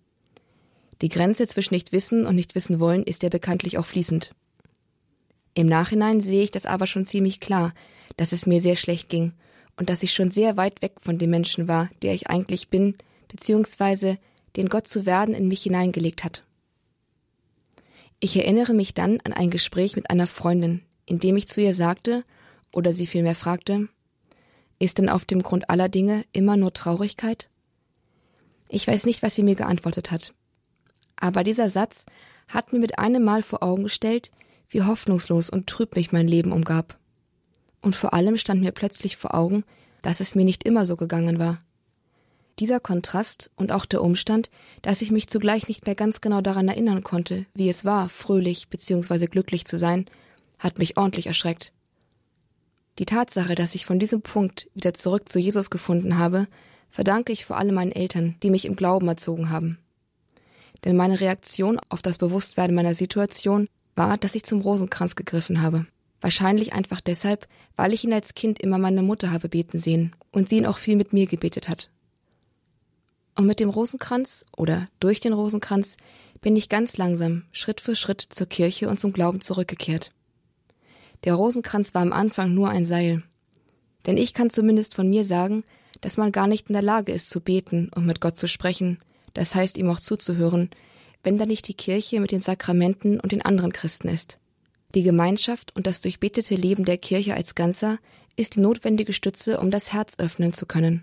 Die 1.00 1.08
Grenze 1.08 1.46
zwischen 1.46 1.74
nicht 1.74 1.92
wissen 1.92 2.26
und 2.26 2.34
nicht 2.34 2.54
wissen 2.54 2.80
wollen 2.80 3.02
ist 3.02 3.22
ja 3.22 3.28
bekanntlich 3.28 3.78
auch 3.78 3.86
fließend. 3.86 4.32
Im 5.54 5.66
Nachhinein 5.66 6.20
sehe 6.20 6.44
ich 6.44 6.50
das 6.50 6.66
aber 6.66 6.86
schon 6.86 7.04
ziemlich 7.04 7.40
klar, 7.40 7.74
dass 8.16 8.32
es 8.32 8.46
mir 8.46 8.60
sehr 8.60 8.76
schlecht 8.76 9.08
ging 9.08 9.32
und 9.76 9.88
dass 9.88 10.02
ich 10.02 10.14
schon 10.14 10.30
sehr 10.30 10.56
weit 10.56 10.82
weg 10.82 10.94
von 11.00 11.18
dem 11.18 11.30
Menschen 11.30 11.68
war, 11.68 11.90
der 12.02 12.14
ich 12.14 12.28
eigentlich 12.28 12.68
bin, 12.68 12.96
beziehungsweise 13.28 14.18
den 14.56 14.68
Gott 14.68 14.86
zu 14.86 15.06
werden 15.06 15.34
in 15.34 15.48
mich 15.48 15.62
hineingelegt 15.62 16.24
hat. 16.24 16.44
Ich 18.20 18.36
erinnere 18.36 18.74
mich 18.74 18.94
dann 18.94 19.20
an 19.24 19.32
ein 19.32 19.50
Gespräch 19.50 19.96
mit 19.96 20.08
einer 20.10 20.26
Freundin, 20.26 20.82
in 21.06 21.18
dem 21.18 21.36
ich 21.36 21.48
zu 21.48 21.60
ihr 21.60 21.74
sagte, 21.74 22.24
oder 22.72 22.92
sie 22.92 23.06
vielmehr 23.06 23.34
fragte, 23.34 23.88
ist 24.82 24.98
denn 24.98 25.08
auf 25.08 25.24
dem 25.24 25.42
Grund 25.42 25.70
aller 25.70 25.88
Dinge 25.88 26.24
immer 26.32 26.56
nur 26.56 26.72
Traurigkeit? 26.72 27.48
Ich 28.68 28.86
weiß 28.86 29.06
nicht, 29.06 29.22
was 29.22 29.34
sie 29.34 29.44
mir 29.44 29.54
geantwortet 29.54 30.10
hat. 30.10 30.34
Aber 31.14 31.44
dieser 31.44 31.68
Satz 31.68 32.04
hat 32.48 32.72
mir 32.72 32.80
mit 32.80 32.98
einem 32.98 33.22
Mal 33.22 33.42
vor 33.42 33.62
Augen 33.62 33.84
gestellt, 33.84 34.32
wie 34.68 34.82
hoffnungslos 34.82 35.50
und 35.50 35.68
trüb 35.68 35.94
mich 35.94 36.10
mein 36.10 36.26
Leben 36.26 36.50
umgab. 36.50 36.98
Und 37.80 37.94
vor 37.94 38.12
allem 38.12 38.36
stand 38.36 38.60
mir 38.60 38.72
plötzlich 38.72 39.16
vor 39.16 39.34
Augen, 39.34 39.64
dass 40.00 40.18
es 40.18 40.34
mir 40.34 40.44
nicht 40.44 40.64
immer 40.64 40.84
so 40.84 40.96
gegangen 40.96 41.38
war. 41.38 41.62
Dieser 42.58 42.80
Kontrast 42.80 43.50
und 43.54 43.70
auch 43.70 43.86
der 43.86 44.02
Umstand, 44.02 44.50
dass 44.82 45.00
ich 45.00 45.12
mich 45.12 45.28
zugleich 45.28 45.68
nicht 45.68 45.86
mehr 45.86 45.94
ganz 45.94 46.20
genau 46.20 46.40
daran 46.40 46.66
erinnern 46.68 47.04
konnte, 47.04 47.46
wie 47.54 47.68
es 47.68 47.84
war, 47.84 48.08
fröhlich 48.08 48.68
bzw. 48.68 49.26
glücklich 49.26 49.64
zu 49.64 49.78
sein, 49.78 50.06
hat 50.58 50.78
mich 50.78 50.96
ordentlich 50.96 51.28
erschreckt. 51.28 51.72
Die 52.98 53.06
Tatsache, 53.06 53.54
dass 53.54 53.74
ich 53.74 53.86
von 53.86 53.98
diesem 53.98 54.22
Punkt 54.22 54.68
wieder 54.74 54.94
zurück 54.94 55.28
zu 55.28 55.38
Jesus 55.38 55.70
gefunden 55.70 56.18
habe, 56.18 56.46
verdanke 56.90 57.32
ich 57.32 57.46
vor 57.46 57.56
allem 57.56 57.74
meinen 57.74 57.92
Eltern, 57.92 58.36
die 58.42 58.50
mich 58.50 58.66
im 58.66 58.76
Glauben 58.76 59.08
erzogen 59.08 59.50
haben. 59.50 59.78
Denn 60.84 60.96
meine 60.96 61.20
Reaktion 61.20 61.80
auf 61.88 62.02
das 62.02 62.18
Bewusstwerden 62.18 62.74
meiner 62.74 62.94
Situation 62.94 63.68
war, 63.94 64.18
dass 64.18 64.34
ich 64.34 64.44
zum 64.44 64.60
Rosenkranz 64.60 65.16
gegriffen 65.16 65.62
habe. 65.62 65.86
Wahrscheinlich 66.20 66.72
einfach 66.72 67.00
deshalb, 67.00 67.48
weil 67.76 67.92
ich 67.92 68.04
ihn 68.04 68.12
als 68.12 68.34
Kind 68.34 68.60
immer 68.60 68.78
meine 68.78 69.02
Mutter 69.02 69.30
habe 69.30 69.48
beten 69.48 69.78
sehen 69.78 70.14
und 70.30 70.48
sie 70.48 70.58
ihn 70.58 70.66
auch 70.66 70.78
viel 70.78 70.96
mit 70.96 71.12
mir 71.12 71.26
gebetet 71.26 71.68
hat. 71.68 71.90
Und 73.34 73.46
mit 73.46 73.60
dem 73.60 73.70
Rosenkranz 73.70 74.44
oder 74.56 74.86
durch 75.00 75.20
den 75.20 75.32
Rosenkranz 75.32 75.96
bin 76.42 76.54
ich 76.56 76.68
ganz 76.68 76.96
langsam, 76.96 77.44
Schritt 77.52 77.80
für 77.80 77.96
Schritt 77.96 78.20
zur 78.20 78.46
Kirche 78.46 78.88
und 78.88 79.00
zum 79.00 79.12
Glauben 79.12 79.40
zurückgekehrt. 79.40 80.10
Der 81.24 81.34
Rosenkranz 81.34 81.94
war 81.94 82.02
am 82.02 82.12
Anfang 82.12 82.54
nur 82.54 82.68
ein 82.68 82.84
Seil. 82.84 83.22
Denn 84.06 84.16
ich 84.16 84.34
kann 84.34 84.50
zumindest 84.50 84.94
von 84.94 85.08
mir 85.08 85.24
sagen, 85.24 85.64
dass 86.00 86.16
man 86.16 86.32
gar 86.32 86.46
nicht 86.46 86.68
in 86.68 86.72
der 86.72 86.82
Lage 86.82 87.12
ist 87.12 87.30
zu 87.30 87.40
beten 87.40 87.90
und 87.94 88.06
mit 88.06 88.20
Gott 88.20 88.36
zu 88.36 88.48
sprechen, 88.48 88.98
das 89.34 89.54
heißt 89.54 89.78
ihm 89.78 89.88
auch 89.88 90.00
zuzuhören, 90.00 90.70
wenn 91.22 91.38
da 91.38 91.46
nicht 91.46 91.68
die 91.68 91.74
Kirche 91.74 92.20
mit 92.20 92.32
den 92.32 92.40
Sakramenten 92.40 93.20
und 93.20 93.32
den 93.32 93.42
anderen 93.42 93.72
Christen 93.72 94.08
ist. 94.08 94.38
Die 94.94 95.04
Gemeinschaft 95.04 95.74
und 95.76 95.86
das 95.86 96.00
durchbetete 96.00 96.54
Leben 96.54 96.84
der 96.84 96.98
Kirche 96.98 97.34
als 97.34 97.54
Ganzer 97.54 97.98
ist 98.36 98.56
die 98.56 98.60
notwendige 98.60 99.12
Stütze, 99.12 99.60
um 99.60 99.70
das 99.70 99.92
Herz 99.92 100.18
öffnen 100.18 100.52
zu 100.52 100.66
können. 100.66 101.02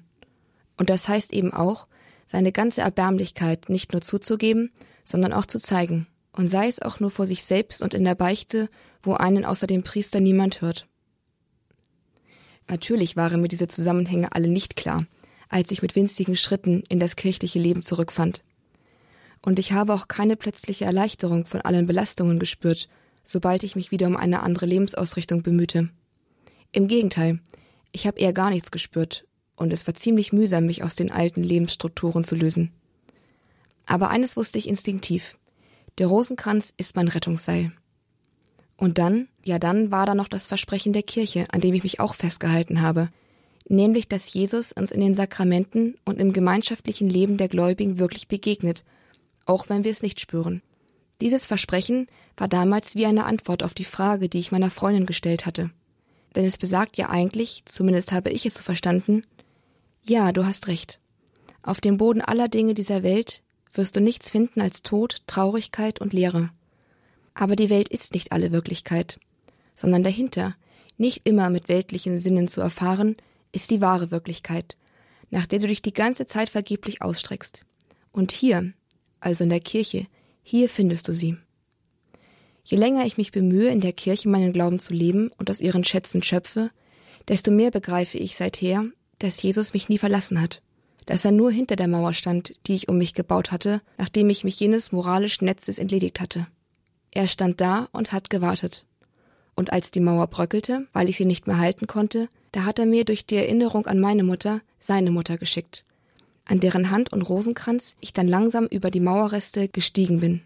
Und 0.78 0.90
das 0.90 1.08
heißt 1.08 1.34
eben 1.34 1.54
auch, 1.54 1.88
seine 2.28 2.52
ganze 2.52 2.82
Erbärmlichkeit 2.82 3.70
nicht 3.70 3.94
nur 3.94 4.02
zuzugeben, 4.02 4.72
sondern 5.04 5.34
auch 5.34 5.46
zu 5.46 5.60
zeigen, 5.60 6.08
und 6.40 6.48
sei 6.48 6.70
es 6.70 6.82
auch 6.82 7.02
nur 7.02 7.12
vor 7.12 7.28
sich 7.28 7.44
selbst 7.44 7.82
und 7.82 7.94
in 7.94 8.06
der 8.06 8.16
Beichte, 8.16 8.70
wo 9.04 9.14
einen 9.14 9.44
außer 9.44 9.68
dem 9.68 9.84
Priester 9.84 10.22
niemand 10.22 10.62
hört. 10.62 10.88
Natürlich 12.70 13.18
waren 13.18 13.42
mir 13.42 13.50
diese 13.50 13.68
Zusammenhänge 13.68 14.32
alle 14.32 14.48
nicht 14.48 14.78
klar, 14.78 15.06
als 15.50 15.70
ich 15.70 15.82
mit 15.82 15.98
winzigen 15.98 16.38
Schritten 16.38 16.82
in 16.88 16.98
das 16.98 17.18
kirchliche 17.18 17.60
Leben 17.60 17.84
zurückfand. 17.84 18.42
Und 19.42 19.60
ich 19.60 19.74
habe 19.74 19.94
auch 19.94 20.08
keine 20.08 20.38
plötzliche 20.38 20.86
Erleichterung 20.86 21.46
von 21.46 21.60
allen 21.60 21.88
Belastungen 21.88 22.40
gespürt, 22.40 22.88
sobald 23.22 23.64
ich 23.64 23.76
mich 23.76 23.92
wieder 23.92 24.08
um 24.08 24.16
eine 24.16 24.42
andere 24.42 24.66
Lebensausrichtung 24.66 25.44
bemühte. 25.44 25.90
Im 26.72 26.88
Gegenteil, 26.88 27.42
ich 27.92 28.08
habe 28.08 28.18
eher 28.18 28.32
gar 28.32 28.50
nichts 28.50 28.72
gespürt, 28.72 29.28
und 29.58 29.74
es 29.74 29.86
war 29.88 29.94
ziemlich 29.94 30.32
mühsam, 30.32 30.68
mich 30.68 30.84
aus 30.84 30.96
den 30.96 31.12
alten 31.12 31.44
Lebensstrukturen 31.44 32.24
zu 32.24 32.36
lösen. 32.36 32.72
Aber 33.86 34.10
eines 34.10 34.38
wusste 34.38 34.58
ich 34.58 34.70
instinktiv. 34.70 35.38
Der 36.00 36.08
Rosenkranz 36.08 36.74
ist 36.78 36.96
mein 36.96 37.10
Rettungsseil. 37.10 37.74
Und 38.78 38.98
dann, 38.98 39.28
ja 39.44 39.60
dann 39.60 39.92
war 39.92 40.06
da 40.06 40.16
noch 40.16 40.30
das 40.30 40.48
Versprechen 40.48 40.94
der 40.94 41.04
Kirche, 41.04 41.46
an 41.52 41.60
dem 41.60 41.74
ich 41.74 41.84
mich 41.84 42.00
auch 42.00 42.16
festgehalten 42.16 42.82
habe, 42.82 43.10
nämlich 43.68 44.08
dass 44.08 44.34
Jesus 44.34 44.72
uns 44.72 44.92
in 44.92 45.02
den 45.02 45.14
Sakramenten 45.14 45.96
und 46.06 46.20
im 46.20 46.32
gemeinschaftlichen 46.32 47.10
Leben 47.10 47.36
der 47.36 47.50
Gläubigen 47.50 48.00
wirklich 48.00 48.30
begegnet, 48.30 48.86
auch 49.46 49.68
wenn 49.68 49.84
wir 49.84 49.92
es 49.92 50.02
nicht 50.02 50.22
spüren. 50.22 50.62
Dieses 51.20 51.46
Versprechen 51.46 52.08
war 52.38 52.48
damals 52.48 52.96
wie 52.96 53.06
eine 53.06 53.26
Antwort 53.26 53.62
auf 53.62 53.74
die 53.74 53.84
Frage, 53.84 54.30
die 54.30 54.40
ich 54.40 54.54
meiner 54.54 54.70
Freundin 54.70 55.06
gestellt 55.06 55.46
hatte. 55.46 55.70
Denn 56.34 56.46
es 56.46 56.58
besagt 56.58 56.98
ja 56.98 57.10
eigentlich, 57.10 57.64
zumindest 57.66 58.14
habe 58.14 58.30
ich 58.30 58.46
es 58.46 58.54
so 58.54 58.64
verstanden, 58.64 59.24
ja, 60.06 60.32
du 60.32 60.46
hast 60.46 60.68
recht. 60.68 61.02
Auf 61.62 61.82
dem 61.82 61.98
Boden 61.98 62.22
aller 62.22 62.48
Dinge 62.48 62.74
dieser 62.74 63.04
Welt 63.04 63.44
wirst 63.74 63.96
du 63.96 64.02
nichts 64.02 64.30
finden 64.30 64.62
als 64.62 64.82
Tod, 64.82 65.22
Traurigkeit 65.28 66.00
und 66.02 66.14
Leere. 66.14 66.50
Aber 67.34 67.56
die 67.56 67.70
Welt 67.70 67.90
ist 67.90 68.14
nicht 68.14 68.32
alle 68.32 68.52
Wirklichkeit, 68.52 69.20
sondern 69.74 70.04
dahinter, 70.04 70.56
nicht 70.98 71.22
immer 71.24 71.50
mit 71.50 71.70
weltlichen 71.70 72.20
Sinnen 72.20 72.48
zu 72.48 72.62
erfahren, 72.62 73.16
ist 73.52 73.72
die 73.72 73.82
wahre 73.82 74.12
Wirklichkeit, 74.12 74.76
nach 75.30 75.48
der 75.48 75.60
du 75.60 75.68
dich 75.68 75.82
die 75.82 75.94
ganze 75.94 76.26
Zeit 76.26 76.50
vergeblich 76.50 77.02
ausstreckst. 77.02 77.64
Und 78.12 78.32
hier, 78.32 78.74
also 79.20 79.44
in 79.44 79.50
der 79.50 79.62
Kirche, 79.62 80.08
hier 80.44 80.68
findest 80.68 81.08
du 81.08 81.14
sie. 81.14 81.38
Je 82.64 82.78
länger 82.78 83.06
ich 83.06 83.18
mich 83.18 83.32
bemühe, 83.32 83.70
in 83.70 83.82
der 83.82 83.94
Kirche 83.94 84.30
meinen 84.30 84.54
Glauben 84.54 84.80
zu 84.80 84.94
leben 84.94 85.32
und 85.38 85.50
aus 85.50 85.62
ihren 85.62 85.84
Schätzen 85.84 86.22
schöpfe, 86.22 86.72
desto 87.28 87.52
mehr 87.52 87.72
begreife 87.72 88.18
ich 88.18 88.36
seither, 88.36 88.86
dass 89.20 89.42
Jesus 89.42 89.74
mich 89.74 89.90
nie 89.90 89.98
verlassen 89.98 90.42
hat, 90.42 90.62
dass 91.10 91.26
er 91.26 91.32
nur 91.32 91.52
hinter 91.52 91.76
der 91.76 91.88
Mauer 91.88 92.14
stand, 92.14 92.54
die 92.68 92.76
ich 92.76 92.88
um 92.88 93.00
mich 93.00 93.16
gebaut 93.16 93.52
hatte, 93.52 93.82
nachdem 93.98 94.30
ich 94.30 94.44
mich 94.44 94.60
jenes 94.60 94.92
moralischen 94.92 95.46
Netzes 95.46 95.80
entledigt 95.80 96.20
hatte. 96.20 96.46
Er 97.10 97.26
stand 97.26 97.60
da 97.60 97.90
und 97.92 98.12
hat 98.12 98.30
gewartet. 98.30 98.86
Und 99.56 99.74
als 99.74 99.90
die 99.90 100.02
Mauer 100.02 100.28
bröckelte, 100.28 100.86
weil 100.94 101.10
ich 101.10 101.18
sie 101.18 101.26
nicht 101.26 101.48
mehr 101.48 101.58
halten 101.58 101.88
konnte, 101.88 102.30
da 102.52 102.64
hat 102.64 102.78
er 102.78 102.86
mir 102.86 103.06
durch 103.06 103.26
die 103.26 103.38
Erinnerung 103.38 103.88
an 103.88 104.00
meine 104.00 104.24
Mutter 104.24 104.62
seine 104.78 105.10
Mutter 105.10 105.40
geschickt, 105.40 105.84
an 106.46 106.60
deren 106.60 106.92
Hand 106.92 107.12
und 107.12 107.24
Rosenkranz 107.24 107.96
ich 108.02 108.14
dann 108.14 108.28
langsam 108.28 108.68
über 108.68 108.92
die 108.92 109.00
Mauerreste 109.00 109.68
gestiegen 109.68 110.20
bin. 110.20 110.42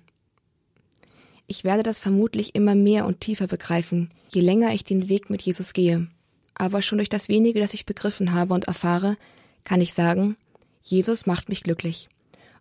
Ich 1.45 1.65
werde 1.65 1.83
das 1.83 1.99
vermutlich 1.99 2.55
immer 2.55 2.73
mehr 2.73 3.05
und 3.05 3.19
tiefer 3.19 3.47
begreifen, 3.47 4.11
je 4.29 4.39
länger 4.39 4.73
ich 4.73 4.85
den 4.85 5.09
Weg 5.09 5.29
mit 5.29 5.41
Jesus 5.41 5.73
gehe. 5.73 6.07
Aber 6.55 6.81
schon 6.81 6.99
durch 6.99 7.09
das 7.09 7.27
wenige, 7.27 7.59
das 7.59 7.73
ich 7.73 7.85
begriffen 7.85 8.31
habe 8.31 8.53
und 8.53 8.69
erfahre, 8.69 9.17
kann 9.65 9.81
ich 9.81 9.93
sagen, 9.93 10.37
Jesus 10.83 11.25
macht 11.25 11.49
mich 11.49 11.63
glücklich. 11.63 12.09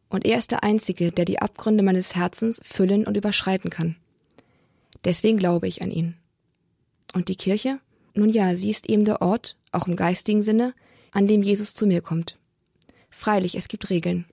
Und 0.08 0.24
er 0.24 0.38
ist 0.38 0.52
der 0.52 0.62
Einzige, 0.62 1.10
der 1.10 1.24
die 1.24 1.40
Abgründe 1.40 1.82
meines 1.82 2.14
Herzens 2.14 2.60
füllen 2.64 3.06
und 3.06 3.16
überschreiten 3.16 3.68
kann. 3.68 3.96
Deswegen 5.04 5.38
glaube 5.38 5.66
ich 5.66 5.82
an 5.82 5.90
ihn. 5.90 6.16
Und 7.12 7.28
die 7.28 7.36
Kirche? 7.36 7.80
Nun 8.14 8.28
ja, 8.28 8.54
sie 8.54 8.70
ist 8.70 8.88
eben 8.88 9.04
der 9.04 9.22
Ort, 9.22 9.56
auch 9.72 9.88
im 9.88 9.96
geistigen 9.96 10.42
Sinne, 10.42 10.74
an 11.10 11.26
dem 11.26 11.42
Jesus 11.42 11.74
zu 11.74 11.86
mir 11.86 12.00
kommt. 12.00 12.38
Freilich, 13.10 13.56
es 13.56 13.68
gibt 13.68 13.90
Regeln. 13.90 14.24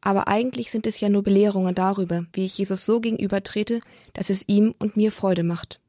Aber 0.00 0.26
eigentlich 0.28 0.70
sind 0.70 0.86
es 0.86 1.00
ja 1.00 1.08
nur 1.08 1.22
Belehrungen 1.22 1.74
darüber, 1.74 2.26
wie 2.32 2.44
ich 2.44 2.58
Jesus 2.58 2.84
so 2.84 3.00
gegenübertrete, 3.00 3.80
dass 4.12 4.28
es 4.28 4.48
ihm 4.48 4.74
und 4.78 4.96
mir 4.96 5.12
Freude 5.12 5.44
macht. 5.44 5.80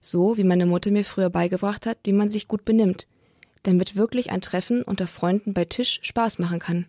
So, 0.00 0.36
wie 0.36 0.44
meine 0.44 0.66
Mutter 0.66 0.90
mir 0.90 1.04
früher 1.04 1.30
beigebracht 1.30 1.86
hat, 1.86 1.98
wie 2.04 2.12
man 2.12 2.28
sich 2.28 2.48
gut 2.48 2.64
benimmt, 2.64 3.06
damit 3.64 3.96
wirklich 3.96 4.30
ein 4.30 4.40
Treffen 4.40 4.82
unter 4.82 5.06
Freunden 5.06 5.52
bei 5.52 5.64
Tisch 5.64 5.98
Spaß 6.02 6.38
machen 6.38 6.60
kann 6.60 6.86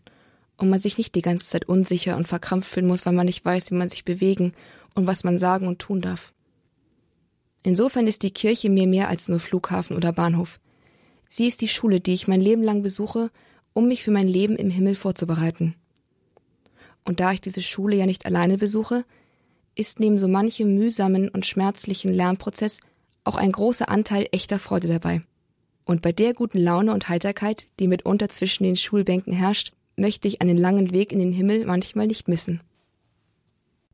und 0.57 0.69
man 0.69 0.79
sich 0.79 0.97
nicht 0.97 1.15
die 1.15 1.21
ganze 1.21 1.47
Zeit 1.47 1.67
unsicher 1.67 2.15
und 2.15 2.27
verkrampft 2.27 2.69
fühlen 2.69 2.87
muss, 2.87 3.05
weil 3.05 3.13
man 3.13 3.25
nicht 3.25 3.43
weiß, 3.43 3.71
wie 3.71 3.75
man 3.75 3.89
sich 3.89 4.05
bewegen 4.05 4.53
und 4.93 5.07
was 5.07 5.23
man 5.23 5.39
sagen 5.39 5.67
und 5.67 5.79
tun 5.79 6.01
darf. 6.01 6.31
Insofern 7.63 8.07
ist 8.07 8.21
die 8.21 8.31
Kirche 8.31 8.69
mir 8.69 8.87
mehr 8.87 9.09
als 9.09 9.27
nur 9.27 9.39
Flughafen 9.39 9.97
oder 9.97 10.13
Bahnhof. 10.13 10.59
Sie 11.29 11.47
ist 11.47 11.61
die 11.61 11.67
Schule, 11.67 11.99
die 11.99 12.13
ich 12.13 12.27
mein 12.27 12.41
Leben 12.41 12.61
lang 12.61 12.83
besuche, 12.83 13.31
um 13.73 13.87
mich 13.87 14.03
für 14.03 14.11
mein 14.11 14.27
Leben 14.27 14.55
im 14.55 14.69
Himmel 14.69 14.95
vorzubereiten. 14.95 15.75
Und 17.03 17.19
da 17.19 17.31
ich 17.31 17.41
diese 17.41 17.61
Schule 17.61 17.95
ja 17.95 18.05
nicht 18.05 18.25
alleine 18.25 18.57
besuche, 18.57 19.05
ist 19.75 19.99
neben 19.99 20.17
so 20.17 20.27
manchem 20.27 20.75
mühsamen 20.75 21.29
und 21.29 21.45
schmerzlichen 21.45 22.13
Lernprozess 22.13 22.79
auch 23.23 23.35
ein 23.35 23.51
großer 23.51 23.89
Anteil 23.89 24.27
echter 24.31 24.59
Freude 24.59 24.87
dabei. 24.87 25.21
Und 25.85 26.01
bei 26.01 26.11
der 26.11 26.33
guten 26.33 26.59
Laune 26.59 26.93
und 26.93 27.09
Heiterkeit, 27.09 27.67
die 27.79 27.87
mitunter 27.87 28.27
zwischen 28.29 28.63
den 28.63 28.75
Schulbänken 28.75 29.33
herrscht, 29.33 29.71
möchte 29.95 30.27
ich 30.27 30.41
einen 30.41 30.57
langen 30.57 30.91
Weg 30.91 31.11
in 31.11 31.19
den 31.19 31.31
Himmel 31.31 31.65
manchmal 31.65 32.07
nicht 32.07 32.27
missen. 32.27 32.61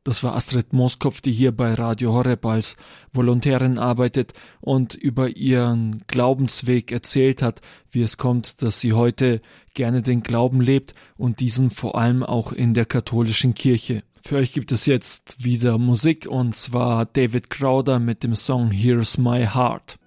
Das 0.04 0.24
war 0.24 0.34
Astrid 0.34 0.72
Moskopf, 0.72 1.20
die 1.20 1.30
hier 1.30 1.52
bei 1.52 1.74
Radio 1.74 2.12
Horeb 2.12 2.44
als 2.44 2.76
Volontärin 3.12 3.78
arbeitet 3.78 4.32
und 4.60 4.94
über 4.94 5.28
ihren 5.28 6.02
Glaubensweg 6.08 6.90
erzählt 6.90 7.40
hat, 7.40 7.60
wie 7.88 8.02
es 8.02 8.16
kommt, 8.16 8.62
dass 8.62 8.80
sie 8.80 8.94
heute 8.94 9.40
gerne 9.74 10.02
den 10.02 10.24
Glauben 10.24 10.60
lebt 10.60 10.94
und 11.16 11.38
diesen 11.38 11.70
vor 11.70 11.96
allem 11.96 12.24
auch 12.24 12.52
in 12.52 12.74
der 12.74 12.84
katholischen 12.84 13.54
Kirche. 13.54 14.02
Für 14.24 14.36
euch 14.36 14.52
gibt 14.52 14.72
es 14.72 14.86
jetzt 14.86 15.44
wieder 15.44 15.78
Musik 15.78 16.26
und 16.26 16.56
zwar 16.56 17.06
David 17.06 17.48
Crowder 17.48 18.00
mit 18.00 18.24
dem 18.24 18.34
Song 18.34 18.72
Here's 18.72 19.18
My 19.18 19.46
Heart. 19.46 19.98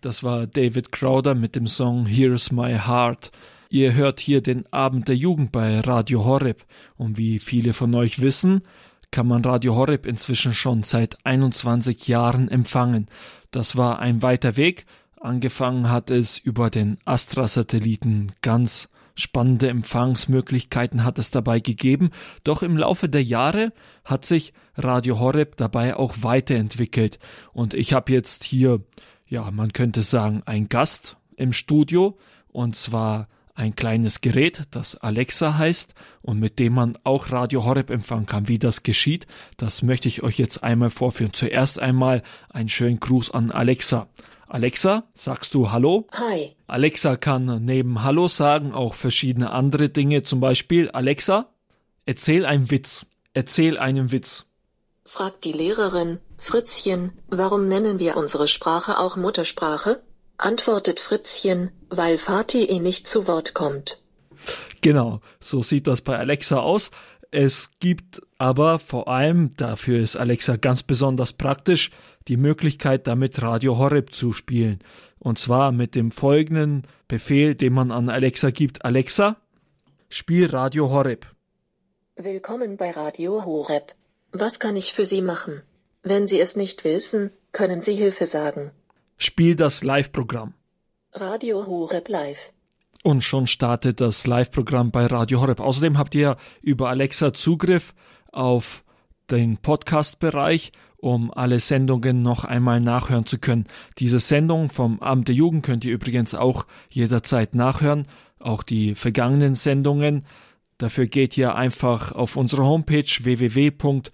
Das 0.00 0.22
war 0.22 0.46
David 0.46 0.92
Crowder 0.92 1.34
mit 1.34 1.56
dem 1.56 1.66
Song 1.66 2.06
Here's 2.06 2.50
My 2.50 2.72
Heart. 2.72 3.30
Ihr 3.68 3.92
hört 3.92 4.18
hier 4.18 4.40
den 4.40 4.64
Abend 4.72 5.08
der 5.08 5.16
Jugend 5.16 5.52
bei 5.52 5.80
Radio 5.80 6.24
Horeb. 6.24 6.64
Und 6.96 7.18
wie 7.18 7.38
viele 7.38 7.74
von 7.74 7.94
euch 7.94 8.22
wissen, 8.22 8.62
kann 9.10 9.26
man 9.26 9.44
Radio 9.44 9.76
Horeb 9.76 10.06
inzwischen 10.06 10.54
schon 10.54 10.84
seit 10.84 11.18
21 11.26 12.08
Jahren 12.08 12.48
empfangen. 12.48 13.08
Das 13.50 13.76
war 13.76 13.98
ein 13.98 14.22
weiter 14.22 14.56
Weg. 14.56 14.86
Angefangen 15.20 15.90
hat 15.90 16.10
es 16.10 16.38
über 16.38 16.70
den 16.70 16.96
Astra-Satelliten. 17.04 18.32
Ganz 18.40 18.88
spannende 19.14 19.68
Empfangsmöglichkeiten 19.68 21.04
hat 21.04 21.18
es 21.18 21.30
dabei 21.30 21.60
gegeben. 21.60 22.10
Doch 22.42 22.62
im 22.62 22.78
Laufe 22.78 23.10
der 23.10 23.22
Jahre 23.22 23.74
hat 24.02 24.24
sich 24.24 24.54
Radio 24.76 25.18
Horeb 25.18 25.56
dabei 25.58 25.94
auch 25.94 26.14
weiterentwickelt. 26.22 27.18
Und 27.52 27.74
ich 27.74 27.92
habe 27.92 28.12
jetzt 28.12 28.44
hier, 28.44 28.80
ja, 29.30 29.50
man 29.50 29.72
könnte 29.72 30.02
sagen, 30.02 30.42
ein 30.44 30.68
Gast 30.68 31.16
im 31.36 31.52
Studio. 31.52 32.18
Und 32.48 32.74
zwar 32.74 33.28
ein 33.54 33.76
kleines 33.76 34.20
Gerät, 34.20 34.64
das 34.72 34.96
Alexa 34.96 35.56
heißt 35.56 35.94
und 36.20 36.40
mit 36.40 36.58
dem 36.58 36.74
man 36.74 36.98
auch 37.04 37.30
Radio 37.30 37.64
Horeb 37.64 37.90
empfangen 37.90 38.26
kann. 38.26 38.48
Wie 38.48 38.58
das 38.58 38.82
geschieht, 38.82 39.26
das 39.56 39.82
möchte 39.82 40.08
ich 40.08 40.22
euch 40.22 40.36
jetzt 40.38 40.64
einmal 40.64 40.90
vorführen. 40.90 41.32
Zuerst 41.32 41.78
einmal 41.78 42.22
einen 42.48 42.68
schönen 42.68 42.98
Gruß 42.98 43.30
an 43.30 43.52
Alexa. 43.52 44.08
Alexa, 44.48 45.04
sagst 45.14 45.54
du 45.54 45.70
Hallo? 45.70 46.08
Hi. 46.12 46.56
Alexa 46.66 47.16
kann 47.16 47.64
neben 47.64 48.02
Hallo 48.02 48.26
sagen 48.26 48.72
auch 48.72 48.94
verschiedene 48.94 49.50
andere 49.50 49.90
Dinge, 49.90 50.24
zum 50.24 50.40
Beispiel 50.40 50.90
Alexa, 50.90 51.50
erzähl 52.04 52.44
einen 52.44 52.70
Witz. 52.72 53.06
Erzähl 53.32 53.78
einen 53.78 54.10
Witz. 54.10 54.46
Fragt 55.04 55.44
die 55.44 55.52
Lehrerin, 55.52 56.18
Fritzchen, 56.40 57.12
warum 57.28 57.68
nennen 57.68 57.98
wir 57.98 58.16
unsere 58.16 58.48
Sprache 58.48 58.98
auch 58.98 59.16
Muttersprache? 59.16 60.02
antwortet 60.38 60.98
Fritzchen, 60.98 61.70
weil 61.90 62.16
Vati 62.16 62.64
eh 62.64 62.80
nicht 62.80 63.06
zu 63.06 63.26
Wort 63.26 63.52
kommt. 63.52 64.02
Genau, 64.80 65.20
so 65.38 65.60
sieht 65.62 65.86
das 65.86 66.00
bei 66.00 66.16
Alexa 66.16 66.58
aus. 66.58 66.90
Es 67.30 67.70
gibt 67.78 68.22
aber 68.38 68.78
vor 68.78 69.06
allem, 69.06 69.54
dafür 69.56 70.00
ist 70.00 70.16
Alexa 70.16 70.56
ganz 70.56 70.82
besonders 70.82 71.34
praktisch, 71.34 71.90
die 72.26 72.38
Möglichkeit, 72.38 73.06
damit 73.06 73.42
Radio 73.42 73.78
Horeb 73.78 74.12
zu 74.14 74.32
spielen. 74.32 74.80
Und 75.18 75.38
zwar 75.38 75.70
mit 75.70 75.94
dem 75.94 76.10
folgenden 76.10 76.82
Befehl, 77.06 77.54
den 77.54 77.74
man 77.74 77.92
an 77.92 78.08
Alexa 78.08 78.50
gibt. 78.50 78.84
Alexa, 78.84 79.36
spiel 80.08 80.46
Radio 80.46 80.90
Horeb. 80.90 81.26
Willkommen 82.16 82.78
bei 82.78 82.90
Radio 82.90 83.44
Horeb. 83.44 83.94
Was 84.32 84.58
kann 84.58 84.76
ich 84.76 84.94
für 84.94 85.04
Sie 85.04 85.22
machen? 85.22 85.62
Wenn 86.02 86.26
Sie 86.26 86.40
es 86.40 86.56
nicht 86.56 86.84
wissen, 86.84 87.30
können 87.52 87.82
Sie 87.82 87.94
Hilfe 87.94 88.26
sagen. 88.26 88.70
Spiel 89.18 89.54
das 89.54 89.84
Live-Programm. 89.84 90.54
Radio 91.12 91.66
Horeb 91.66 92.08
Live. 92.08 92.38
Und 93.02 93.22
schon 93.22 93.46
startet 93.46 94.00
das 94.00 94.26
Live-Programm 94.26 94.92
bei 94.92 95.04
Radio 95.06 95.42
Horeb. 95.42 95.60
Außerdem 95.60 95.98
habt 95.98 96.14
ihr 96.14 96.36
über 96.62 96.88
Alexa 96.88 97.34
Zugriff 97.34 97.94
auf 98.32 98.82
den 99.30 99.58
Podcast-Bereich, 99.58 100.72
um 100.96 101.30
alle 101.32 101.60
Sendungen 101.60 102.22
noch 102.22 102.44
einmal 102.44 102.80
nachhören 102.80 103.26
zu 103.26 103.38
können. 103.38 103.66
Diese 103.98 104.20
Sendung 104.20 104.70
vom 104.70 105.00
Abend 105.00 105.28
der 105.28 105.34
Jugend 105.34 105.66
könnt 105.66 105.84
ihr 105.84 105.92
übrigens 105.92 106.34
auch 106.34 106.66
jederzeit 106.88 107.54
nachhören. 107.54 108.06
Auch 108.38 108.62
die 108.62 108.94
vergangenen 108.94 109.54
Sendungen 109.54 110.24
Dafür 110.80 111.06
geht 111.06 111.36
ihr 111.36 111.54
einfach 111.56 112.12
auf 112.12 112.36
unsere 112.36 112.64
Homepage 112.64 113.04
www.horeb.org, 113.04 114.10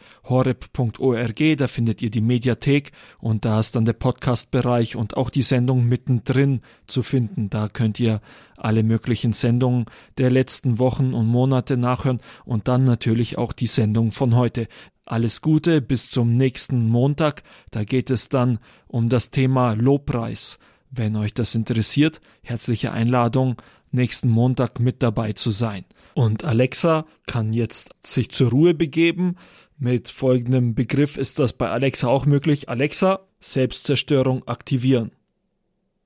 da 1.59 1.69
findet 1.69 2.03
ihr 2.03 2.11
die 2.11 2.21
Mediathek 2.21 2.91
und 3.21 3.45
da 3.45 3.61
ist 3.61 3.77
dann 3.77 3.85
der 3.85 3.93
Podcast-Bereich 3.93 4.97
und 4.97 5.17
auch 5.17 5.31
die 5.31 5.43
Sendung 5.43 5.87
mittendrin 5.87 6.63
zu 6.89 7.05
finden. 7.05 7.51
Da 7.51 7.69
könnt 7.69 8.01
ihr 8.01 8.21
alle 8.57 8.83
möglichen 8.83 9.33
Sendungen 9.33 9.87
der 10.19 10.33
letzten 10.33 10.81
Wochen 10.81 11.15
und 11.15 11.29
Monate 11.29 11.77
nachhören 11.77 12.21
und 12.45 12.67
dann 12.67 12.83
natürlich 12.83 13.39
auch 13.39 13.53
die 13.53 13.69
Sendung 13.69 14.11
von 14.11 14.35
heute. 14.35 14.67
Alles 15.05 15.43
Gute 15.43 15.81
bis 15.81 16.11
zum 16.11 16.37
nächsten 16.37 16.89
Montag. 16.89 17.45
Da 17.71 17.85
geht 17.85 18.11
es 18.11 18.29
dann 18.29 18.59
um 18.89 19.09
das 19.09 19.31
Thema 19.31 19.75
Lobpreis. 19.75 20.59
Wenn 20.91 21.15
euch 21.15 21.33
das 21.33 21.55
interessiert, 21.55 22.21
herzliche 22.43 22.91
Einladung, 22.91 23.55
nächsten 23.93 24.29
Montag 24.29 24.81
mit 24.81 25.01
dabei 25.05 25.31
zu 25.31 25.53
sein. 25.53 25.85
Und 26.17 26.45
Alexa 26.45 27.05
kann 27.27 27.53
jetzt 27.53 27.91
sich 28.01 28.31
zur 28.31 28.49
Ruhe 28.51 28.73
begeben. 28.73 29.37
Mit 29.77 30.09
folgendem 30.09 30.75
Begriff 30.75 31.19
ist 31.19 31.39
das 31.39 31.53
bei 31.53 31.69
Alexa 31.69 32.09
auch 32.09 32.25
möglich. 32.25 32.71
Alexa, 32.71 33.21
Selbstzerstörung 33.39 34.49
aktivieren. 34.49 35.13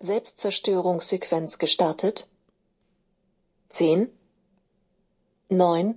Selbstzerstörungssequenz 0.01 1.59
gestartet. 1.59 2.27
10, 3.69 4.09
9, 5.49 5.97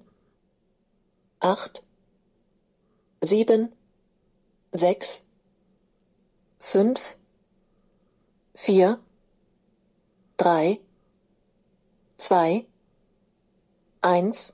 8, 1.39 1.83
7, 3.21 3.71
6, 4.73 5.23
5, 6.59 7.17
4, 8.53 8.99
3, 10.37 10.79
2, 12.17 12.67
Eins. 14.03 14.53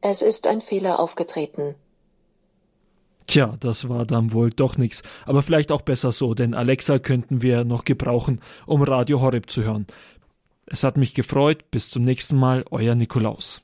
Es 0.00 0.22
ist 0.22 0.46
ein 0.46 0.62
Fehler 0.62 0.98
aufgetreten. 0.98 1.74
Tja, 3.26 3.56
das 3.60 3.88
war 3.90 4.06
dann 4.06 4.32
wohl 4.32 4.50
doch 4.50 4.78
nichts. 4.78 5.02
Aber 5.26 5.42
vielleicht 5.42 5.72
auch 5.72 5.82
besser 5.82 6.10
so, 6.10 6.32
denn 6.32 6.54
Alexa 6.54 6.98
könnten 6.98 7.42
wir 7.42 7.64
noch 7.64 7.84
gebrauchen, 7.84 8.40
um 8.64 8.82
Radio 8.82 9.20
Horeb 9.20 9.50
zu 9.50 9.62
hören. 9.64 9.86
Es 10.64 10.84
hat 10.84 10.96
mich 10.96 11.12
gefreut. 11.12 11.70
Bis 11.70 11.90
zum 11.90 12.02
nächsten 12.02 12.38
Mal, 12.38 12.64
euer 12.70 12.94
Nikolaus. 12.94 13.54